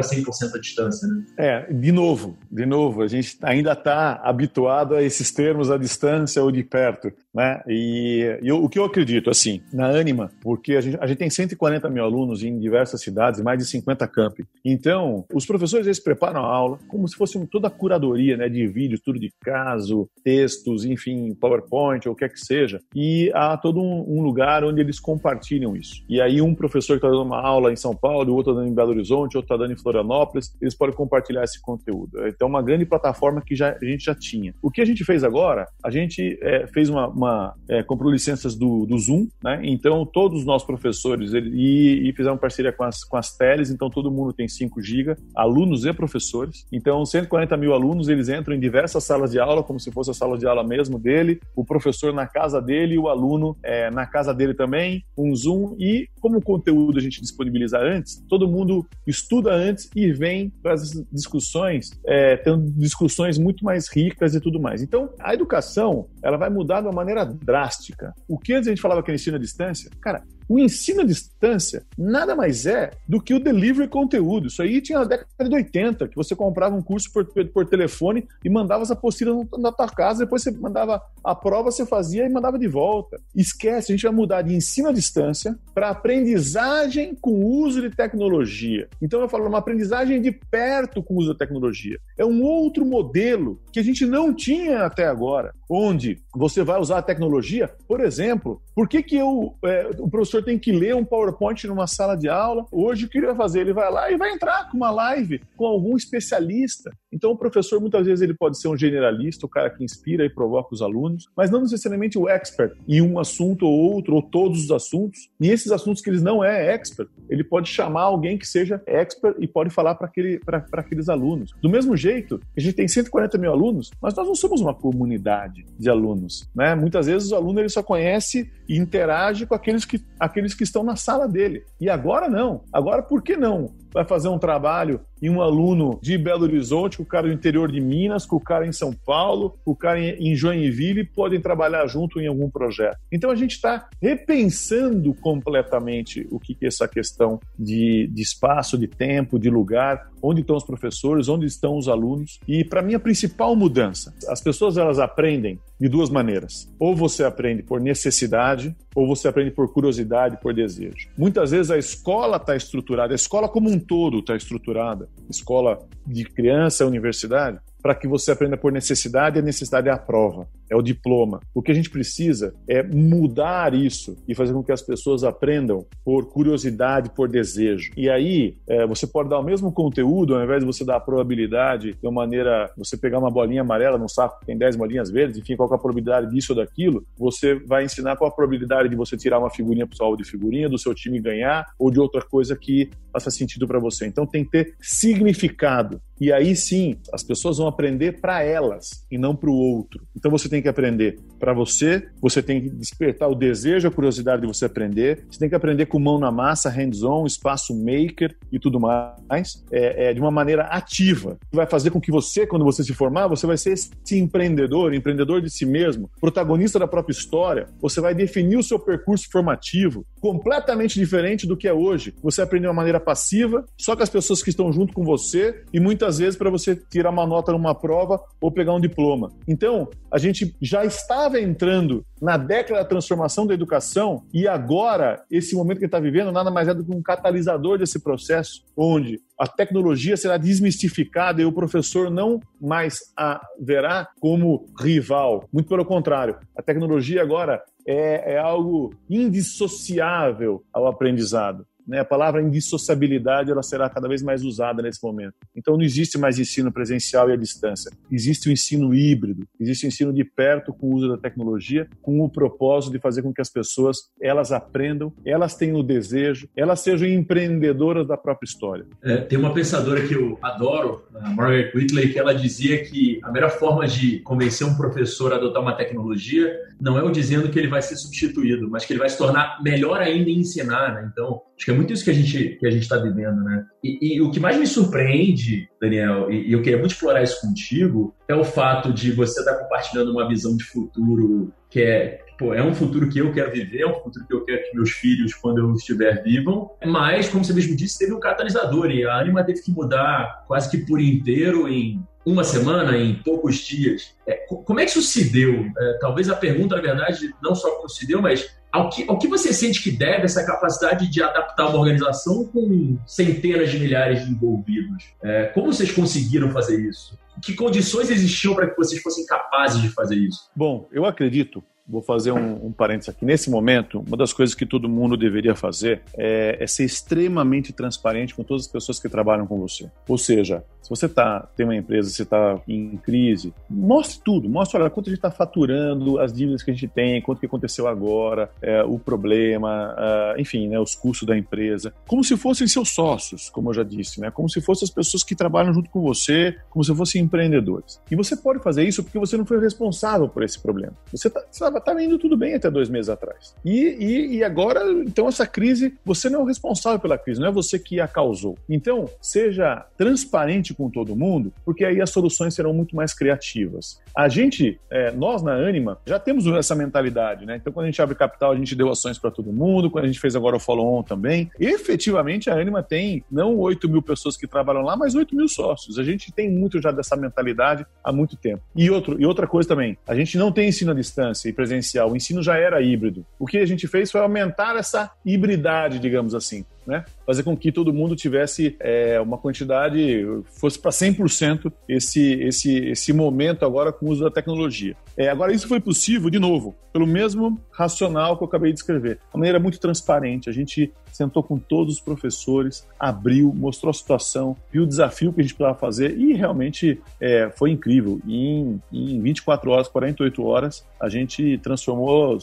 100% 0.00 0.54
à 0.54 0.58
distância, 0.58 1.08
né? 1.08 1.24
É, 1.36 1.72
de 1.72 1.92
novo, 1.92 2.36
de 2.50 2.64
novo, 2.64 3.02
a 3.02 3.08
gente 3.08 3.36
ainda 3.42 3.72
está 3.72 4.20
habituado 4.22 4.94
a 4.94 5.02
esses 5.02 5.30
termos 5.30 5.70
à 5.70 5.76
distância 5.76 6.42
ou 6.42 6.50
de 6.50 6.62
perto, 6.62 7.12
né? 7.34 7.60
E, 7.66 8.38
e 8.42 8.52
o 8.52 8.68
que 8.68 8.78
eu 8.78 8.84
acredito, 8.84 9.30
assim, 9.30 9.60
na 9.72 9.88
Anima, 9.88 10.30
porque 10.40 10.74
a 10.74 10.80
gente, 10.80 10.98
a 11.00 11.06
gente 11.06 11.18
tem 11.18 11.30
140 11.30 11.88
mil 11.90 12.04
alunos 12.04 12.42
em 12.42 12.58
diversas 12.58 13.00
cidades, 13.00 13.40
mais 13.40 13.58
de 13.58 13.64
50 13.66 14.06
campi. 14.06 14.44
Então, 14.64 15.24
os 15.32 15.46
professores, 15.46 15.86
eles 15.86 16.00
preparam 16.00 16.40
a 16.40 16.46
aula 16.46 16.78
como 16.88 17.08
se 17.08 17.16
fosse 17.16 17.38
toda 17.46 17.68
a 17.68 17.70
curadoria, 17.70 18.36
né, 18.36 18.48
de 18.48 18.66
vídeos, 18.66 19.00
tudo 19.00 19.18
de 19.18 19.32
caso, 19.40 20.08
textos, 20.22 20.84
enfim, 20.84 21.34
PowerPoint 21.34 22.06
ou 22.08 22.14
o 22.14 22.16
que 22.16 22.24
é 22.24 22.28
que 22.28 22.40
seja, 22.40 22.80
e 22.94 23.30
há 23.34 23.56
todo 23.56 23.80
um, 23.80 24.18
um 24.18 24.22
lugar 24.22 24.64
onde 24.64 24.80
eles 24.80 25.00
compartilham 25.00 25.76
isso. 25.76 26.04
E 26.08 26.20
aí 26.20 26.40
um 26.40 26.54
professor 26.54 26.98
que 26.98 27.06
está 27.06 27.08
dando 27.08 27.22
uma 27.22 27.40
aula 27.40 27.72
em 27.72 27.76
São 27.76 27.94
Paulo, 27.94 28.32
o 28.32 28.36
outro 28.36 28.59
dando 28.60 28.70
em 28.70 28.74
Belo 28.74 28.90
Horizonte, 28.90 29.36
outro 29.36 29.54
está 29.54 29.56
dando 29.56 29.72
em 29.72 29.76
Florianópolis, 29.76 30.56
eles 30.60 30.74
podem 30.74 30.94
compartilhar 30.94 31.44
esse 31.44 31.60
conteúdo. 31.60 32.26
Então, 32.26 32.48
uma 32.48 32.62
grande 32.62 32.84
plataforma 32.84 33.40
que 33.40 33.56
já, 33.56 33.76
a 33.80 33.84
gente 33.84 34.04
já 34.04 34.14
tinha. 34.14 34.54
O 34.62 34.70
que 34.70 34.80
a 34.80 34.84
gente 34.84 35.04
fez 35.04 35.24
agora? 35.24 35.66
A 35.84 35.90
gente 35.90 36.38
é, 36.42 36.66
fez 36.66 36.88
uma, 36.88 37.08
uma 37.08 37.54
é, 37.68 37.82
comprou 37.82 38.10
licenças 38.10 38.54
do, 38.54 38.86
do 38.86 38.98
Zoom, 38.98 39.28
né? 39.42 39.60
Então, 39.64 40.04
todos 40.04 40.40
os 40.40 40.46
nossos 40.46 40.66
professores 40.66 41.32
ele, 41.32 41.50
e, 41.54 42.08
e 42.08 42.12
fizemos 42.12 42.40
parceria 42.40 42.72
com 42.72 42.84
as, 42.84 43.04
com 43.04 43.16
as 43.16 43.36
teles, 43.36 43.70
então 43.70 43.90
todo 43.90 44.10
mundo 44.10 44.32
tem 44.32 44.48
5 44.48 44.80
GB, 44.80 45.16
alunos 45.34 45.84
e 45.84 45.92
professores. 45.92 46.66
Então, 46.72 47.04
140 47.04 47.56
mil 47.56 47.74
alunos, 47.74 48.08
eles 48.08 48.28
entram 48.28 48.54
em 48.54 48.60
diversas 48.60 49.04
salas 49.04 49.30
de 49.30 49.38
aula, 49.38 49.62
como 49.62 49.80
se 49.80 49.90
fosse 49.90 50.10
a 50.10 50.14
sala 50.14 50.38
de 50.38 50.46
aula 50.46 50.62
mesmo 50.62 50.98
dele, 50.98 51.40
o 51.56 51.64
professor 51.64 52.12
na 52.12 52.26
casa 52.26 52.60
dele 52.60 52.98
o 52.98 53.08
aluno 53.08 53.56
é, 53.62 53.90
na 53.90 54.06
casa 54.06 54.34
dele 54.34 54.54
também, 54.54 55.04
um 55.16 55.34
Zoom. 55.34 55.76
E 55.78 56.08
como 56.20 56.38
o 56.38 56.42
conteúdo 56.42 56.98
a 56.98 57.02
gente 57.02 57.20
disponibiliza 57.20 57.78
antes, 57.78 58.22
todo 58.28 58.48
mundo 58.50 58.86
estuda 59.06 59.52
antes 59.52 59.88
e 59.94 60.12
vem 60.12 60.50
para 60.62 60.74
as 60.74 60.90
discussões, 61.12 61.90
é, 62.06 62.36
tendo 62.36 62.70
discussões 62.72 63.38
muito 63.38 63.64
mais 63.64 63.88
ricas 63.88 64.34
e 64.34 64.40
tudo 64.40 64.60
mais. 64.60 64.82
Então, 64.82 65.10
a 65.18 65.32
educação, 65.34 66.08
ela 66.22 66.36
vai 66.36 66.50
mudar 66.50 66.80
de 66.80 66.86
uma 66.86 66.92
maneira 66.92 67.24
drástica. 67.24 68.14
O 68.28 68.38
que 68.38 68.52
antes 68.52 68.68
a 68.68 68.70
gente 68.70 68.82
falava 68.82 69.02
que 69.02 69.10
era 69.10 69.16
ensino 69.16 69.36
à 69.36 69.40
distância, 69.40 69.90
cara, 70.00 70.22
o 70.50 70.58
ensino 70.58 71.02
à 71.02 71.04
distância 71.04 71.84
nada 71.96 72.34
mais 72.34 72.66
é 72.66 72.90
do 73.08 73.22
que 73.22 73.32
o 73.32 73.38
delivery 73.38 73.86
conteúdo. 73.86 74.48
Isso 74.48 74.60
aí 74.60 74.80
tinha 74.80 74.98
na 74.98 75.04
década 75.04 75.48
de 75.48 75.54
80, 75.54 76.08
que 76.08 76.16
você 76.16 76.34
comprava 76.34 76.74
um 76.74 76.82
curso 76.82 77.08
por, 77.12 77.24
por 77.24 77.66
telefone 77.66 78.26
e 78.44 78.50
mandava 78.50 78.82
essa 78.82 78.94
apostila 78.94 79.46
na 79.58 79.70
tua 79.70 79.88
casa, 79.88 80.24
depois 80.24 80.42
você 80.42 80.50
mandava 80.50 81.00
a 81.22 81.36
prova, 81.36 81.70
você 81.70 81.86
fazia 81.86 82.26
e 82.26 82.28
mandava 82.28 82.58
de 82.58 82.66
volta. 82.66 83.20
Esquece, 83.32 83.92
a 83.92 83.94
gente 83.94 84.02
vai 84.02 84.12
mudar 84.12 84.42
de 84.42 84.52
ensino 84.52 84.88
à 84.88 84.92
distância 84.92 85.56
para 85.72 85.90
aprendizagem 85.90 87.14
com 87.20 87.44
uso 87.44 87.80
de 87.80 87.90
tecnologia. 87.90 88.88
Então 89.00 89.20
eu 89.20 89.28
falo 89.28 89.46
uma 89.46 89.58
aprendizagem 89.58 90.20
de 90.20 90.32
perto 90.32 91.00
com 91.00 91.14
uso 91.14 91.32
da 91.32 91.38
tecnologia. 91.38 92.00
É 92.18 92.24
um 92.24 92.42
outro 92.42 92.84
modelo 92.84 93.60
que 93.72 93.78
a 93.78 93.84
gente 93.84 94.04
não 94.04 94.34
tinha 94.34 94.84
até 94.84 95.06
agora, 95.06 95.54
onde 95.68 96.18
você 96.34 96.64
vai 96.64 96.80
usar 96.80 96.98
a 96.98 97.02
tecnologia, 97.02 97.70
por 97.86 98.00
exemplo, 98.00 98.60
por 98.74 98.88
que, 98.88 99.02
que 99.02 99.16
eu, 99.16 99.54
é, 99.64 99.90
o 99.98 100.08
professor 100.08 100.39
professor 100.40 100.42
tem 100.42 100.58
que 100.58 100.72
ler 100.72 100.94
um 100.94 101.04
PowerPoint 101.04 101.66
numa 101.66 101.86
sala 101.86 102.16
de 102.16 102.28
aula. 102.28 102.66
Hoje, 102.70 103.04
o 103.04 103.08
que 103.08 103.18
ele 103.18 103.26
vai 103.26 103.36
fazer? 103.36 103.60
Ele 103.60 103.72
vai 103.72 103.90
lá 103.90 104.10
e 104.10 104.16
vai 104.16 104.32
entrar 104.32 104.68
com 104.70 104.76
uma 104.76 104.90
live 104.90 105.40
com 105.56 105.66
algum 105.66 105.96
especialista. 105.96 106.90
Então, 107.12 107.30
o 107.30 107.36
professor, 107.36 107.80
muitas 107.80 108.06
vezes, 108.06 108.22
ele 108.22 108.34
pode 108.34 108.58
ser 108.58 108.68
um 108.68 108.76
generalista, 108.76 109.46
o 109.46 109.48
cara 109.48 109.70
que 109.70 109.84
inspira 109.84 110.24
e 110.24 110.30
provoca 110.30 110.74
os 110.74 110.82
alunos, 110.82 111.28
mas 111.36 111.50
não 111.50 111.60
necessariamente 111.60 112.18
o 112.18 112.28
expert 112.28 112.76
em 112.88 113.00
um 113.00 113.18
assunto 113.18 113.66
ou 113.66 113.92
outro, 113.92 114.14
ou 114.14 114.22
todos 114.22 114.64
os 114.64 114.70
assuntos. 114.70 115.28
E 115.40 115.48
esses 115.48 115.72
assuntos 115.72 116.02
que 116.02 116.10
ele 116.10 116.20
não 116.20 116.44
é 116.44 116.72
expert, 116.72 117.08
ele 117.28 117.44
pode 117.44 117.68
chamar 117.68 118.02
alguém 118.02 118.38
que 118.38 118.46
seja 118.46 118.82
expert 118.86 119.36
e 119.40 119.46
pode 119.46 119.70
falar 119.70 119.94
para 119.94 120.06
aquele, 120.06 120.40
aqueles 120.72 121.08
alunos. 121.08 121.52
Do 121.60 121.68
mesmo 121.68 121.96
jeito, 121.96 122.40
a 122.56 122.60
gente 122.60 122.74
tem 122.74 122.88
140 122.88 123.38
mil 123.38 123.50
alunos, 123.50 123.90
mas 124.00 124.14
nós 124.14 124.26
não 124.26 124.34
somos 124.34 124.60
uma 124.60 124.74
comunidade 124.74 125.64
de 125.78 125.88
alunos. 125.88 126.48
Né? 126.54 126.74
Muitas 126.74 127.06
vezes 127.06 127.30
o 127.30 127.36
aluno 127.36 127.60
ele 127.60 127.68
só 127.68 127.82
conhece 127.82 128.50
e 128.68 128.78
interage 128.78 129.46
com 129.46 129.54
aqueles 129.54 129.84
que, 129.84 130.00
aqueles 130.18 130.54
que 130.54 130.62
estão 130.62 130.82
na 130.82 130.96
sala 130.96 131.26
dele. 131.26 131.64
E 131.80 131.90
agora 131.90 132.28
não. 132.28 132.62
Agora, 132.72 133.02
por 133.02 133.22
que 133.22 133.36
não? 133.36 133.74
Vai 133.92 134.04
fazer 134.04 134.28
um 134.28 134.38
trabalho 134.38 135.00
e 135.20 135.28
um 135.28 135.42
aluno 135.42 135.98
de 136.00 136.16
Belo 136.16 136.44
Horizonte, 136.44 136.99
com 137.00 137.02
o 137.02 137.06
cara 137.06 137.26
do 137.26 137.32
interior 137.32 137.72
de 137.72 137.80
Minas, 137.80 138.26
com 138.26 138.36
o 138.36 138.40
cara 138.40 138.66
em 138.66 138.72
São 138.72 138.92
Paulo, 138.92 139.58
com 139.64 139.72
o 139.72 139.76
cara 139.76 139.98
em 139.98 140.36
Joinville, 140.36 141.04
podem 141.04 141.40
trabalhar 141.40 141.86
junto 141.86 142.20
em 142.20 142.26
algum 142.26 142.50
projeto. 142.50 142.98
Então 143.10 143.30
a 143.30 143.34
gente 143.34 143.52
está 143.52 143.88
repensando 144.00 145.14
completamente 145.14 146.26
o 146.30 146.38
que 146.38 146.56
é 146.60 146.66
essa 146.66 146.86
questão 146.86 147.40
de, 147.58 148.08
de 148.12 148.22
espaço, 148.22 148.76
de 148.76 148.86
tempo, 148.86 149.38
de 149.38 149.48
lugar, 149.48 150.10
onde 150.22 150.42
estão 150.42 150.56
os 150.56 150.64
professores, 150.64 151.28
onde 151.28 151.46
estão 151.46 151.76
os 151.76 151.88
alunos. 151.88 152.38
E 152.46 152.64
para 152.64 152.82
mim 152.82 152.94
a 152.94 153.00
principal 153.00 153.56
mudança, 153.56 154.14
as 154.28 154.40
pessoas 154.40 154.76
elas 154.76 154.98
aprendem 154.98 155.58
de 155.80 155.88
duas 155.88 156.10
maneiras. 156.10 156.70
Ou 156.78 156.94
você 156.94 157.24
aprende 157.24 157.62
por 157.62 157.80
necessidade, 157.80 158.76
ou 158.94 159.06
você 159.06 159.26
aprende 159.26 159.50
por 159.50 159.72
curiosidade, 159.72 160.38
por 160.40 160.52
desejo. 160.52 161.08
Muitas 161.16 161.50
vezes 161.52 161.70
a 161.70 161.78
escola 161.78 162.36
está 162.36 162.54
estruturada, 162.54 163.14
a 163.14 163.16
escola 163.16 163.48
como 163.48 163.70
um 163.70 163.80
todo 163.80 164.18
está 164.18 164.36
estruturada, 164.36 165.08
escola 165.28 165.78
de 166.06 166.24
criança, 166.24 166.84
universidade, 166.84 167.58
para 167.82 167.94
que 167.94 168.06
você 168.06 168.32
aprenda 168.32 168.56
por 168.56 168.72
necessidade, 168.72 169.38
e 169.38 169.40
a 169.40 169.42
necessidade 169.42 169.88
é 169.88 169.92
a 169.92 169.98
prova, 169.98 170.48
é 170.70 170.76
o 170.76 170.82
diploma. 170.82 171.40
O 171.54 171.62
que 171.62 171.70
a 171.70 171.74
gente 171.74 171.90
precisa 171.90 172.54
é 172.68 172.82
mudar 172.82 173.74
isso 173.74 174.16
e 174.26 174.34
fazer 174.34 174.52
com 174.52 174.62
que 174.62 174.72
as 174.72 174.82
pessoas 174.82 175.24
aprendam 175.24 175.86
por 176.04 176.26
curiosidade, 176.26 177.10
por 177.10 177.28
desejo. 177.28 177.90
E 177.96 178.08
aí, 178.08 178.56
é, 178.68 178.86
você 178.86 179.06
pode 179.06 179.28
dar 179.28 179.38
o 179.38 179.44
mesmo 179.44 179.72
conteúdo, 179.72 180.34
ao 180.34 180.44
invés 180.44 180.60
de 180.60 180.66
você 180.66 180.84
dar 180.84 180.96
a 180.96 181.00
probabilidade 181.00 181.92
de 181.92 182.06
uma 182.06 182.12
maneira, 182.12 182.70
você 182.76 182.96
pegar 182.96 183.18
uma 183.18 183.30
bolinha 183.30 183.62
amarela 183.62 183.98
num 183.98 184.08
saco 184.08 184.40
que 184.40 184.46
tem 184.46 184.56
10 184.56 184.76
bolinhas 184.76 185.10
verdes, 185.10 185.38
enfim, 185.38 185.56
qual 185.56 185.70
é 185.70 185.74
a 185.74 185.78
probabilidade 185.78 186.30
disso 186.30 186.52
ou 186.52 186.56
daquilo, 186.56 187.04
você 187.18 187.54
vai 187.54 187.84
ensinar 187.84 188.16
qual 188.16 188.30
a 188.30 188.34
probabilidade 188.34 188.88
de 188.88 188.96
você 188.96 189.16
tirar 189.16 189.38
uma 189.38 189.50
figurinha 189.50 189.86
para 189.86 190.06
o 190.06 190.16
de 190.16 190.24
figurinha, 190.24 190.68
do 190.68 190.78
seu 190.78 190.94
time 190.94 191.20
ganhar 191.20 191.66
ou 191.78 191.90
de 191.90 192.00
outra 192.00 192.22
coisa 192.22 192.56
que 192.56 192.90
faça 193.12 193.30
sentido 193.30 193.66
para 193.66 193.78
você. 193.78 194.06
Então 194.06 194.26
tem 194.26 194.44
que 194.44 194.50
ter 194.50 194.74
significado. 194.80 196.00
E 196.20 196.32
aí 196.32 196.54
sim, 196.54 196.98
as 197.12 197.22
pessoas 197.22 197.58
vão 197.58 197.66
aprender 197.70 198.20
para 198.20 198.42
elas 198.42 199.06
e 199.10 199.16
não 199.16 199.34
para 199.34 199.50
o 199.50 199.54
outro. 199.54 200.04
Então 200.16 200.30
você 200.30 200.48
tem 200.48 200.60
que 200.60 200.68
aprender 200.68 201.18
para 201.38 201.54
você, 201.54 202.06
você 202.20 202.42
tem 202.42 202.60
que 202.60 202.68
despertar 202.68 203.28
o 203.28 203.34
desejo, 203.34 203.88
a 203.88 203.90
curiosidade 203.90 204.42
de 204.42 204.48
você 204.48 204.66
aprender, 204.66 205.24
você 205.30 205.38
tem 205.38 205.48
que 205.48 205.54
aprender 205.54 205.86
com 205.86 205.98
mão 205.98 206.18
na 206.18 206.30
massa, 206.30 206.68
hands-on, 206.68 207.26
espaço 207.26 207.74
maker 207.74 208.36
e 208.52 208.58
tudo 208.58 208.78
mais, 208.78 209.64
é, 209.72 210.10
é, 210.10 210.14
de 210.14 210.20
uma 210.20 210.30
maneira 210.30 210.64
ativa. 210.64 211.38
Vai 211.52 211.66
fazer 211.66 211.90
com 211.90 212.00
que 212.00 212.10
você, 212.10 212.46
quando 212.46 212.64
você 212.64 212.84
se 212.84 212.92
formar, 212.92 213.26
você 213.26 213.46
vai 213.46 213.56
ser 213.56 213.72
esse 213.72 214.18
empreendedor, 214.18 214.92
empreendedor 214.92 215.40
de 215.40 215.48
si 215.48 215.64
mesmo, 215.64 216.10
protagonista 216.20 216.78
da 216.78 216.86
própria 216.86 217.12
história. 217.12 217.68
Você 217.80 218.00
vai 218.00 218.14
definir 218.14 218.56
o 218.56 218.62
seu 218.62 218.78
percurso 218.78 219.30
formativo 219.30 220.04
completamente 220.20 220.98
diferente 220.98 221.46
do 221.46 221.56
que 221.56 221.66
é 221.66 221.72
hoje. 221.72 222.14
Você 222.22 222.42
aprende 222.42 222.62
de 222.62 222.68
uma 222.68 222.74
maneira 222.74 223.00
passiva, 223.00 223.64
só 223.78 223.96
com 223.96 224.02
as 224.02 224.10
pessoas 224.10 224.42
que 224.42 224.50
estão 224.50 224.72
junto 224.72 224.92
com 224.92 225.04
você 225.04 225.62
e 225.72 225.80
muitas 225.80 226.18
vezes 226.18 226.36
para 226.36 226.50
você 226.50 226.76
tirar 226.76 227.10
uma 227.10 227.26
nota 227.26 227.50
numa 227.60 227.74
prova 227.74 228.20
ou 228.40 228.50
pegar 228.50 228.74
um 228.74 228.80
diploma. 228.80 229.30
Então, 229.46 229.88
a 230.10 230.18
gente 230.18 230.56
já 230.60 230.84
estava 230.84 231.38
entrando 231.38 232.04
na 232.20 232.36
década 232.36 232.80
da 232.80 232.84
transformação 232.84 233.46
da 233.46 233.54
educação 233.54 234.24
e 234.32 234.48
agora, 234.48 235.22
esse 235.30 235.54
momento 235.54 235.78
que 235.78 235.84
está 235.84 236.00
vivendo, 236.00 236.32
nada 236.32 236.50
mais 236.50 236.66
é 236.68 236.74
do 236.74 236.84
que 236.84 236.92
um 236.92 237.02
catalisador 237.02 237.78
desse 237.78 238.00
processo, 238.00 238.64
onde 238.76 239.20
a 239.38 239.46
tecnologia 239.46 240.16
será 240.16 240.36
desmistificada 240.36 241.40
e 241.40 241.44
o 241.44 241.52
professor 241.52 242.10
não 242.10 242.40
mais 242.60 242.98
a 243.16 243.40
verá 243.60 244.08
como 244.18 244.66
rival. 244.78 245.48
Muito 245.52 245.68
pelo 245.68 245.84
contrário, 245.84 246.36
a 246.56 246.62
tecnologia 246.62 247.22
agora 247.22 247.62
é, 247.86 248.34
é 248.34 248.38
algo 248.38 248.94
indissociável 249.08 250.62
ao 250.72 250.86
aprendizado. 250.86 251.66
Né? 251.90 251.98
A 251.98 252.04
palavra 252.04 252.40
indissociabilidade 252.40 253.50
ela 253.50 253.64
será 253.64 253.90
cada 253.90 254.06
vez 254.06 254.22
mais 254.22 254.44
usada 254.44 254.80
nesse 254.80 255.02
momento. 255.02 255.34
Então 255.56 255.76
não 255.76 255.82
existe 255.82 256.16
mais 256.16 256.38
ensino 256.38 256.70
presencial 256.70 257.28
e 257.28 257.32
à 257.32 257.36
distância. 257.36 257.90
Existe 258.10 258.48
o 258.48 258.52
ensino 258.52 258.94
híbrido, 258.94 259.44
existe 259.58 259.86
o 259.86 259.88
ensino 259.88 260.12
de 260.12 260.22
perto 260.22 260.72
com 260.72 260.86
o 260.86 260.94
uso 260.94 261.08
da 261.08 261.18
tecnologia, 261.18 261.88
com 262.00 262.20
o 262.20 262.30
propósito 262.30 262.92
de 262.92 263.00
fazer 263.00 263.22
com 263.22 263.34
que 263.34 263.40
as 263.40 263.50
pessoas 263.50 264.08
elas 264.22 264.52
aprendam, 264.52 265.12
elas 265.24 265.56
tenham 265.56 265.80
o 265.80 265.82
desejo, 265.82 266.48
elas 266.56 266.78
sejam 266.78 267.08
empreendedoras 267.08 268.06
da 268.06 268.16
própria 268.16 268.46
história. 268.46 268.86
É, 269.02 269.16
tem 269.16 269.36
uma 269.36 269.52
pensadora 269.52 270.06
que 270.06 270.14
eu 270.14 270.38
adoro, 270.40 271.02
a 271.16 271.30
Margaret 271.30 271.72
Whitley, 271.74 272.12
que 272.12 272.20
ela 272.20 272.32
dizia 272.32 272.84
que 272.84 273.18
a 273.24 273.32
melhor 273.32 273.50
forma 273.50 273.88
de 273.88 274.20
convencer 274.20 274.64
um 274.64 274.76
professor 274.76 275.32
a 275.32 275.36
adotar 275.36 275.60
uma 275.60 275.74
tecnologia 275.74 276.56
não 276.80 276.96
é 276.96 277.02
o 277.02 277.10
dizendo 277.10 277.48
que 277.50 277.58
ele 277.58 277.68
vai 277.68 277.82
ser 277.82 277.96
substituído, 277.96 278.70
mas 278.70 278.84
que 278.84 278.92
ele 278.92 279.00
vai 279.00 279.08
se 279.08 279.18
tornar 279.18 279.60
melhor 279.62 280.00
ainda 280.00 280.30
em 280.30 280.38
ensinar. 280.38 280.94
Né? 280.94 281.10
Então, 281.12 281.42
acho 281.60 281.66
que 281.66 281.70
é 281.70 281.74
muito 281.74 281.92
isso 281.92 282.02
que 282.02 282.10
a 282.10 282.14
gente 282.14 282.56
que 282.58 282.66
a 282.66 282.70
gente 282.70 282.82
está 282.82 282.96
vivendo, 282.96 283.44
né? 283.44 283.66
E, 283.84 284.16
e, 284.16 284.22
o 284.22 284.30
que 284.30 284.40
mais 284.40 284.56
me 284.56 284.66
surpreende, 284.66 285.68
Daniel, 285.78 286.32
e, 286.32 286.48
e, 286.48 286.52
eu 286.52 286.62
queria 286.62 286.78
muito 286.78 286.92
explorar 286.92 287.22
isso 287.22 287.38
contigo, 287.42 288.14
é 288.26 288.34
o 288.34 288.44
fato 288.44 288.92
de 288.92 289.12
você 289.12 289.40
estar 289.40 289.52
tá 289.52 289.62
compartilhando 289.62 290.10
uma 290.10 290.26
visão 290.26 290.56
de 290.56 290.64
futuro 290.64 291.52
que 291.68 291.82
é 291.82 292.24
Pô, 292.38 292.54
é 292.54 292.62
um 292.62 292.74
futuro 292.74 293.06
que 293.10 293.18
eu 293.18 293.30
quero 293.34 293.52
viver, 293.52 293.82
é 293.82 293.86
um 293.86 294.00
futuro 294.00 294.26
que 294.26 294.32
eu 294.32 294.42
quero 294.46 294.62
que 294.62 294.74
meus 294.74 294.92
filhos, 294.92 295.34
quando 295.34 295.58
eu 295.58 295.74
estiver, 295.74 296.22
vivam. 296.22 296.70
Mas, 296.86 297.28
como 297.28 297.44
você 297.44 297.52
mesmo 297.52 297.76
disse, 297.76 297.98
teve 297.98 298.14
um 298.14 298.18
catalisador 298.18 298.90
e 298.90 299.04
a 299.04 299.18
Anima 299.18 299.44
teve 299.44 299.60
que 299.60 299.70
mudar 299.70 300.44
quase 300.46 300.70
que 300.70 300.78
por 300.78 300.98
inteiro 300.98 301.68
em 301.68 302.02
uma 302.24 302.42
semana, 302.42 302.96
em 302.96 303.14
poucos 303.16 303.56
dias. 303.56 304.14
É, 304.26 304.46
como 304.46 304.80
é 304.80 304.84
que 304.84 304.90
isso 304.90 305.02
se 305.02 305.30
deu? 305.30 305.66
É, 305.78 305.98
talvez 306.00 306.30
a 306.30 306.34
pergunta, 306.34 306.76
na 306.76 306.80
verdade, 306.80 307.30
não 307.42 307.54
só 307.54 307.72
como 307.72 307.90
se 307.90 308.06
deu, 308.06 308.22
mas 308.22 308.58
ao 308.72 308.88
que, 308.88 309.04
ao 309.08 309.18
que 309.18 309.26
você 309.26 309.52
sente 309.52 309.82
que 309.82 309.90
deve 309.90 310.24
essa 310.24 310.44
capacidade 310.44 311.10
de 311.10 311.22
adaptar 311.22 311.68
uma 311.68 311.78
organização 311.78 312.44
com 312.44 312.98
centenas 313.06 313.70
de 313.70 313.78
milhares 313.78 314.24
de 314.24 314.32
envolvidos? 314.32 315.04
É, 315.22 315.46
como 315.46 315.72
vocês 315.72 315.90
conseguiram 315.90 316.50
fazer 316.50 316.80
isso? 316.80 317.18
Que 317.42 317.54
condições 317.54 318.10
existiam 318.10 318.54
para 318.54 318.68
que 318.68 318.76
vocês 318.76 319.00
fossem 319.02 319.24
capazes 319.26 319.80
de 319.80 319.88
fazer 319.88 320.16
isso? 320.16 320.50
Bom, 320.54 320.88
eu 320.92 321.04
acredito 321.04 321.64
vou 321.90 322.02
fazer 322.02 322.32
um, 322.32 322.66
um 322.66 322.72
parênteses 322.72 323.08
aqui. 323.08 323.24
Nesse 323.24 323.50
momento, 323.50 324.04
uma 324.06 324.16
das 324.16 324.32
coisas 324.32 324.54
que 324.54 324.64
todo 324.64 324.88
mundo 324.88 325.16
deveria 325.16 325.54
fazer 325.54 326.02
é, 326.16 326.56
é 326.60 326.66
ser 326.66 326.84
extremamente 326.84 327.72
transparente 327.72 328.34
com 328.34 328.44
todas 328.44 328.66
as 328.66 328.72
pessoas 328.72 329.00
que 329.00 329.08
trabalham 329.08 329.46
com 329.46 329.58
você. 329.58 329.90
Ou 330.08 330.16
seja, 330.16 330.62
se 330.82 330.88
você 330.88 331.08
tá, 331.08 331.48
tem 331.56 331.66
uma 331.66 331.76
empresa, 331.76 332.10
você 332.10 332.22
está 332.22 332.60
em 332.66 332.96
crise, 332.96 333.52
mostre 333.68 334.20
tudo. 334.24 334.48
Mostre, 334.48 334.80
olha, 334.80 334.90
quanto 334.90 335.08
a 335.08 335.10
gente 335.10 335.18
está 335.18 335.30
faturando, 335.30 336.18
as 336.18 336.32
dívidas 336.32 336.62
que 336.62 336.70
a 336.70 336.74
gente 336.74 336.88
tem, 336.88 337.20
quanto 337.20 337.40
que 337.40 337.46
aconteceu 337.46 337.86
agora, 337.86 338.50
é, 338.62 338.82
o 338.82 338.98
problema, 338.98 339.94
uh, 339.94 340.40
enfim, 340.40 340.68
né, 340.68 340.78
os 340.78 340.94
custos 340.94 341.26
da 341.26 341.36
empresa. 341.36 341.92
Como 342.06 342.22
se 342.22 342.36
fossem 342.36 342.66
seus 342.66 342.90
sócios, 342.90 343.50
como 343.50 343.70
eu 343.70 343.74
já 343.74 343.82
disse, 343.82 344.20
né? 344.20 344.30
Como 344.30 344.48
se 344.48 344.60
fossem 344.60 344.84
as 344.84 344.90
pessoas 344.90 345.22
que 345.22 345.34
trabalham 345.34 345.72
junto 345.72 345.90
com 345.90 346.00
você, 346.00 346.56
como 346.68 346.84
se 346.84 346.94
fossem 346.94 347.22
empreendedores. 347.22 348.00
E 348.10 348.16
você 348.16 348.36
pode 348.36 348.62
fazer 348.62 348.84
isso 348.84 349.02
porque 349.02 349.18
você 349.18 349.36
não 349.36 349.44
foi 349.44 349.60
responsável 349.60 350.28
por 350.28 350.42
esse 350.42 350.58
problema. 350.58 350.92
Você 351.12 351.30
estava 351.50 351.79
tá, 351.80 351.94
tá 351.94 352.02
indo 352.02 352.18
tudo 352.18 352.36
bem 352.36 352.54
até 352.54 352.70
dois 352.70 352.88
meses 352.88 353.08
atrás. 353.08 353.54
E, 353.64 353.96
e, 353.98 354.36
e 354.36 354.44
agora, 354.44 354.80
então, 355.02 355.28
essa 355.28 355.46
crise, 355.46 355.94
você 356.04 356.28
não 356.28 356.40
é 356.40 356.42
o 356.42 356.46
responsável 356.46 356.98
pela 356.98 357.18
crise, 357.18 357.40
não 357.40 357.48
é 357.48 357.52
você 357.52 357.78
que 357.78 358.00
a 358.00 358.08
causou. 358.08 358.56
Então, 358.68 359.08
seja 359.20 359.86
transparente 359.96 360.74
com 360.74 360.90
todo 360.90 361.16
mundo, 361.16 361.52
porque 361.64 361.84
aí 361.84 362.00
as 362.00 362.10
soluções 362.10 362.54
serão 362.54 362.72
muito 362.72 362.94
mais 362.94 363.14
criativas. 363.14 364.00
A 364.16 364.28
gente, 364.28 364.80
é, 364.90 365.10
nós 365.12 365.42
na 365.42 365.54
Anima, 365.54 365.98
já 366.06 366.18
temos 366.18 366.46
essa 366.46 366.74
mentalidade, 366.74 367.46
né? 367.46 367.56
Então, 367.56 367.72
quando 367.72 367.84
a 367.84 367.90
gente 367.90 368.02
abre 368.02 368.14
capital, 368.14 368.52
a 368.52 368.56
gente 368.56 368.74
deu 368.74 368.90
ações 368.90 369.18
para 369.18 369.30
todo 369.30 369.52
mundo, 369.52 369.90
quando 369.90 370.04
a 370.04 370.08
gente 370.08 370.20
fez 370.20 370.36
agora 370.36 370.56
o 370.56 370.60
follow-on 370.60 371.02
também. 371.02 371.50
Efetivamente, 371.58 372.50
a 372.50 372.54
Anima 372.54 372.82
tem 372.82 373.24
não 373.30 373.56
8 373.56 373.88
mil 373.88 374.02
pessoas 374.02 374.36
que 374.36 374.46
trabalham 374.46 374.82
lá, 374.82 374.96
mas 374.96 375.14
8 375.14 375.34
mil 375.34 375.48
sócios. 375.48 375.98
A 375.98 376.02
gente 376.02 376.32
tem 376.32 376.50
muito 376.50 376.80
já 376.80 376.90
dessa 376.90 377.16
mentalidade 377.16 377.86
há 378.02 378.12
muito 378.12 378.36
tempo. 378.36 378.62
E, 378.74 378.90
outro, 378.90 379.20
e 379.20 379.26
outra 379.26 379.46
coisa 379.46 379.68
também, 379.68 379.96
a 380.06 380.14
gente 380.14 380.36
não 380.36 380.52
tem 380.52 380.68
ensino 380.68 380.90
à 380.90 380.94
distância 380.94 381.48
e 381.48 381.52
presencial, 381.70 382.10
o 382.10 382.16
ensino 382.16 382.42
já 382.42 382.56
era 382.56 382.82
híbrido. 382.82 383.24
O 383.38 383.46
que 383.46 383.58
a 383.58 383.66
gente 383.66 383.86
fez 383.86 384.10
foi 384.10 384.20
aumentar 384.20 384.76
essa 384.76 385.10
hibridade, 385.24 385.98
digamos 385.98 386.34
assim 386.34 386.64
né? 386.90 387.04
Fazer 387.24 387.42
com 387.42 387.56
que 387.56 387.72
todo 387.72 387.92
mundo 387.92 388.16
tivesse 388.16 388.76
é, 388.80 389.20
uma 389.20 389.38
quantidade, 389.38 390.26
fosse 390.44 390.78
para 390.78 390.90
100% 390.90 391.72
esse, 391.88 392.34
esse, 392.42 392.76
esse 392.88 393.12
momento 393.12 393.64
agora 393.64 393.92
com 393.92 394.06
o 394.06 394.10
uso 394.10 394.24
da 394.24 394.30
tecnologia. 394.30 394.96
É, 395.16 395.28
agora, 395.28 395.52
isso 395.52 395.68
foi 395.68 395.80
possível, 395.80 396.28
de 396.28 396.38
novo, 396.38 396.74
pelo 396.92 397.06
mesmo 397.06 397.60
racional 397.70 398.36
que 398.36 398.42
eu 398.42 398.48
acabei 398.48 398.72
de 398.72 398.80
escrever. 398.80 399.18
De 399.32 399.38
maneira 399.38 399.58
muito 399.58 399.78
transparente. 399.78 400.48
A 400.48 400.52
gente 400.52 400.92
sentou 401.12 401.42
com 401.42 401.58
todos 401.58 401.94
os 401.94 402.00
professores, 402.00 402.86
abriu, 402.98 403.52
mostrou 403.54 403.90
a 403.90 403.94
situação, 403.94 404.56
viu 404.72 404.84
o 404.84 404.86
desafio 404.86 405.32
que 405.32 405.40
a 405.40 405.42
gente 405.42 405.54
precisava 405.54 405.78
fazer 405.78 406.16
e 406.16 406.32
realmente 406.32 407.00
é, 407.20 407.50
foi 407.50 407.70
incrível. 407.70 408.20
em, 408.26 408.80
em 408.92 409.20
24 409.20 409.70
horas, 409.70 409.88
48 409.88 410.44
horas, 410.44 410.86
a 410.98 411.08
gente 411.08 411.58
transformou 411.58 412.38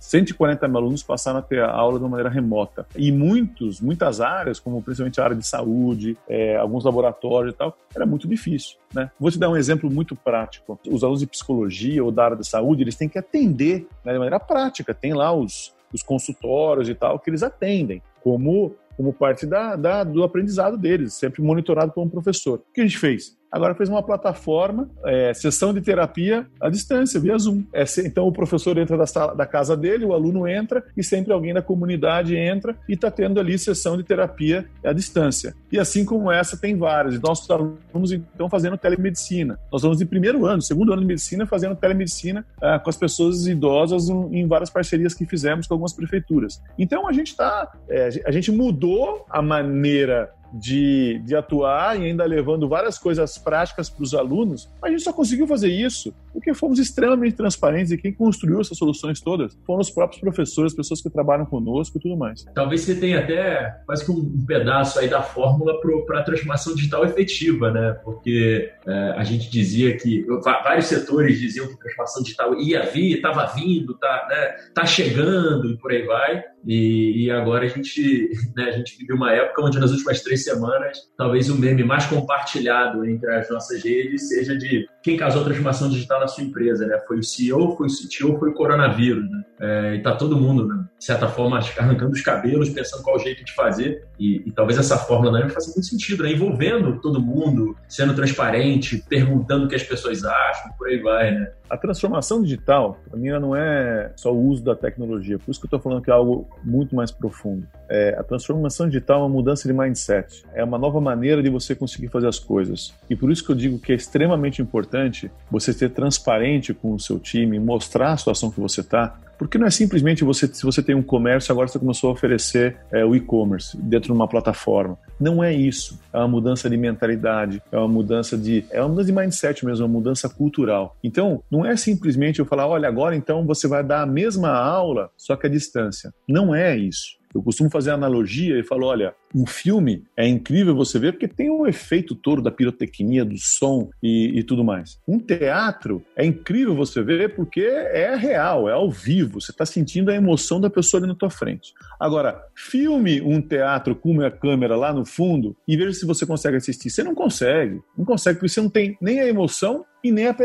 140 0.00 0.68
mil 0.68 0.76
alunos 0.76 1.02
passaram 1.02 1.38
a 1.38 1.42
ter 1.42 1.62
a 1.62 1.70
aula 1.70 1.98
de 1.98 2.04
uma 2.04 2.10
maneira 2.10 2.30
remota. 2.30 2.86
E 2.96 3.10
muitos, 3.10 3.63
muitas 3.80 4.20
áreas, 4.20 4.58
como 4.58 4.82
principalmente 4.82 5.20
a 5.20 5.24
área 5.24 5.36
de 5.36 5.46
saúde, 5.46 6.16
é, 6.28 6.56
alguns 6.56 6.84
laboratórios 6.84 7.54
e 7.54 7.56
tal, 7.56 7.76
era 7.94 8.06
muito 8.06 8.26
difícil. 8.26 8.76
Né? 8.92 9.10
Vou 9.18 9.30
te 9.30 9.38
dar 9.38 9.50
um 9.50 9.56
exemplo 9.56 9.90
muito 9.90 10.14
prático. 10.16 10.78
Os 10.88 11.02
alunos 11.02 11.20
de 11.20 11.26
psicologia 11.26 12.02
ou 12.02 12.10
da 12.10 12.24
área 12.24 12.36
da 12.36 12.44
saúde, 12.44 12.82
eles 12.82 12.96
têm 12.96 13.08
que 13.08 13.18
atender 13.18 13.86
né, 14.04 14.12
de 14.12 14.18
maneira 14.18 14.40
prática. 14.40 14.94
Tem 14.94 15.12
lá 15.12 15.32
os, 15.32 15.74
os 15.92 16.02
consultórios 16.02 16.88
e 16.88 16.94
tal 16.94 17.18
que 17.18 17.30
eles 17.30 17.42
atendem, 17.42 18.02
como, 18.22 18.74
como 18.96 19.12
parte 19.12 19.46
da, 19.46 19.76
da, 19.76 20.04
do 20.04 20.22
aprendizado 20.22 20.76
deles, 20.76 21.14
sempre 21.14 21.42
monitorado 21.42 21.92
por 21.92 22.02
um 22.02 22.08
professor. 22.08 22.58
O 22.58 22.72
que 22.72 22.80
a 22.80 22.84
gente 22.84 22.98
fez? 22.98 23.36
Agora 23.54 23.72
fez 23.72 23.88
uma 23.88 24.02
plataforma, 24.02 24.90
é, 25.04 25.32
sessão 25.32 25.72
de 25.72 25.80
terapia 25.80 26.44
à 26.60 26.68
distância, 26.68 27.20
via 27.20 27.38
Zoom. 27.38 27.62
É, 27.72 27.84
então 28.04 28.26
o 28.26 28.32
professor 28.32 28.76
entra 28.76 28.96
da, 28.96 29.06
sala, 29.06 29.32
da 29.32 29.46
casa 29.46 29.76
dele, 29.76 30.04
o 30.04 30.12
aluno 30.12 30.48
entra 30.48 30.84
e 30.96 31.04
sempre 31.04 31.32
alguém 31.32 31.54
da 31.54 31.62
comunidade 31.62 32.34
entra 32.36 32.76
e 32.88 32.94
está 32.94 33.12
tendo 33.12 33.38
ali 33.38 33.56
sessão 33.56 33.96
de 33.96 34.02
terapia 34.02 34.66
à 34.84 34.92
distância. 34.92 35.54
E 35.70 35.78
assim 35.78 36.04
como 36.04 36.32
essa, 36.32 36.56
tem 36.56 36.76
várias. 36.76 37.14
Então, 37.14 37.28
nossos 37.28 37.48
alunos 37.48 38.10
então 38.10 38.50
fazendo 38.50 38.76
telemedicina. 38.76 39.56
Nós 39.70 39.82
vamos 39.82 40.00
em 40.00 40.06
primeiro 40.06 40.44
ano, 40.46 40.60
segundo 40.60 40.92
ano 40.92 41.02
de 41.02 41.06
medicina, 41.06 41.46
fazendo 41.46 41.76
telemedicina 41.76 42.44
é, 42.60 42.76
com 42.80 42.90
as 42.90 42.96
pessoas 42.96 43.46
idosas 43.46 44.08
em, 44.08 44.40
em, 44.40 44.48
várias 44.48 44.68
parcerias 44.68 45.14
que 45.14 45.24
fizemos 45.24 45.68
com 45.68 45.74
algumas 45.74 45.92
prefeituras. 45.92 46.60
Então 46.76 47.06
a 47.06 47.12
gente 47.12 47.28
está, 47.28 47.70
é, 47.88 48.08
a 48.26 48.32
gente 48.32 48.50
mudou 48.50 49.24
a 49.30 49.40
maneira 49.40 50.32
de, 50.54 51.20
de 51.24 51.34
atuar 51.34 52.00
e 52.00 52.04
ainda 52.04 52.24
levando 52.24 52.68
várias 52.68 52.98
coisas 52.98 53.36
práticas 53.36 53.90
para 53.90 54.02
os 54.02 54.14
alunos, 54.14 54.70
a 54.82 54.88
gente 54.88 55.02
só 55.02 55.12
conseguiu 55.12 55.46
fazer 55.46 55.68
isso 55.68 56.14
porque 56.32 56.52
fomos 56.52 56.78
extremamente 56.78 57.36
transparentes 57.36 57.92
e 57.92 57.98
quem 57.98 58.12
construiu 58.12 58.60
essas 58.60 58.76
soluções 58.76 59.20
todas 59.20 59.56
foram 59.64 59.80
os 59.80 59.90
próprios 59.90 60.20
professores, 60.20 60.72
as 60.72 60.76
pessoas 60.76 61.00
que 61.00 61.08
trabalham 61.08 61.46
conosco 61.46 61.96
e 61.96 62.00
tudo 62.00 62.16
mais. 62.16 62.44
Talvez 62.54 62.82
você 62.82 62.94
tenha 62.96 63.20
até 63.20 63.76
quase 63.86 64.04
que 64.04 64.10
um 64.10 64.44
pedaço 64.44 64.98
aí 64.98 65.08
da 65.08 65.22
fórmula 65.22 65.80
para 66.06 66.20
a 66.20 66.22
transformação 66.22 66.74
digital 66.74 67.04
efetiva, 67.04 67.70
né? 67.70 67.92
Porque 68.04 68.70
é, 68.86 69.14
a 69.16 69.22
gente 69.24 69.50
dizia 69.50 69.96
que 69.96 70.26
vários 70.42 70.86
setores 70.86 71.38
diziam 71.38 71.66
que 71.66 71.74
a 71.74 71.78
transformação 71.78 72.22
digital 72.22 72.60
ia 72.60 72.82
vir, 72.82 73.16
estava 73.16 73.46
vindo, 73.46 73.94
tá, 73.94 74.26
né, 74.28 74.56
tá 74.74 74.84
chegando 74.84 75.70
e 75.70 75.78
por 75.78 75.92
aí 75.92 76.02
vai. 76.02 76.42
E, 76.66 77.24
e 77.24 77.30
agora 77.30 77.64
a 77.64 77.68
gente, 77.68 78.30
né, 78.56 78.64
a 78.64 78.72
gente 78.72 78.96
vive 78.98 79.12
uma 79.12 79.32
época 79.32 79.62
onde 79.62 79.78
nas 79.78 79.90
últimas 79.90 80.22
três 80.22 80.43
semanas, 80.44 80.98
talvez 81.16 81.48
o 81.48 81.58
meme 81.58 81.82
mais 81.82 82.06
compartilhado 82.06 83.04
entre 83.04 83.30
as 83.32 83.48
nossas 83.50 83.82
redes 83.82 84.28
seja 84.28 84.56
de 84.56 84.86
quem 85.02 85.16
causou 85.16 85.42
a 85.42 85.44
transformação 85.44 85.88
digital 85.88 86.20
na 86.20 86.28
sua 86.28 86.44
empresa, 86.44 86.86
né? 86.86 86.98
Foi 87.06 87.18
o 87.18 87.22
CEO, 87.22 87.76
foi 87.76 87.86
o 87.86 87.90
CTO, 87.90 88.38
foi 88.38 88.50
o 88.50 88.54
coronavírus, 88.54 89.30
né? 89.30 89.44
É, 89.60 89.94
e 89.94 90.02
tá 90.02 90.16
todo 90.16 90.36
mundo, 90.36 90.66
né, 90.66 90.84
de 90.98 91.04
certa 91.04 91.28
forma, 91.28 91.58
arrancando 91.58 92.12
os 92.12 92.20
cabelos, 92.20 92.70
pensando 92.70 93.02
qual 93.02 93.16
o 93.16 93.18
jeito 93.18 93.44
de 93.44 93.54
fazer. 93.54 94.06
E, 94.18 94.42
e 94.46 94.50
talvez 94.50 94.78
essa 94.78 94.96
fórmula 94.96 95.38
não 95.38 95.48
faça 95.50 95.70
muito 95.74 95.86
sentido, 95.86 96.22
né? 96.22 96.32
Envolvendo 96.32 97.00
todo 97.00 97.20
mundo, 97.20 97.76
sendo 97.86 98.14
transparente, 98.14 99.04
perguntando 99.08 99.66
o 99.66 99.68
que 99.68 99.74
as 99.74 99.82
pessoas 99.82 100.24
acham, 100.24 100.72
por 100.78 100.88
aí 100.88 100.98
vai, 101.00 101.32
né? 101.32 101.52
A 101.68 101.76
transformação 101.76 102.42
digital, 102.42 102.98
para 103.08 103.18
mim, 103.18 103.28
não 103.30 103.54
é 103.54 104.12
só 104.16 104.32
o 104.32 104.48
uso 104.48 104.62
da 104.62 104.74
tecnologia. 104.74 105.38
Por 105.38 105.50
isso 105.50 105.60
que 105.60 105.64
eu 105.64 105.68
estou 105.68 105.80
falando 105.80 106.02
que 106.02 106.10
é 106.10 106.14
algo 106.14 106.48
muito 106.62 106.94
mais 106.94 107.10
profundo. 107.10 107.66
É, 107.88 108.16
a 108.18 108.22
transformação 108.22 108.86
digital 108.86 109.20
é 109.20 109.22
uma 109.24 109.28
mudança 109.28 109.66
de 109.66 109.74
mindset. 109.74 110.33
É 110.54 110.64
uma 110.64 110.78
nova 110.78 111.00
maneira 111.00 111.42
de 111.42 111.50
você 111.50 111.74
conseguir 111.74 112.08
fazer 112.08 112.28
as 112.28 112.38
coisas. 112.38 112.94
E 113.08 113.14
por 113.14 113.30
isso 113.30 113.44
que 113.44 113.50
eu 113.50 113.56
digo 113.56 113.78
que 113.78 113.92
é 113.92 113.94
extremamente 113.94 114.60
importante 114.60 115.30
você 115.50 115.72
ser 115.72 115.90
transparente 115.90 116.72
com 116.72 116.94
o 116.94 117.00
seu 117.00 117.18
time, 117.18 117.58
mostrar 117.58 118.12
a 118.12 118.16
situação 118.16 118.50
que 118.50 118.60
você 118.60 118.80
está, 118.80 119.18
porque 119.38 119.58
não 119.58 119.66
é 119.66 119.70
simplesmente 119.70 120.24
você, 120.24 120.46
se 120.46 120.62
você 120.62 120.82
tem 120.82 120.94
um 120.94 121.02
comércio, 121.02 121.52
agora 121.52 121.68
você 121.68 121.78
começou 121.78 122.10
a 122.10 122.12
oferecer 122.12 122.76
é, 122.92 123.04
o 123.04 123.14
e-commerce 123.14 123.76
dentro 123.76 124.06
de 124.06 124.12
uma 124.12 124.28
plataforma. 124.28 124.98
Não 125.18 125.42
é 125.42 125.52
isso. 125.52 125.98
É 126.12 126.18
uma 126.18 126.28
mudança 126.28 126.70
de 126.70 126.76
mentalidade, 126.76 127.62
é 127.70 127.76
uma 127.76 127.88
mudança 127.88 128.36
de. 128.36 128.64
É 128.70 128.80
uma 128.80 128.88
mudança 128.88 129.06
de 129.06 129.12
mindset 129.12 129.66
mesmo, 129.66 129.84
é 129.84 129.86
uma 129.86 129.92
mudança 129.92 130.28
cultural. 130.28 130.96
Então, 131.02 131.42
não 131.50 131.64
é 131.64 131.76
simplesmente 131.76 132.38
eu 132.38 132.46
falar, 132.46 132.66
olha, 132.66 132.88
agora 132.88 133.16
então 133.16 133.44
você 133.44 133.66
vai 133.66 133.82
dar 133.82 134.02
a 134.02 134.06
mesma 134.06 134.50
aula, 134.50 135.10
só 135.16 135.36
que 135.36 135.46
à 135.46 135.50
distância. 135.50 136.12
Não 136.28 136.54
é 136.54 136.76
isso. 136.76 137.18
Eu 137.34 137.42
costumo 137.42 137.68
fazer 137.68 137.90
analogia 137.90 138.58
e 138.58 138.62
falo: 138.62 138.86
olha, 138.86 139.12
um 139.34 139.46
filme 139.46 140.04
é 140.16 140.26
incrível 140.26 140.76
você 140.76 140.98
ver 140.98 141.12
porque 141.12 141.26
tem 141.26 141.50
um 141.50 141.66
efeito 141.66 142.14
todo 142.14 142.40
da 142.40 142.50
pirotecnia, 142.50 143.24
do 143.24 143.36
som 143.36 143.90
e, 144.02 144.38
e, 144.38 144.42
tudo 144.44 144.62
mais. 144.62 144.98
Um 145.08 145.18
teatro 145.18 146.04
é 146.14 146.24
incrível 146.24 146.74
você 146.74 147.02
ver 147.02 147.34
porque 147.34 147.60
é 147.60 148.14
real, 148.14 148.68
é 148.68 148.72
ao 148.72 148.90
vivo, 148.90 149.40
você 149.40 149.50
está 149.50 149.66
sentindo 149.66 150.10
a 150.10 150.14
emoção 150.14 150.60
da 150.60 150.70
pessoa 150.70 151.00
ali 151.00 151.08
na 151.08 151.14
tua 151.14 151.30
frente. 151.30 151.72
Agora, 151.98 152.40
filme 152.54 153.20
um 153.20 153.40
teatro 153.40 153.96
com 153.96 154.12
uma 154.12 154.30
câmera 154.30 154.76
lá 154.76 154.92
no 154.92 155.04
fundo 155.04 155.56
e 155.66 155.76
veja 155.76 155.92
se 155.92 156.06
você 156.06 156.24
consegue 156.24 156.56
assistir. 156.56 156.90
Você 156.90 157.02
não 157.02 157.14
consegue, 157.14 157.80
não 157.96 158.04
consegue 158.04 158.38
porque 158.38 158.48
você 158.48 158.60
não 158.60 158.70
tem 158.70 158.96
nem 159.00 159.20
a 159.20 159.26
emoção 159.26 159.84
e 160.04 160.12
nem 160.12 160.26
a, 160.26 160.36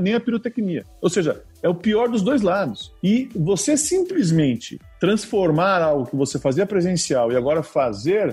nem 0.00 0.14
a 0.14 0.20
pirotecnia. 0.20 0.84
Ou 1.02 1.10
seja, 1.10 1.42
é 1.62 1.68
o 1.68 1.74
pior 1.74 2.08
dos 2.08 2.22
dois 2.22 2.40
lados. 2.40 2.92
E 3.02 3.28
você 3.34 3.76
simplesmente 3.76 4.80
transformar 4.98 5.82
algo 5.82 6.06
que 6.06 6.16
você 6.16 6.38
fazia 6.38 6.64
presencial 6.64 7.30
e 7.30 7.36
agora 7.36 7.62
fazer 7.62 8.23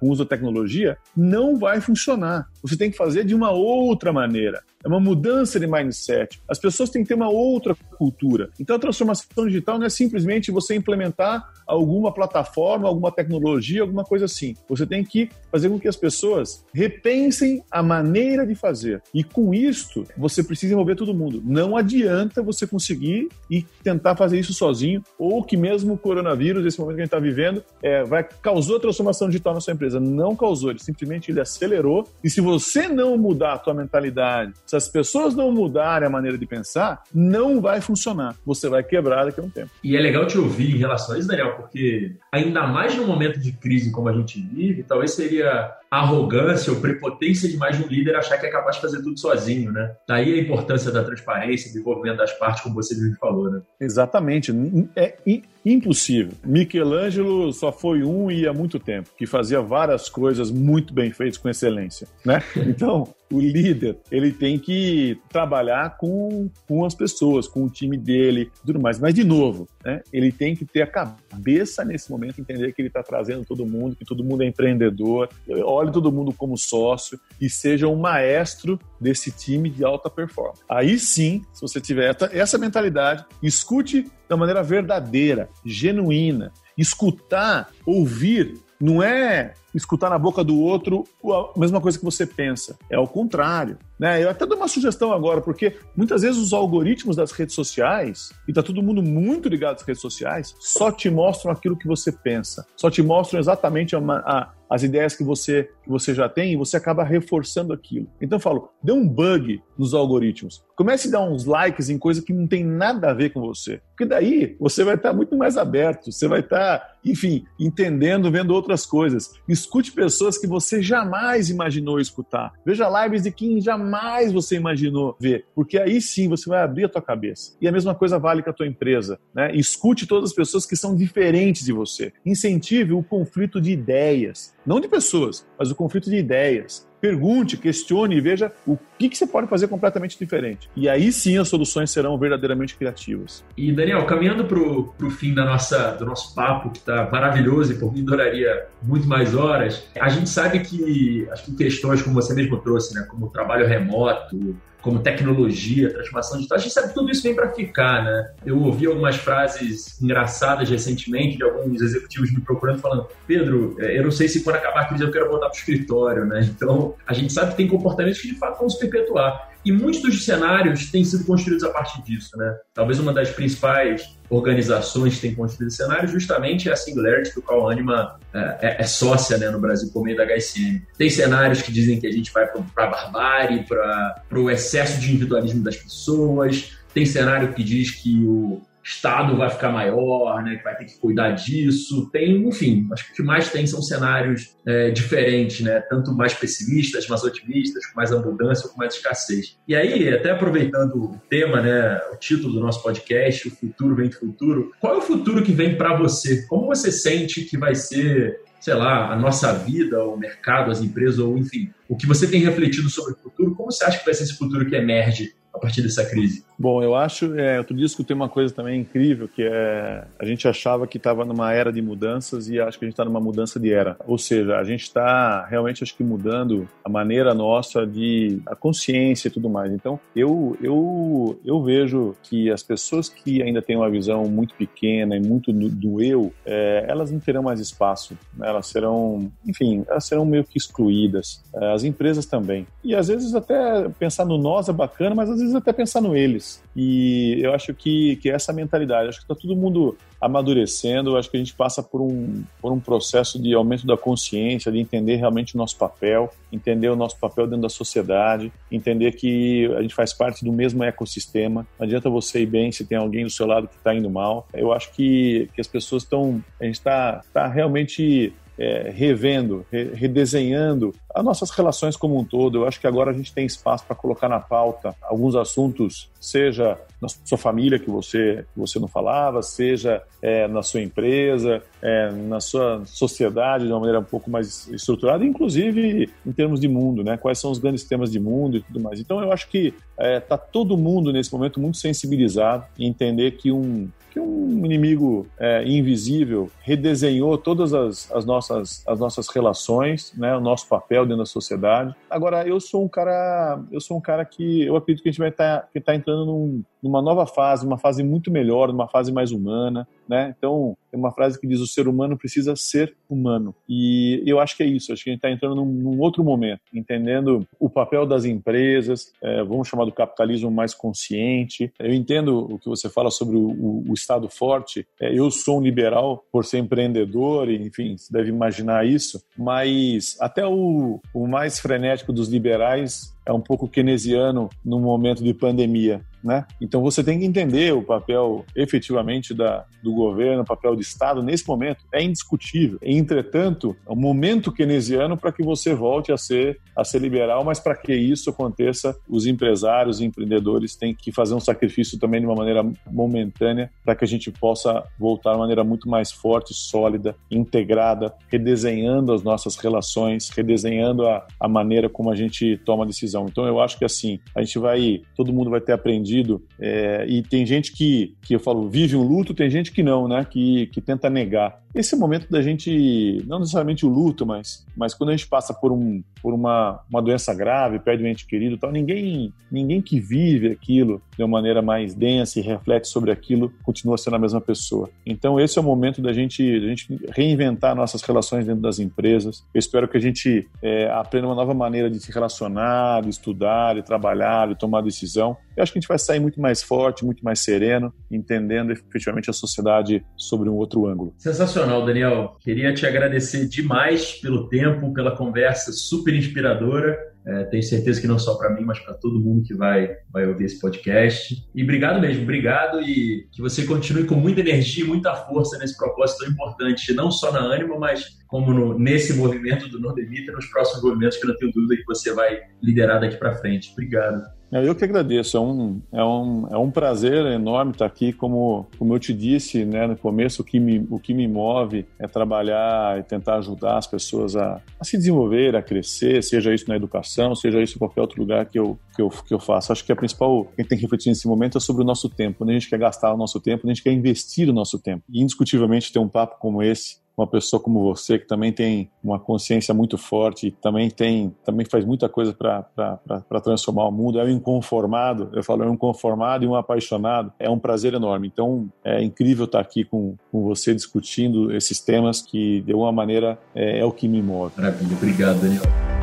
com 0.00 0.08
uso 0.10 0.24
da 0.24 0.28
tecnologia 0.28 0.96
não 1.16 1.58
vai 1.58 1.80
funcionar. 1.80 2.48
Você 2.64 2.78
tem 2.78 2.90
que 2.90 2.96
fazer 2.96 3.24
de 3.24 3.34
uma 3.34 3.50
outra 3.50 4.10
maneira. 4.10 4.62
É 4.82 4.88
uma 4.88 4.98
mudança 4.98 5.60
de 5.60 5.66
mindset. 5.66 6.40
As 6.48 6.58
pessoas 6.58 6.88
têm 6.88 7.02
que 7.02 7.08
ter 7.08 7.14
uma 7.14 7.28
outra 7.28 7.74
cultura. 7.98 8.48
Então, 8.58 8.76
a 8.76 8.78
transformação 8.78 9.46
digital 9.46 9.78
não 9.78 9.86
é 9.86 9.90
simplesmente 9.90 10.50
você 10.50 10.74
implementar 10.74 11.46
alguma 11.66 12.12
plataforma, 12.12 12.88
alguma 12.88 13.12
tecnologia, 13.12 13.82
alguma 13.82 14.04
coisa 14.04 14.24
assim. 14.24 14.54
Você 14.68 14.86
tem 14.86 15.04
que 15.04 15.28
fazer 15.52 15.68
com 15.68 15.78
que 15.78 15.88
as 15.88 15.96
pessoas 15.96 16.64
repensem 16.72 17.62
a 17.70 17.82
maneira 17.82 18.46
de 18.46 18.54
fazer. 18.54 19.02
E 19.12 19.22
com 19.22 19.54
isso, 19.54 20.04
você 20.16 20.42
precisa 20.42 20.72
envolver 20.72 20.96
todo 20.96 21.14
mundo. 21.14 21.42
Não 21.44 21.76
adianta 21.76 22.42
você 22.42 22.66
conseguir 22.66 23.28
e 23.50 23.62
tentar 23.82 24.16
fazer 24.16 24.38
isso 24.38 24.54
sozinho, 24.54 25.02
ou 25.18 25.42
que 25.42 25.56
mesmo 25.56 25.94
o 25.94 25.98
coronavírus, 25.98 26.64
esse 26.64 26.78
momento 26.78 26.96
que 26.96 27.02
a 27.02 27.04
gente 27.04 27.14
está 27.14 27.20
vivendo, 27.20 27.62
é, 27.82 28.04
vai 28.04 28.24
causou 28.24 28.80
transformação 28.80 29.28
digital 29.28 29.54
na 29.54 29.60
sua 29.60 29.74
empresa. 29.74 30.00
Não 30.00 30.34
causou, 30.34 30.70
ele 30.70 30.80
simplesmente 30.80 31.30
ele 31.30 31.40
acelerou. 31.40 32.06
E 32.22 32.30
se 32.30 32.40
você 32.40 32.53
você 32.58 32.86
não 32.86 33.18
mudar 33.18 33.54
a 33.54 33.58
tua 33.58 33.74
mentalidade, 33.74 34.52
se 34.64 34.76
as 34.76 34.88
pessoas 34.88 35.34
não 35.34 35.50
mudarem 35.50 36.06
a 36.06 36.10
maneira 36.10 36.38
de 36.38 36.46
pensar, 36.46 37.02
não 37.12 37.60
vai 37.60 37.80
funcionar. 37.80 38.36
Você 38.46 38.68
vai 38.68 38.82
quebrar 38.82 39.24
daqui 39.24 39.40
a 39.40 39.42
um 39.42 39.50
tempo. 39.50 39.70
E 39.82 39.96
é 39.96 40.00
legal 40.00 40.24
te 40.26 40.38
ouvir 40.38 40.74
em 40.74 40.78
relação 40.78 41.14
a 41.14 41.18
isso, 41.18 41.26
Daniel, 41.26 41.56
porque 41.56 42.12
ainda 42.34 42.66
mais 42.66 42.96
no 42.96 43.06
momento 43.06 43.38
de 43.38 43.52
crise 43.52 43.92
como 43.92 44.08
a 44.08 44.12
gente 44.12 44.40
vive, 44.40 44.82
talvez 44.82 45.12
seria 45.12 45.72
arrogância 45.88 46.72
ou 46.72 46.80
prepotência 46.80 47.48
demais 47.48 47.78
de 47.78 47.84
um 47.84 47.86
líder 47.86 48.16
achar 48.16 48.38
que 48.38 48.46
é 48.46 48.50
capaz 48.50 48.76
de 48.76 48.82
fazer 48.82 49.00
tudo 49.02 49.16
sozinho, 49.16 49.70
né? 49.70 49.94
Daí 50.08 50.34
a 50.34 50.42
importância 50.42 50.90
da 50.90 51.04
transparência, 51.04 51.72
do 51.72 51.78
envolvimento 51.78 52.18
das 52.18 52.32
partes, 52.36 52.62
como 52.64 52.74
você 52.74 52.96
mesmo 52.96 53.16
falou, 53.18 53.48
né? 53.50 53.62
Exatamente. 53.80 54.52
É 54.96 55.16
impossível. 55.64 56.32
Michelangelo 56.44 57.52
só 57.52 57.70
foi 57.70 58.02
um 58.02 58.28
e 58.28 58.48
há 58.48 58.52
muito 58.52 58.80
tempo, 58.80 59.10
que 59.16 59.26
fazia 59.26 59.60
várias 59.62 60.08
coisas 60.08 60.50
muito 60.50 60.92
bem 60.92 61.12
feitas 61.12 61.38
com 61.38 61.48
excelência, 61.48 62.08
né? 62.24 62.42
Então, 62.74 63.06
o 63.32 63.40
líder, 63.40 63.98
ele 64.10 64.32
tem 64.32 64.58
que 64.58 65.18
trabalhar 65.28 65.96
com, 65.96 66.50
com 66.68 66.84
as 66.84 66.94
pessoas, 66.94 67.48
com 67.48 67.64
o 67.64 67.70
time 67.70 67.96
dele, 67.96 68.50
tudo 68.64 68.80
mais. 68.80 68.98
Mas, 68.98 69.14
de 69.14 69.24
novo, 69.24 69.68
né, 69.84 70.02
ele 70.12 70.30
tem 70.30 70.54
que 70.54 70.64
ter 70.64 70.82
a 70.82 70.86
cabeça 70.86 71.84
nesse 71.84 72.10
momento, 72.10 72.40
entender 72.40 72.72
que 72.72 72.80
ele 72.80 72.88
está 72.88 73.02
trazendo 73.02 73.44
todo 73.44 73.66
mundo, 73.66 73.96
que 73.96 74.04
todo 74.04 74.24
mundo 74.24 74.42
é 74.42 74.46
empreendedor, 74.46 75.28
olhe 75.64 75.92
todo 75.92 76.12
mundo 76.12 76.32
como 76.32 76.56
sócio 76.56 77.18
e 77.40 77.48
seja 77.48 77.88
um 77.88 77.96
maestro 77.96 78.78
desse 79.00 79.30
time 79.30 79.68
de 79.70 79.84
alta 79.84 80.08
performance. 80.08 80.62
Aí 80.68 80.98
sim, 80.98 81.42
se 81.52 81.60
você 81.60 81.80
tiver 81.80 82.16
essa 82.32 82.58
mentalidade, 82.58 83.24
escute 83.42 84.10
da 84.28 84.36
maneira 84.36 84.62
verdadeira, 84.62 85.48
genuína, 85.64 86.52
escutar, 86.76 87.70
ouvir, 87.86 88.54
não 88.84 89.02
é 89.02 89.54
escutar 89.74 90.10
na 90.10 90.18
boca 90.18 90.44
do 90.44 90.60
outro 90.60 91.04
a 91.24 91.58
mesma 91.58 91.80
coisa 91.80 91.98
que 91.98 92.04
você 92.04 92.26
pensa. 92.26 92.76
É 92.90 92.98
o 92.98 93.06
contrário. 93.06 93.78
Né? 93.98 94.22
Eu 94.22 94.28
até 94.28 94.44
dou 94.44 94.58
uma 94.58 94.68
sugestão 94.68 95.10
agora, 95.10 95.40
porque 95.40 95.76
muitas 95.96 96.22
vezes 96.22 96.40
os 96.40 96.52
algoritmos 96.52 97.16
das 97.16 97.32
redes 97.32 97.54
sociais, 97.54 98.30
e 98.46 98.50
está 98.50 98.62
todo 98.62 98.82
mundo 98.82 99.02
muito 99.02 99.48
ligado 99.48 99.76
às 99.76 99.82
redes 99.82 100.02
sociais, 100.02 100.54
só 100.60 100.92
te 100.92 101.08
mostram 101.08 101.50
aquilo 101.50 101.78
que 101.78 101.88
você 101.88 102.12
pensa, 102.12 102.66
só 102.76 102.90
te 102.90 103.02
mostram 103.02 103.40
exatamente 103.40 103.96
a, 103.96 103.98
a, 103.98 104.52
as 104.68 104.82
ideias 104.82 105.16
que 105.16 105.24
você, 105.24 105.70
que 105.82 105.88
você 105.88 106.12
já 106.12 106.28
tem 106.28 106.52
e 106.52 106.56
você 106.56 106.76
acaba 106.76 107.02
reforçando 107.02 107.72
aquilo. 107.72 108.06
Então 108.20 108.36
eu 108.36 108.42
falo, 108.42 108.68
dê 108.82 108.92
um 108.92 109.08
bug 109.08 109.62
nos 109.78 109.94
algoritmos. 109.94 110.62
Comece 110.76 111.08
a 111.08 111.12
dar 111.12 111.22
uns 111.22 111.44
likes 111.44 111.88
em 111.88 111.98
coisa 111.98 112.22
que 112.22 112.32
não 112.32 112.46
tem 112.46 112.64
nada 112.64 113.10
a 113.10 113.14
ver 113.14 113.30
com 113.30 113.40
você. 113.40 113.80
Porque 113.90 114.04
daí 114.04 114.56
você 114.58 114.82
vai 114.82 114.96
estar 114.96 115.12
muito 115.12 115.36
mais 115.36 115.56
aberto, 115.56 116.10
você 116.10 116.26
vai 116.26 116.40
estar, 116.40 116.98
enfim, 117.04 117.44
entendendo, 117.60 118.30
vendo 118.30 118.52
outras 118.52 118.84
coisas. 118.84 119.30
Escute 119.48 119.92
pessoas 119.92 120.36
que 120.36 120.48
você 120.48 120.82
jamais 120.82 121.48
imaginou 121.48 122.00
escutar. 122.00 122.52
Veja 122.66 122.88
lives 123.04 123.22
de 123.22 123.30
quem 123.30 123.60
jamais 123.60 124.32
você 124.32 124.56
imaginou 124.56 125.16
ver, 125.20 125.46
porque 125.54 125.78
aí 125.78 126.00
sim 126.00 126.28
você 126.28 126.48
vai 126.48 126.60
abrir 126.60 126.86
a 126.86 126.88
tua 126.88 127.02
cabeça. 127.02 127.56
E 127.60 127.68
a 127.68 127.72
mesma 127.72 127.94
coisa 127.94 128.18
vale 128.18 128.42
com 128.42 128.50
a 128.50 128.54
tua 128.54 128.66
empresa, 128.66 129.18
né? 129.32 129.54
Escute 129.54 130.06
todas 130.06 130.30
as 130.30 130.34
pessoas 130.34 130.66
que 130.66 130.74
são 130.74 130.96
diferentes 130.96 131.64
de 131.64 131.72
você. 131.72 132.12
Incentive 132.26 132.94
o 132.94 133.02
conflito 133.02 133.60
de 133.60 133.70
ideias, 133.70 134.54
não 134.66 134.80
de 134.80 134.88
pessoas, 134.88 135.46
mas 135.56 135.70
o 135.70 135.76
conflito 135.76 136.10
de 136.10 136.16
ideias 136.16 136.84
pergunte, 137.04 137.58
questione 137.58 138.16
e 138.16 138.20
veja 138.20 138.50
o 138.66 138.78
que, 138.98 139.10
que 139.10 139.18
você 139.18 139.26
pode 139.26 139.46
fazer 139.46 139.68
completamente 139.68 140.18
diferente. 140.18 140.70
E 140.74 140.88
aí 140.88 141.12
sim 141.12 141.36
as 141.36 141.48
soluções 141.48 141.90
serão 141.90 142.16
verdadeiramente 142.16 142.76
criativas. 142.76 143.44
E 143.58 143.70
Daniel, 143.72 144.06
caminhando 144.06 144.46
para 144.46 144.58
o 144.58 145.10
fim 145.10 145.34
da 145.34 145.44
nossa, 145.44 145.90
do 145.92 146.06
nosso 146.06 146.34
papo, 146.34 146.70
que 146.70 146.78
está 146.78 147.10
maravilhoso 147.12 147.74
e 147.74 147.78
por 147.78 147.92
mim 147.92 148.02
duraria 148.02 148.68
muito 148.82 149.06
mais 149.06 149.34
horas, 149.34 149.86
a 150.00 150.08
gente 150.08 150.30
sabe 150.30 150.60
que 150.60 151.28
acho 151.30 151.44
que 151.44 151.56
questões 151.56 152.00
como 152.00 152.14
você 152.14 152.32
mesmo 152.32 152.56
trouxe, 152.56 152.94
né, 152.94 153.06
como 153.10 153.28
trabalho 153.28 153.66
remoto, 153.66 154.56
como 154.84 154.98
tecnologia, 154.98 155.90
transformação 155.90 156.36
digital, 156.36 156.58
a 156.58 156.60
gente 156.60 156.74
sabe 156.74 156.88
que 156.88 156.94
tudo 156.94 157.10
isso 157.10 157.22
vem 157.22 157.34
para 157.34 157.48
ficar, 157.48 158.04
né? 158.04 158.32
Eu 158.44 158.62
ouvi 158.62 158.86
algumas 158.86 159.16
frases 159.16 159.98
engraçadas 160.00 160.68
recentemente 160.68 161.38
de 161.38 161.42
alguns 161.42 161.80
executivos 161.80 162.30
me 162.30 162.42
procurando 162.42 162.80
falando, 162.80 163.08
Pedro, 163.26 163.76
é, 163.80 163.98
eu 163.98 164.02
não 164.02 164.10
sei 164.10 164.28
se 164.28 164.44
quando 164.44 164.56
acabar 164.56 164.82
a 164.82 164.84
crise 164.84 165.02
eu 165.02 165.10
quero 165.10 165.30
voltar 165.30 165.46
para 165.46 165.56
o 165.56 165.58
escritório, 165.58 166.26
né? 166.26 166.42
Então, 166.54 166.94
a 167.06 167.14
gente 167.14 167.32
sabe 167.32 167.52
que 167.52 167.56
tem 167.56 167.66
comportamentos 167.66 168.20
que 168.20 168.28
de 168.28 168.38
fato 168.38 168.58
vão 168.58 168.68
se 168.68 168.78
perpetuar. 168.78 169.53
E 169.64 169.72
muitos 169.72 170.02
dos 170.02 170.24
cenários 170.24 170.90
têm 170.90 171.04
sido 171.04 171.24
construídos 171.24 171.64
a 171.64 171.70
partir 171.70 172.02
disso, 172.02 172.36
né? 172.36 172.54
Talvez 172.74 172.98
uma 172.98 173.12
das 173.12 173.30
principais 173.30 174.14
organizações 174.28 175.14
que 175.14 175.22
têm 175.22 175.34
construído 175.34 175.70
cenários 175.70 176.10
justamente 176.10 176.68
é 176.68 176.72
a 176.72 176.76
Singularity, 176.76 177.34
do 177.34 177.42
qual 177.42 177.68
a 177.68 177.72
Anima 177.72 178.18
é, 178.32 178.38
é, 178.38 178.76
é, 178.80 178.82
sócia 178.84 179.38
né, 179.38 179.48
no 179.50 179.60
Brasil 179.60 179.90
por 179.92 180.02
meio 180.02 180.16
da 180.16 180.24
HSM. 180.24 180.82
Tem 180.98 181.08
cenários 181.08 181.62
que 181.62 181.72
dizem 181.72 181.98
que 181.98 182.06
a 182.06 182.12
gente 182.12 182.32
vai 182.32 182.46
para 182.46 182.84
a 182.84 182.86
barbárie, 182.86 183.64
para 183.64 184.38
o 184.38 184.50
excesso 184.50 185.00
de 185.00 185.10
individualismo 185.10 185.62
das 185.62 185.76
pessoas. 185.76 186.72
Tem 186.92 187.06
cenário 187.06 187.52
que 187.54 187.62
diz 187.62 187.90
que 187.90 188.24
o, 188.24 188.62
Estado 188.84 189.34
vai 189.36 189.48
ficar 189.48 189.72
maior, 189.72 190.42
né, 190.42 190.56
que 190.56 190.62
vai 190.62 190.76
ter 190.76 190.84
que 190.84 190.98
cuidar 190.98 191.30
disso. 191.30 192.10
Tem, 192.10 192.46
enfim, 192.46 192.86
acho 192.92 193.06
que 193.06 193.12
o 193.12 193.14
que 193.16 193.22
mais 193.22 193.50
tem 193.50 193.66
são 193.66 193.80
cenários 193.80 194.54
é, 194.66 194.90
diferentes, 194.90 195.60
né, 195.60 195.80
tanto 195.88 196.12
mais 196.14 196.34
pessimistas, 196.34 197.08
mais 197.08 197.24
otimistas, 197.24 197.86
com 197.86 197.96
mais 197.96 198.12
abundância 198.12 198.66
ou 198.66 198.72
com 198.72 198.78
mais 198.78 198.94
escassez. 198.94 199.56
E 199.66 199.74
aí, 199.74 200.08
até 200.10 200.32
aproveitando 200.32 200.96
o 200.96 201.20
tema, 201.30 201.62
né, 201.62 201.98
o 202.12 202.16
título 202.16 202.52
do 202.52 202.60
nosso 202.60 202.82
podcast, 202.82 203.48
o 203.48 203.50
futuro 203.50 203.94
vem 203.94 204.10
do 204.10 204.16
futuro, 204.16 204.72
qual 204.78 204.94
é 204.94 204.98
o 204.98 205.02
futuro 205.02 205.42
que 205.42 205.52
vem 205.52 205.76
para 205.76 205.96
você? 205.96 206.46
Como 206.46 206.66
você 206.66 206.92
sente 206.92 207.42
que 207.44 207.56
vai 207.56 207.74
ser 207.74 208.44
sei 208.60 208.72
lá, 208.72 209.12
a 209.12 209.16
nossa 209.16 209.52
vida, 209.52 210.02
o 210.02 210.16
mercado, 210.16 210.70
as 210.70 210.80
empresas, 210.80 211.18
ou 211.18 211.36
enfim, 211.36 211.70
o 211.86 211.94
que 211.94 212.06
você 212.06 212.26
tem 212.26 212.40
refletido 212.40 212.88
sobre 212.88 213.12
o 213.12 213.16
futuro, 213.16 213.54
como 213.54 213.70
você 213.70 213.84
acha 213.84 213.98
que 213.98 214.06
vai 214.06 214.14
ser 214.14 214.24
esse 214.24 214.38
futuro 214.38 214.64
que 214.64 214.74
emerge 214.74 215.34
partir 215.64 215.82
dessa 215.82 216.04
crise? 216.04 216.44
Bom, 216.58 216.82
eu 216.82 216.94
acho, 216.94 217.34
é, 217.38 217.58
outro 217.58 217.74
dia 217.74 217.86
escutei 217.86 218.14
uma 218.14 218.28
coisa 218.28 218.54
também 218.54 218.80
incrível, 218.80 219.26
que 219.26 219.42
é, 219.42 220.04
a 220.18 220.24
gente 220.24 220.46
achava 220.46 220.86
que 220.86 220.98
estava 220.98 221.24
numa 221.24 221.52
era 221.52 221.72
de 221.72 221.82
mudanças 221.82 222.48
e 222.48 222.60
acho 222.60 222.78
que 222.78 222.84
a 222.84 222.88
gente 222.88 222.92
está 222.92 223.04
numa 223.04 223.20
mudança 223.20 223.58
de 223.58 223.72
era. 223.72 223.96
Ou 224.06 224.16
seja, 224.16 224.56
a 224.56 224.64
gente 224.64 224.82
está 224.82 225.44
realmente, 225.46 225.82
acho 225.82 225.96
que 225.96 226.04
mudando 226.04 226.68
a 226.84 226.88
maneira 226.88 227.34
nossa 227.34 227.86
de, 227.86 228.40
a 228.46 228.54
consciência 228.54 229.28
e 229.28 229.30
tudo 229.30 229.48
mais. 229.48 229.72
Então, 229.72 229.98
eu, 230.14 230.56
eu, 230.62 231.40
eu 231.44 231.62
vejo 231.62 232.14
que 232.22 232.50
as 232.50 232.62
pessoas 232.62 233.08
que 233.08 233.42
ainda 233.42 233.60
têm 233.60 233.76
uma 233.76 233.90
visão 233.90 234.24
muito 234.24 234.54
pequena 234.54 235.16
e 235.16 235.20
muito 235.20 235.52
do, 235.52 236.00
eu, 236.00 236.32
é, 236.46 236.84
elas 236.88 237.10
não 237.10 237.18
terão 237.18 237.42
mais 237.42 237.58
espaço, 237.58 238.16
né? 238.36 238.48
elas 238.48 238.66
serão, 238.68 239.30
enfim, 239.44 239.84
elas 239.88 240.04
serão 240.04 240.24
meio 240.24 240.44
que 240.44 240.56
excluídas. 240.56 241.42
É, 241.54 241.72
as 241.72 241.82
empresas 241.82 242.26
também. 242.26 242.66
E 242.82 242.94
às 242.94 243.08
vezes 243.08 243.34
até 243.34 243.88
pensar 243.98 244.24
no 244.24 244.38
nós 244.38 244.68
é 244.68 244.72
bacana, 244.72 245.14
mas 245.14 245.30
às 245.30 245.40
vezes 245.40 245.53
até 245.58 245.72
pensar 245.72 246.00
no 246.00 246.16
eles. 246.16 246.62
E 246.76 247.38
eu 247.42 247.52
acho 247.52 247.72
que, 247.74 248.16
que 248.16 248.30
essa 248.30 248.52
mentalidade, 248.52 249.08
acho 249.08 249.18
que 249.18 249.24
está 249.24 249.34
todo 249.34 249.56
mundo 249.56 249.96
amadurecendo, 250.20 251.16
acho 251.16 251.30
que 251.30 251.36
a 251.36 251.40
gente 251.40 251.54
passa 251.54 251.82
por 251.82 252.00
um, 252.00 252.42
por 252.60 252.72
um 252.72 252.80
processo 252.80 253.40
de 253.40 253.52
aumento 253.52 253.86
da 253.86 253.96
consciência, 253.96 254.72
de 254.72 254.78
entender 254.78 255.16
realmente 255.16 255.54
o 255.54 255.58
nosso 255.58 255.76
papel, 255.76 256.32
entender 256.50 256.88
o 256.88 256.96
nosso 256.96 257.18
papel 257.18 257.46
dentro 257.46 257.62
da 257.62 257.68
sociedade, 257.68 258.50
entender 258.72 259.12
que 259.12 259.66
a 259.76 259.82
gente 259.82 259.94
faz 259.94 260.12
parte 260.14 260.44
do 260.44 260.52
mesmo 260.52 260.82
ecossistema. 260.82 261.66
Não 261.78 261.84
adianta 261.84 262.08
você 262.08 262.40
ir 262.40 262.46
bem 262.46 262.72
se 262.72 262.86
tem 262.86 262.96
alguém 262.96 263.24
do 263.24 263.30
seu 263.30 263.46
lado 263.46 263.68
que 263.68 263.76
está 263.76 263.94
indo 263.94 264.08
mal. 264.08 264.48
Eu 264.54 264.72
acho 264.72 264.92
que, 264.92 265.50
que 265.54 265.60
as 265.60 265.68
pessoas 265.68 266.04
estão. 266.04 266.42
A 266.60 266.64
gente 266.64 266.76
está 266.76 267.22
tá 267.32 267.46
realmente 267.46 268.32
é, 268.58 268.92
revendo, 268.94 269.64
re, 269.70 269.90
redesenhando 269.94 270.94
as 271.14 271.24
nossas 271.24 271.50
relações 271.50 271.96
como 271.96 272.18
um 272.18 272.24
todo. 272.24 272.58
Eu 272.58 272.66
acho 272.66 272.80
que 272.80 272.86
agora 272.86 273.10
a 273.10 273.14
gente 273.14 273.32
tem 273.32 273.46
espaço 273.46 273.84
para 273.86 273.94
colocar 273.94 274.28
na 274.28 274.40
pauta 274.40 274.94
alguns 275.02 275.36
assuntos, 275.36 276.10
seja 276.20 276.78
na 277.00 277.08
sua 277.08 277.38
família 277.38 277.78
que 277.78 277.90
você, 277.90 278.44
que 278.52 278.58
você 278.58 278.78
não 278.78 278.88
falava, 278.88 279.42
seja 279.42 280.02
é, 280.22 280.48
na 280.48 280.62
sua 280.62 280.80
empresa, 280.80 281.62
é, 281.82 282.10
na 282.10 282.40
sua 282.40 282.82
sociedade 282.86 283.66
de 283.66 283.72
uma 283.72 283.80
maneira 283.80 284.00
um 284.00 284.04
pouco 284.04 284.30
mais 284.30 284.66
estruturada, 284.68 285.24
inclusive 285.24 286.10
em 286.26 286.32
termos 286.32 286.58
de 286.60 286.68
mundo, 286.68 287.04
né? 287.04 287.16
Quais 287.16 287.38
são 287.38 287.50
os 287.50 287.58
grandes 287.58 287.84
temas 287.84 288.10
de 288.10 288.18
mundo 288.18 288.56
e 288.56 288.60
tudo 288.60 288.80
mais. 288.80 288.98
Então 288.98 289.20
eu 289.20 289.30
acho 289.30 289.48
que 289.48 289.74
está 289.98 290.34
é, 290.34 290.38
todo 290.38 290.76
mundo 290.76 291.12
nesse 291.12 291.32
momento 291.32 291.60
muito 291.60 291.78
sensibilizado 291.78 292.64
em 292.78 292.86
entender 292.86 293.32
que 293.32 293.52
um 293.52 293.88
que 294.14 294.20
um 294.20 294.64
inimigo 294.64 295.26
é, 295.40 295.64
invisível 295.64 296.48
redesenhou 296.62 297.36
todas 297.36 297.74
as, 297.74 298.10
as, 298.12 298.24
nossas, 298.24 298.84
as 298.86 299.00
nossas 299.00 299.26
relações, 299.28 300.14
né, 300.16 300.36
o 300.36 300.40
nosso 300.40 300.68
papel 300.68 301.04
dentro 301.04 301.18
da 301.18 301.26
sociedade. 301.26 301.92
Agora, 302.08 302.46
eu 302.46 302.60
sou 302.60 302.84
um 302.84 302.88
cara, 302.88 303.60
eu 303.72 303.80
sou 303.80 303.96
um 303.96 304.00
cara 304.00 304.24
que 304.24 304.62
eu 304.62 304.76
acredito 304.76 305.02
que 305.02 305.08
a 305.08 305.12
gente 305.12 305.18
vai 305.18 305.30
estar 305.30 305.62
tá, 305.62 305.80
tá 305.84 305.96
entrando 305.96 306.26
num, 306.26 306.62
numa 306.80 307.02
nova 307.02 307.26
fase, 307.26 307.66
uma 307.66 307.76
fase 307.76 308.04
muito 308.04 308.30
melhor, 308.30 308.70
uma 308.70 308.86
fase 308.86 309.10
mais 309.10 309.32
humana, 309.32 309.84
né? 310.08 310.34
Então, 310.36 310.76
tem 310.90 310.98
uma 310.98 311.12
frase 311.12 311.40
que 311.40 311.46
diz 311.46 311.60
o 311.60 311.66
ser 311.66 311.86
humano 311.88 312.16
precisa 312.16 312.56
ser 312.56 312.96
humano. 313.08 313.54
E 313.68 314.22
eu 314.26 314.40
acho 314.40 314.56
que 314.56 314.62
é 314.62 314.66
isso, 314.66 314.92
acho 314.92 315.04
que 315.04 315.10
a 315.10 315.12
gente 315.12 315.18
está 315.18 315.30
entrando 315.30 315.54
num, 315.56 315.66
num, 315.66 316.00
outro 316.00 316.24
momento, 316.24 316.60
entendendo 316.72 317.46
o 317.58 317.70
papel 317.70 318.06
das 318.06 318.24
empresas, 318.24 319.12
é, 319.22 319.42
vamos 319.42 319.68
chamar 319.68 319.84
chamado 319.84 319.92
capitalismo 319.92 320.50
mais 320.50 320.74
consciente. 320.74 321.72
Eu 321.78 321.92
entendo 321.92 322.52
o 322.54 322.58
que 322.58 322.68
você 322.68 322.88
fala 322.88 323.10
sobre 323.10 323.36
o, 323.36 323.50
o, 323.50 323.84
o 323.90 323.94
Estado 323.94 324.28
forte. 324.28 324.86
É, 325.00 325.16
eu 325.16 325.30
sou 325.30 325.58
um 325.58 325.62
liberal 325.62 326.24
por 326.32 326.44
ser 326.44 326.58
empreendedor, 326.58 327.50
enfim, 327.50 327.96
você 327.96 328.12
deve 328.12 328.30
imaginar 328.30 328.86
isso, 328.86 329.22
mas 329.36 330.16
até 330.20 330.46
o, 330.46 331.00
o 331.12 331.26
mais 331.26 331.58
frenético 331.58 332.12
dos 332.12 332.28
liberais 332.28 333.13
é 333.26 333.32
um 333.32 333.40
pouco 333.40 333.68
keynesiano 333.68 334.48
no 334.64 334.78
momento 334.80 335.22
de 335.22 335.32
pandemia. 335.32 336.04
Né? 336.24 336.46
Então 336.58 336.80
você 336.80 337.04
tem 337.04 337.18
que 337.18 337.26
entender 337.26 337.74
o 337.74 337.82
papel 337.82 338.46
efetivamente 338.56 339.34
da, 339.34 339.66
do 339.82 339.92
governo, 339.92 340.40
o 340.40 340.46
papel 340.46 340.74
do 340.74 340.80
Estado 340.80 341.22
nesse 341.22 341.46
momento 341.46 341.84
é 341.92 342.02
indiscutível. 342.02 342.78
Entretanto, 342.80 343.76
é 343.86 343.92
um 343.92 343.96
momento 343.96 344.50
keynesiano 344.50 345.18
para 345.18 345.30
que 345.30 345.42
você 345.42 345.74
volte 345.74 346.10
a 346.10 346.16
ser 346.16 346.58
a 346.74 346.82
ser 346.82 347.00
liberal, 347.00 347.44
mas 347.44 347.60
para 347.60 347.76
que 347.76 347.94
isso 347.94 348.30
aconteça, 348.30 348.96
os 349.08 349.26
empresários 349.26 350.00
e 350.00 350.04
empreendedores 350.06 350.74
têm 350.74 350.94
que 350.94 351.12
fazer 351.12 351.34
um 351.34 351.40
sacrifício 351.40 351.98
também 351.98 352.20
de 352.20 352.26
uma 352.26 352.34
maneira 352.34 352.64
momentânea 352.90 353.70
para 353.84 353.94
que 353.94 354.04
a 354.04 354.08
gente 354.08 354.30
possa 354.30 354.82
voltar 354.98 355.30
de 355.30 355.36
uma 355.36 355.42
maneira 355.42 355.62
muito 355.62 355.88
mais 355.88 356.10
forte, 356.10 356.54
sólida, 356.54 357.14
integrada, 357.30 358.12
redesenhando 358.28 359.12
as 359.12 359.22
nossas 359.22 359.56
relações, 359.56 360.30
redesenhando 360.30 361.06
a, 361.06 361.24
a 361.38 361.46
maneira 361.46 361.88
como 361.88 362.10
a 362.10 362.16
gente 362.16 362.56
toma 362.64 362.86
Então 363.22 363.46
eu 363.46 363.60
acho 363.60 363.78
que 363.78 363.84
assim, 363.84 364.18
a 364.34 364.42
gente 364.42 364.58
vai, 364.58 365.02
todo 365.16 365.32
mundo 365.32 365.50
vai 365.50 365.60
ter 365.60 365.72
aprendido 365.72 366.42
é, 366.60 367.06
e 367.08 367.22
tem 367.22 367.46
gente 367.46 367.72
que, 367.72 368.14
que 368.22 368.34
eu 368.34 368.40
falo, 368.40 368.68
vive 368.68 368.96
um 368.96 369.02
luto, 369.02 369.34
tem 369.34 369.48
gente 369.50 369.72
que 369.72 369.82
não, 369.82 370.08
né? 370.08 370.26
Que, 370.28 370.66
que 370.66 370.80
tenta 370.80 371.08
negar. 371.08 371.63
Esse 371.74 371.94
é 371.94 371.98
momento 371.98 372.30
da 372.30 372.40
gente, 372.40 373.24
não 373.26 373.40
necessariamente 373.40 373.84
o 373.84 373.88
luto, 373.88 374.24
mas, 374.24 374.64
mas 374.76 374.94
quando 374.94 375.10
a 375.10 375.16
gente 375.16 375.26
passa 375.26 375.52
por, 375.52 375.72
um, 375.72 376.02
por 376.22 376.32
uma, 376.32 376.80
uma 376.88 377.02
doença 377.02 377.34
grave, 377.34 377.80
perde 377.80 378.04
um 378.04 378.06
ente 378.06 378.26
querido 378.26 378.56
tal, 378.56 378.70
ninguém, 378.70 379.32
ninguém 379.50 379.82
que 379.82 379.98
vive 379.98 380.52
aquilo 380.52 381.02
de 381.16 381.22
uma 381.24 381.28
maneira 381.28 381.60
mais 381.60 381.92
densa 381.94 382.38
e 382.38 382.42
reflete 382.42 382.86
sobre 382.86 383.10
aquilo 383.10 383.52
continua 383.64 383.98
sendo 383.98 384.16
a 384.16 384.18
mesma 384.18 384.40
pessoa. 384.40 384.88
Então 385.04 385.40
esse 385.40 385.58
é 385.58 385.60
o 385.60 385.64
momento 385.64 386.00
da 386.00 386.12
gente, 386.12 386.60
da 386.60 386.68
gente 386.68 387.00
reinventar 387.10 387.74
nossas 387.74 388.02
relações 388.02 388.46
dentro 388.46 388.62
das 388.62 388.78
empresas. 388.78 389.44
Eu 389.52 389.58
espero 389.58 389.88
que 389.88 389.96
a 389.96 390.00
gente 390.00 390.48
é, 390.62 390.88
aprenda 390.90 391.26
uma 391.26 391.34
nova 391.34 391.54
maneira 391.54 391.90
de 391.90 391.98
se 391.98 392.12
relacionar, 392.12 393.02
de 393.02 393.10
estudar, 393.10 393.74
de 393.74 393.82
trabalhar, 393.82 394.48
de 394.48 394.58
tomar 394.58 394.80
decisão. 394.80 395.36
Eu 395.56 395.62
acho 395.62 395.72
que 395.72 395.78
a 395.78 395.80
gente 395.80 395.88
vai 395.88 395.98
sair 395.98 396.20
muito 396.20 396.40
mais 396.40 396.62
forte, 396.62 397.04
muito 397.04 397.24
mais 397.24 397.40
sereno, 397.40 397.92
entendendo 398.10 398.72
efetivamente 398.72 399.30
a 399.30 399.32
sociedade 399.32 400.04
sobre 400.16 400.48
um 400.48 400.54
outro 400.54 400.86
ângulo. 400.86 401.14
Sensacional, 401.18 401.63
Daniel. 401.66 402.36
Queria 402.40 402.72
te 402.72 402.86
agradecer 402.86 403.48
demais 403.48 404.12
pelo 404.20 404.48
tempo, 404.48 404.92
pela 404.92 405.16
conversa 405.16 405.72
super 405.72 406.14
inspiradora. 406.14 406.98
É, 407.26 407.44
tenho 407.44 407.62
certeza 407.62 408.00
que 408.00 408.06
não 408.06 408.18
só 408.18 408.34
para 408.34 408.50
mim, 408.50 408.62
mas 408.62 408.78
para 408.78 408.92
todo 408.94 409.18
mundo 409.18 409.42
que 409.44 409.54
vai, 409.54 409.96
vai 410.12 410.26
ouvir 410.26 410.44
esse 410.44 410.60
podcast. 410.60 411.42
E 411.54 411.62
obrigado 411.62 412.00
mesmo, 412.00 412.22
obrigado 412.22 412.82
e 412.82 413.26
que 413.32 413.40
você 413.40 413.64
continue 413.64 414.04
com 414.04 414.14
muita 414.14 414.40
energia 414.40 414.84
e 414.84 414.86
muita 414.86 415.14
força 415.14 415.56
nesse 415.58 415.76
propósito 415.76 416.18
tão 416.24 416.32
importante, 416.32 416.92
não 416.92 417.10
só 417.10 417.32
na 417.32 417.40
Anima, 417.40 417.78
mas 417.78 418.18
como 418.26 418.52
no, 418.52 418.78
nesse 418.78 419.14
movimento 419.14 419.68
do 419.68 419.80
Nordemita 419.80 420.30
e 420.32 420.34
nos 420.34 420.46
próximos 420.46 420.82
movimentos 420.82 421.16
que 421.16 421.24
eu 421.24 421.28
não 421.28 421.36
tenho 421.36 421.52
dúvida 421.52 421.76
que 421.76 421.86
você 421.86 422.12
vai 422.12 422.40
liderar 422.62 423.00
daqui 423.00 423.16
para 423.16 423.34
frente. 423.36 423.70
Obrigado. 423.72 424.22
Eu 424.62 424.72
que 424.72 424.84
agradeço, 424.84 425.36
é 425.36 425.40
um, 425.40 425.82
é 425.90 426.04
um, 426.04 426.46
é 426.48 426.56
um 426.56 426.70
prazer 426.70 427.26
enorme 427.26 427.72
estar 427.72 427.86
aqui. 427.86 428.12
Como, 428.12 428.68
como 428.78 428.94
eu 428.94 429.00
te 429.00 429.12
disse 429.12 429.64
né, 429.64 429.84
no 429.84 429.96
começo, 429.96 430.42
o 430.42 430.44
que, 430.44 430.60
me, 430.60 430.86
o 430.90 430.98
que 431.00 431.12
me 431.12 431.26
move 431.26 431.84
é 431.98 432.06
trabalhar 432.06 433.00
e 433.00 433.02
tentar 433.02 433.38
ajudar 433.38 433.78
as 433.78 433.86
pessoas 433.88 434.36
a, 434.36 434.62
a 434.78 434.84
se 434.84 434.96
desenvolver, 434.96 435.56
a 435.56 435.62
crescer, 435.62 436.22
seja 436.22 436.54
isso 436.54 436.68
na 436.68 436.76
educação, 436.76 437.34
seja 437.34 437.60
isso 437.60 437.74
em 437.74 437.78
qualquer 437.80 438.00
outro 438.00 438.20
lugar 438.20 438.46
que 438.46 438.56
eu, 438.56 438.78
que 438.94 439.02
eu, 439.02 439.08
que 439.08 439.34
eu 439.34 439.40
faço. 439.40 439.72
Acho 439.72 439.84
que 439.84 439.90
a 439.90 439.96
principal 439.96 440.44
que 440.44 440.60
a 440.60 440.62
gente 440.62 440.68
tem 440.68 440.78
que 440.78 440.84
refletir 440.84 441.08
nesse 441.08 441.26
momento 441.26 441.58
é 441.58 441.60
sobre 441.60 441.82
o 441.82 441.86
nosso 441.86 442.08
tempo. 442.08 442.38
Quando 442.38 442.50
a 442.50 442.52
gente 442.52 442.70
quer 442.70 442.78
gastar 442.78 443.12
o 443.12 443.16
nosso 443.16 443.40
tempo, 443.40 443.66
a 443.66 443.68
gente 443.68 443.82
quer 443.82 443.92
investir 443.92 444.48
o 444.48 444.52
nosso 444.52 444.78
tempo. 444.78 445.02
E 445.10 445.20
indiscutivelmente 445.20 445.92
ter 445.92 445.98
um 445.98 446.08
papo 446.08 446.38
como 446.38 446.62
esse 446.62 447.02
uma 447.16 447.26
pessoa 447.26 447.60
como 447.60 447.82
você 447.82 448.18
que 448.18 448.26
também 448.26 448.52
tem 448.52 448.90
uma 449.02 449.18
consciência 449.18 449.72
muito 449.72 449.96
forte, 449.96 450.50
também 450.60 450.90
tem, 450.90 451.34
também 451.44 451.64
faz 451.64 451.84
muita 451.84 452.08
coisa 452.08 452.34
para 452.34 453.40
transformar 453.42 453.86
o 453.86 453.92
mundo. 453.92 454.18
É 454.18 454.24
um 454.24 454.30
inconformado, 454.30 455.30
eu 455.32 455.42
falo, 455.42 455.62
é 455.62 455.68
um 455.68 455.74
inconformado 455.74 456.44
e 456.44 456.48
um 456.48 456.54
apaixonado. 456.54 457.32
É 457.38 457.48
um 457.48 457.58
prazer 457.58 457.94
enorme. 457.94 458.26
Então 458.26 458.68
é 458.84 459.02
incrível 459.02 459.44
estar 459.44 459.60
aqui 459.60 459.84
com, 459.84 460.16
com 460.30 460.42
você 460.42 460.74
discutindo 460.74 461.54
esses 461.54 461.80
temas 461.80 462.20
que 462.20 462.60
de 462.62 462.72
alguma 462.72 462.92
maneira 462.92 463.38
é, 463.54 463.78
é 463.80 463.84
o 463.84 463.92
que 463.92 464.08
me 464.08 464.22
move. 464.22 464.52
Maravilha, 464.56 464.96
obrigado, 464.96 465.40
Daniel. 465.40 465.93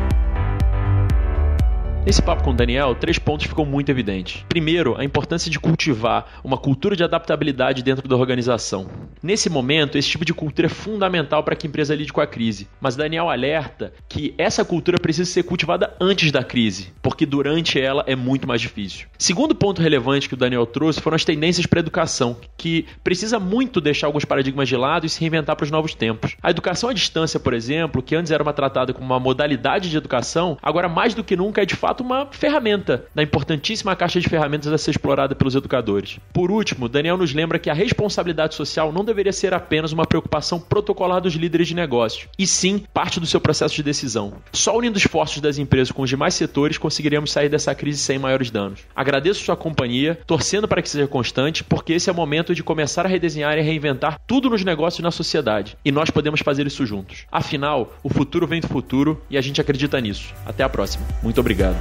Nesse 2.04 2.20
papo 2.20 2.44
com 2.44 2.50
o 2.50 2.54
Daniel, 2.54 2.96
três 2.96 3.20
pontos 3.20 3.46
ficam 3.46 3.64
muito 3.64 3.90
evidentes. 3.90 4.44
Primeiro, 4.50 5.00
a 5.00 5.04
importância 5.04 5.52
de 5.52 5.60
cultivar 5.60 6.26
uma 6.44 6.58
cultura 6.58 6.96
de 6.96 7.04
adaptabilidade 7.04 7.84
dentro 7.84 8.08
da 8.08 8.16
organização. 8.16 8.90
Nesse 9.22 9.52
momento, 9.52 10.00
esse 10.00 10.10
tipo 10.10 10.26
de 10.26 10.34
cultura 10.34 10.66
é 10.66 10.70
fundamental 10.70 11.44
para 11.44 11.56
que 11.56 11.68
a 11.68 11.70
empresa 11.70 11.94
lide 11.94 12.12
com 12.12 12.20
a 12.20 12.26
crise. 12.26 12.68
Mas 12.82 12.96
Daniel 12.96 13.30
alerta 13.30 13.94
que 14.10 14.34
essa 14.36 14.66
cultura 14.66 14.98
precisa 15.00 15.30
ser 15.30 15.44
cultivada 15.44 15.96
antes 16.02 16.32
da 16.32 16.44
crise, 16.44 16.92
porque 17.04 17.24
durante 17.24 17.80
ela 17.80 18.04
é 18.08 18.16
muito 18.16 18.48
mais 18.48 18.62
difícil. 18.62 19.06
Segundo 19.20 19.54
ponto 19.54 19.80
relevante 19.80 20.28
que 20.28 20.34
o 20.34 20.38
Daniel 20.38 20.66
trouxe 20.66 21.00
foram 21.00 21.16
as 21.16 21.24
tendências 21.24 21.68
para 21.68 21.78
a 21.78 21.82
educação, 21.82 22.36
que 22.58 22.88
precisa 23.04 23.40
muito 23.40 23.80
deixar 23.80 24.08
alguns 24.08 24.26
paradigmas 24.26 24.68
de 24.68 24.76
lado 24.76 25.06
e 25.06 25.10
se 25.10 25.20
reinventar 25.20 25.56
para 25.56 25.66
os 25.66 25.72
novos 25.72 25.94
tempos. 25.94 26.36
A 26.42 26.50
educação 26.50 26.90
à 26.90 26.94
distância, 26.94 27.40
por 27.40 27.54
exemplo, 27.54 28.02
que 28.02 28.16
antes 28.16 28.32
era 28.32 28.42
uma 28.42 28.54
tratada 28.54 28.92
como 28.92 29.06
uma 29.06 29.20
modalidade 29.20 29.92
de 29.92 29.98
educação, 29.98 30.58
agora 30.64 30.90
mais 30.90 31.14
do 31.14 31.24
que 31.24 31.36
nunca 31.36 31.62
é 31.62 31.66
de 31.66 31.76
fato 31.76 31.91
fato 31.92 32.02
uma 32.04 32.26
ferramenta 32.32 33.06
na 33.14 33.22
importantíssima 33.22 33.96
caixa 33.98 34.20
de 34.20 34.30
ferramentas 34.30 34.72
a 34.72 34.78
ser 34.78 34.92
explorada 34.92 35.36
pelos 35.36 35.56
educadores. 35.56 36.20
Por 36.32 36.50
último, 36.50 36.88
Daniel 36.88 37.18
nos 37.18 37.34
lembra 37.34 37.60
que 37.60 37.70
a 37.70 37.74
responsabilidade 37.74 38.56
social 38.56 38.94
não 38.94 39.04
deveria 39.04 39.34
ser 39.34 39.54
apenas 39.54 39.92
uma 39.92 40.06
preocupação 40.06 40.58
protocolar 40.58 41.20
dos 41.20 41.34
líderes 41.34 41.68
de 41.68 41.76
negócio, 41.76 42.30
e 42.40 42.48
sim 42.48 42.86
parte 42.94 43.20
do 43.20 43.26
seu 43.26 43.42
processo 43.42 43.76
de 43.76 43.84
decisão. 43.84 44.36
Só 44.54 44.78
unindo 44.78 44.98
esforços 44.98 45.42
das 45.42 45.58
empresas 45.58 45.92
com 45.92 46.02
os 46.04 46.10
demais 46.10 46.34
setores 46.34 46.78
conseguiremos 46.78 47.30
sair 47.30 47.50
dessa 47.50 47.76
crise 47.76 48.00
sem 48.00 48.18
maiores 48.18 48.50
danos. 48.50 48.80
Agradeço 48.96 49.44
sua 49.44 49.58
companhia, 49.58 50.18
torcendo 50.26 50.70
para 50.70 50.82
que 50.82 50.90
seja 50.90 51.08
constante, 51.08 51.62
porque 51.62 51.92
esse 51.92 52.10
é 52.10 52.14
o 52.14 52.16
momento 52.16 52.56
de 52.56 52.64
começar 52.64 53.06
a 53.06 53.10
redesenhar 53.10 53.58
e 53.58 53.62
reinventar 53.62 54.18
tudo 54.26 54.50
nos 54.50 54.64
negócios 54.64 55.00
e 55.00 55.04
na 55.04 55.12
sociedade, 55.12 55.76
e 55.84 55.92
nós 55.92 56.10
podemos 56.10 56.40
fazer 56.40 56.66
isso 56.66 56.86
juntos. 56.86 57.26
Afinal, 57.30 57.94
o 58.02 58.10
futuro 58.10 58.48
vem 58.48 58.62
do 58.62 58.68
futuro 58.70 59.22
e 59.30 59.38
a 59.38 59.42
gente 59.42 59.60
acredita 59.60 60.00
nisso. 60.00 60.34
Até 60.46 60.64
a 60.64 60.70
próxima. 60.70 61.06
Muito 61.22 61.42
obrigado. 61.42 61.81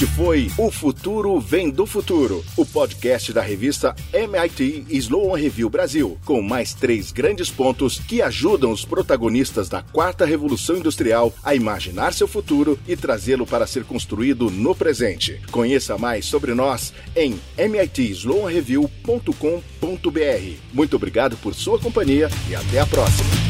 Este 0.00 0.14
foi 0.14 0.50
O 0.56 0.70
Futuro 0.70 1.38
Vem 1.38 1.68
do 1.68 1.84
Futuro, 1.84 2.42
o 2.56 2.64
podcast 2.64 3.34
da 3.34 3.42
revista 3.42 3.94
MIT 4.14 4.86
Sloan 4.88 5.36
Review 5.36 5.68
Brasil, 5.68 6.16
com 6.24 6.40
mais 6.40 6.72
três 6.72 7.12
grandes 7.12 7.50
pontos 7.50 7.98
que 7.98 8.22
ajudam 8.22 8.72
os 8.72 8.82
protagonistas 8.82 9.68
da 9.68 9.82
quarta 9.82 10.24
revolução 10.24 10.78
industrial 10.78 11.34
a 11.44 11.54
imaginar 11.54 12.14
seu 12.14 12.26
futuro 12.26 12.78
e 12.88 12.96
trazê-lo 12.96 13.46
para 13.46 13.66
ser 13.66 13.84
construído 13.84 14.50
no 14.50 14.74
presente. 14.74 15.38
Conheça 15.50 15.98
mais 15.98 16.24
sobre 16.24 16.54
nós 16.54 16.94
em 17.14 17.38
mitsloanreview.com.br. 17.58 20.54
Muito 20.72 20.96
obrigado 20.96 21.36
por 21.36 21.54
sua 21.54 21.78
companhia 21.78 22.30
e 22.48 22.56
até 22.56 22.80
a 22.80 22.86
próxima. 22.86 23.49